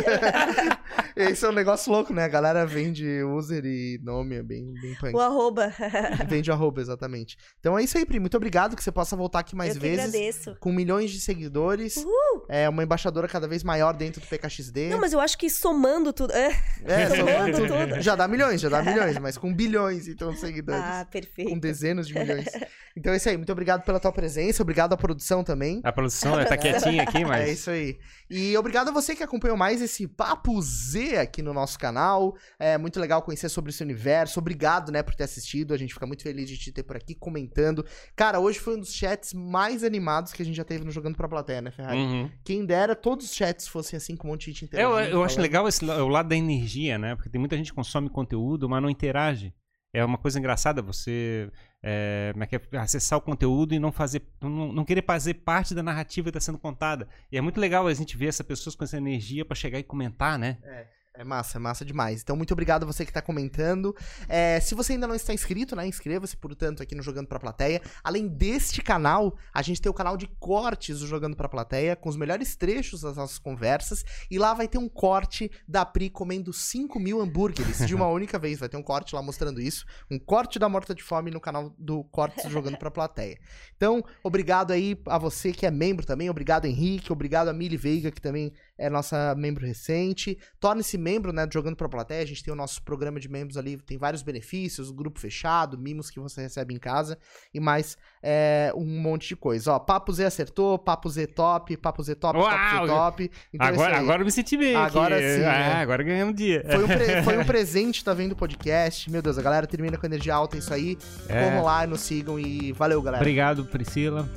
Esse 1.14 1.45
é 1.45 1.49
um 1.49 1.53
negócio 1.53 1.92
louco, 1.92 2.12
né? 2.12 2.24
A 2.24 2.28
galera 2.28 2.66
vende 2.66 3.22
user 3.22 3.64
e 3.64 4.01
nome, 4.03 4.36
é 4.36 4.42
bem, 4.42 4.72
bem 4.80 4.95
punk. 4.99 5.14
o 5.14 5.20
arroba. 5.20 5.72
Vende 6.28 6.51
arroba, 6.51 6.80
exatamente. 6.80 7.37
Então 7.61 7.78
é 7.78 7.82
isso 7.82 7.97
aí, 7.99 8.05
Pri. 8.05 8.20
Muito 8.20 8.37
obrigado 8.37 8.76
que 8.76 8.82
você 8.85 8.93
possa 8.93 9.16
voltar 9.16 9.41
aqui 9.41 9.55
mais 9.57 9.74
eu 9.74 9.80
vezes. 9.80 9.99
agradeço. 9.99 10.57
Com 10.61 10.72
milhões 10.72 11.11
de 11.11 11.20
seguidores. 11.20 12.05
É 12.49 12.68
uma 12.68 12.82
embaixadora 12.82 13.28
cada 13.28 13.47
vez 13.49 13.62
maior 13.62 13.93
dentro 13.93 14.20
do 14.20 14.26
PKXD. 14.26 14.89
Não, 14.89 15.01
mas 15.01 15.12
eu 15.12 15.20
acho 15.20 15.37
que 15.39 15.49
somando 15.51 16.12
tudo. 16.12 16.32
É, 16.32 16.49
É, 16.85 17.09
somando 17.09 17.57
tudo. 17.57 18.01
Já 18.01 18.14
dá 18.14 18.28
milhões, 18.28 18.61
já 18.61 18.68
dá 18.68 18.82
milhões, 18.82 19.18
mas 19.18 19.39
com 19.39 19.53
bilhões 19.55 20.09
então 20.09 20.32
de 20.32 20.41
seguidores. 20.41 20.82
Ah, 20.82 21.05
com 21.05 21.11
perfeito. 21.11 21.61
dezenas 21.61 22.07
de 22.07 22.14
milhões. 22.14 22.47
Então 22.97 23.12
é 23.12 23.16
isso 23.16 23.28
aí. 23.28 23.36
Muito 23.36 23.51
obrigado 23.51 23.82
pela 23.84 23.99
tua 23.99 24.12
presença. 24.12 24.62
Obrigado 24.62 24.92
à 24.92 24.97
produção 24.97 25.42
também. 25.42 25.80
A 25.82 25.92
produção 25.92 26.32
ela 26.34 26.45
tá 26.45 26.57
quietinha 26.59 27.03
aqui, 27.03 27.24
mas. 27.24 27.49
É 27.49 27.53
isso 27.53 27.70
aí. 27.70 27.99
E 28.30 28.57
obrigado 28.57 28.88
a 28.88 28.92
você 28.92 29.16
que 29.16 29.22
acompanhou 29.22 29.57
mais 29.57 29.82
esse 29.82 30.07
Papo 30.07 30.61
Z 30.62 31.18
aqui 31.18 31.42
no 31.42 31.53
nosso 31.53 31.78
canal. 31.78 32.36
É 32.59 32.78
muito 32.78 33.01
legal 33.01 33.20
conhecer 33.22 33.49
sobre 33.49 33.70
esse 33.70 33.82
universo. 33.82 34.38
Obrigado, 34.38 34.92
né, 34.92 35.03
por 35.03 35.14
ter 35.14 35.24
assistido. 35.24 35.74
A 35.74 35.76
gente 35.76 35.92
fica 35.92 36.07
muito 36.07 36.22
feliz 36.22 36.49
de 36.49 36.57
te 36.57 36.70
ter 36.70 36.84
por 36.84 36.97
aqui 36.97 37.14
comentando. 37.14 37.84
Cara, 38.14 38.38
hoje 38.38 38.61
foi 38.61 38.76
um 38.76 38.80
dos 38.80 38.95
chats 38.95 39.34
mais 39.34 39.82
animados 39.82 40.32
que 40.32 40.42
a 40.42 40.45
gente 40.45 40.57
já 40.57 40.64
teve 40.64 40.84
no 40.84 40.90
Jogando 40.92 41.16
pra 41.16 41.28
Plateia, 41.28 41.61
né, 41.61 41.70
Ferrari? 41.72 41.99
Uhum. 41.99 42.30
Quem 42.45 42.64
dera 42.64 42.95
todos 42.95 43.26
os 43.26 43.34
chats 43.34 43.66
fossem 43.66 43.97
assim, 43.97 44.16
com 44.16 44.28
um 44.28 44.30
monte 44.30 44.53
de 44.53 44.59
gente 44.61 44.62
Eu, 44.72 44.90
interagindo. 44.90 45.16
eu 45.16 45.22
acho 45.24 45.34
falando. 45.34 45.42
legal 45.42 45.68
esse, 45.68 45.84
o 45.84 46.09
lado 46.09 46.28
da 46.28 46.36
energia, 46.36 46.97
né? 46.97 47.16
Porque 47.16 47.28
tem 47.28 47.40
muita 47.40 47.57
gente 47.57 47.70
que 47.70 47.76
consome 47.76 48.09
conteúdo, 48.09 48.68
mas 48.68 48.80
não 48.80 48.88
interage. 48.88 49.53
É 49.92 50.05
uma 50.05 50.18
coisa 50.18 50.38
engraçada 50.38 50.82
você 50.82 51.49
é, 51.87 52.32
é 52.35 52.76
é? 52.76 52.78
acessar 52.78 53.18
o 53.18 53.22
conteúdo 53.22 53.74
e 53.74 53.78
não 53.78 53.93
fazer, 53.93 54.22
não, 54.41 54.72
não 54.72 54.85
querer 54.85 55.05
fazer 55.05 55.35
parte 55.35 55.74
da 55.74 55.82
narrativa 55.82 56.24
que 56.24 56.39
está 56.39 56.41
sendo 56.41 56.59
contada. 56.59 57.07
E 57.30 57.37
é 57.37 57.41
muito 57.41 57.61
legal 57.61 57.87
a 57.87 57.93
gente 57.93 58.16
ver 58.16 58.28
essas 58.28 58.47
pessoas 58.47 58.74
com 58.74 58.85
essa 58.85 58.97
energia 58.97 59.45
para 59.45 59.55
chegar 59.55 59.78
e 59.78 59.82
comentar, 59.82 60.39
né? 60.39 60.57
É 60.62 60.87
massa, 61.22 61.58
é 61.58 61.60
massa 61.60 61.84
demais. 61.84 62.22
Então, 62.22 62.34
muito 62.34 62.50
obrigado 62.50 62.82
a 62.82 62.86
você 62.86 63.06
que 63.06 63.12
tá 63.12 63.22
comentando. 63.22 63.94
É, 64.28 64.58
se 64.58 64.74
você 64.74 64.94
ainda 64.94 65.06
não 65.06 65.14
está 65.14 65.32
inscrito, 65.32 65.76
né, 65.76 65.86
inscreva-se, 65.86 66.36
portanto, 66.36 66.82
aqui 66.82 66.94
no 66.94 67.02
Jogando 67.02 67.28
Pra 67.28 67.38
Plateia. 67.38 67.80
Além 68.02 68.26
deste 68.26 68.82
canal, 68.82 69.36
a 69.52 69.62
gente 69.62 69.80
tem 69.80 69.88
o 69.88 69.94
canal 69.94 70.16
de 70.16 70.26
cortes 70.40 70.98
do 70.98 71.06
Jogando 71.06 71.36
Pra 71.36 71.48
Plateia, 71.48 71.94
com 71.94 72.08
os 72.08 72.16
melhores 72.16 72.56
trechos 72.56 73.02
das 73.02 73.16
nossas 73.16 73.38
conversas. 73.38 74.04
E 74.28 74.38
lá 74.38 74.52
vai 74.54 74.66
ter 74.66 74.78
um 74.78 74.88
corte 74.88 75.48
da 75.68 75.84
Pri 75.84 76.10
comendo 76.10 76.52
5 76.52 76.98
mil 76.98 77.20
hambúrgueres 77.20 77.86
de 77.86 77.94
uma 77.94 78.08
única 78.10 78.36
vez. 78.36 78.58
Vai 78.58 78.68
ter 78.68 78.76
um 78.76 78.82
corte 78.82 79.14
lá 79.14 79.22
mostrando 79.22 79.60
isso. 79.60 79.84
Um 80.10 80.18
corte 80.18 80.58
da 80.58 80.68
Morta 80.68 80.94
de 80.94 81.02
Fome 81.02 81.30
no 81.30 81.40
canal 81.40 81.72
do 81.78 82.02
Cortes 82.04 82.44
do 82.44 82.50
Jogando 82.50 82.76
Pra 82.76 82.90
Plateia. 82.90 83.38
Então, 83.76 84.02
obrigado 84.22 84.72
aí 84.72 85.00
a 85.06 85.18
você 85.18 85.52
que 85.52 85.64
é 85.64 85.70
membro 85.70 86.04
também. 86.04 86.28
Obrigado, 86.28 86.64
Henrique. 86.64 87.12
Obrigado 87.12 87.48
a 87.48 87.52
Mili 87.52 87.76
Veiga, 87.76 88.10
que 88.10 88.20
também 88.20 88.52
é 88.79 88.91
nossa 88.91 89.35
membro 89.37 89.64
recente. 89.66 90.39
Torne-se 90.59 90.99
membro, 90.99 91.33
né, 91.33 91.47
do 91.47 91.53
Jogando 91.53 91.77
Pra 91.77 91.89
Plateia. 91.89 92.22
A 92.22 92.27
gente 92.27 92.43
tem 92.43 92.53
o 92.53 92.57
nosso 92.57 92.83
programa 92.83 93.20
de 93.20 93.29
membros 93.29 93.57
ali, 93.57 93.77
tem 93.77 93.97
vários 93.99 94.22
benefícios, 94.22 94.91
grupo 94.91 95.18
fechado, 95.20 95.79
mimos 95.79 96.11
que 96.11 96.18
você 96.20 96.41
recebe 96.43 96.75
em 96.75 96.79
casa 96.79 97.18
e 97.53 97.61
mais 97.61 97.97
é, 98.22 98.72
um 98.77 98.85
monte 99.01 99.29
de 99.29 99.37
coisa. 99.37 99.72
Ó, 99.72 99.79
Papo 99.79 100.12
Z 100.12 100.25
acertou, 100.25 100.79
Papo 100.79 101.09
Z 101.09 101.27
top, 101.29 101.77
Papo 101.77 102.03
Z 102.03 102.14
top, 102.16 102.39
Papo 102.39 102.55
Uau! 102.77 102.87
Z 102.87 102.93
top. 102.93 103.31
Então 103.53 103.66
é 103.66 103.70
agora, 103.70 103.97
aí. 103.97 104.03
agora 104.03 104.22
eu 104.22 104.25
me 104.27 104.33
senti 104.33 104.57
bem. 104.57 104.75
aqui. 104.75 104.87
Agora 104.97 105.18
sim, 105.18 105.43
Ah, 105.45 105.59
né? 105.59 105.72
agora 105.83 106.03
ganhamos 106.03 106.35
dia. 106.35 106.64
Foi 106.68 106.85
um, 106.85 106.89
pre- 106.89 107.22
foi 107.22 107.39
um 107.39 107.45
presente 107.47 108.05
tá 108.05 108.12
vendo 108.14 108.33
o 108.33 108.37
podcast. 108.37 109.11
Meu 109.11 109.22
Deus, 109.22 109.39
a 109.39 109.43
galera 109.43 109.66
termina 109.66 109.97
com 109.97 110.07
energia 110.07 110.35
alta, 110.35 110.57
é 110.57 110.59
isso 110.59 110.72
aí. 110.75 110.99
É. 111.29 111.45
Corram 111.45 111.62
lá, 111.64 111.87
nos 111.87 112.01
sigam 112.01 112.39
e 112.39 112.72
valeu, 112.72 113.01
galera. 113.01 113.22
Obrigado, 113.22 113.64
Priscila. 113.66 114.29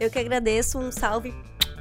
Eu 0.00 0.10
que 0.10 0.18
agradeço. 0.18 0.78
Um 0.78 0.90
salve 0.90 1.32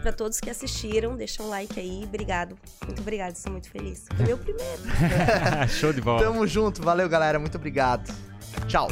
pra 0.02 0.12
todos 0.12 0.40
que 0.40 0.50
assistiram. 0.50 1.16
Deixa 1.16 1.42
um 1.44 1.50
like 1.50 1.80
aí. 1.80 2.04
Obrigado. 2.04 2.58
Muito 2.86 3.02
obrigada. 3.02 3.32
Estou 3.32 3.52
muito 3.52 3.70
feliz. 3.70 4.06
Foi 4.16 4.26
meu 4.26 4.38
primeiro. 4.38 4.82
Show 5.70 5.94
de 5.94 6.02
bola. 6.02 6.22
Tamo 6.22 6.46
junto, 6.46 6.82
valeu, 6.82 7.08
galera. 7.08 7.40
Muito 7.40 7.58
obrigado. 7.58 8.14
Tchau. 8.68 8.88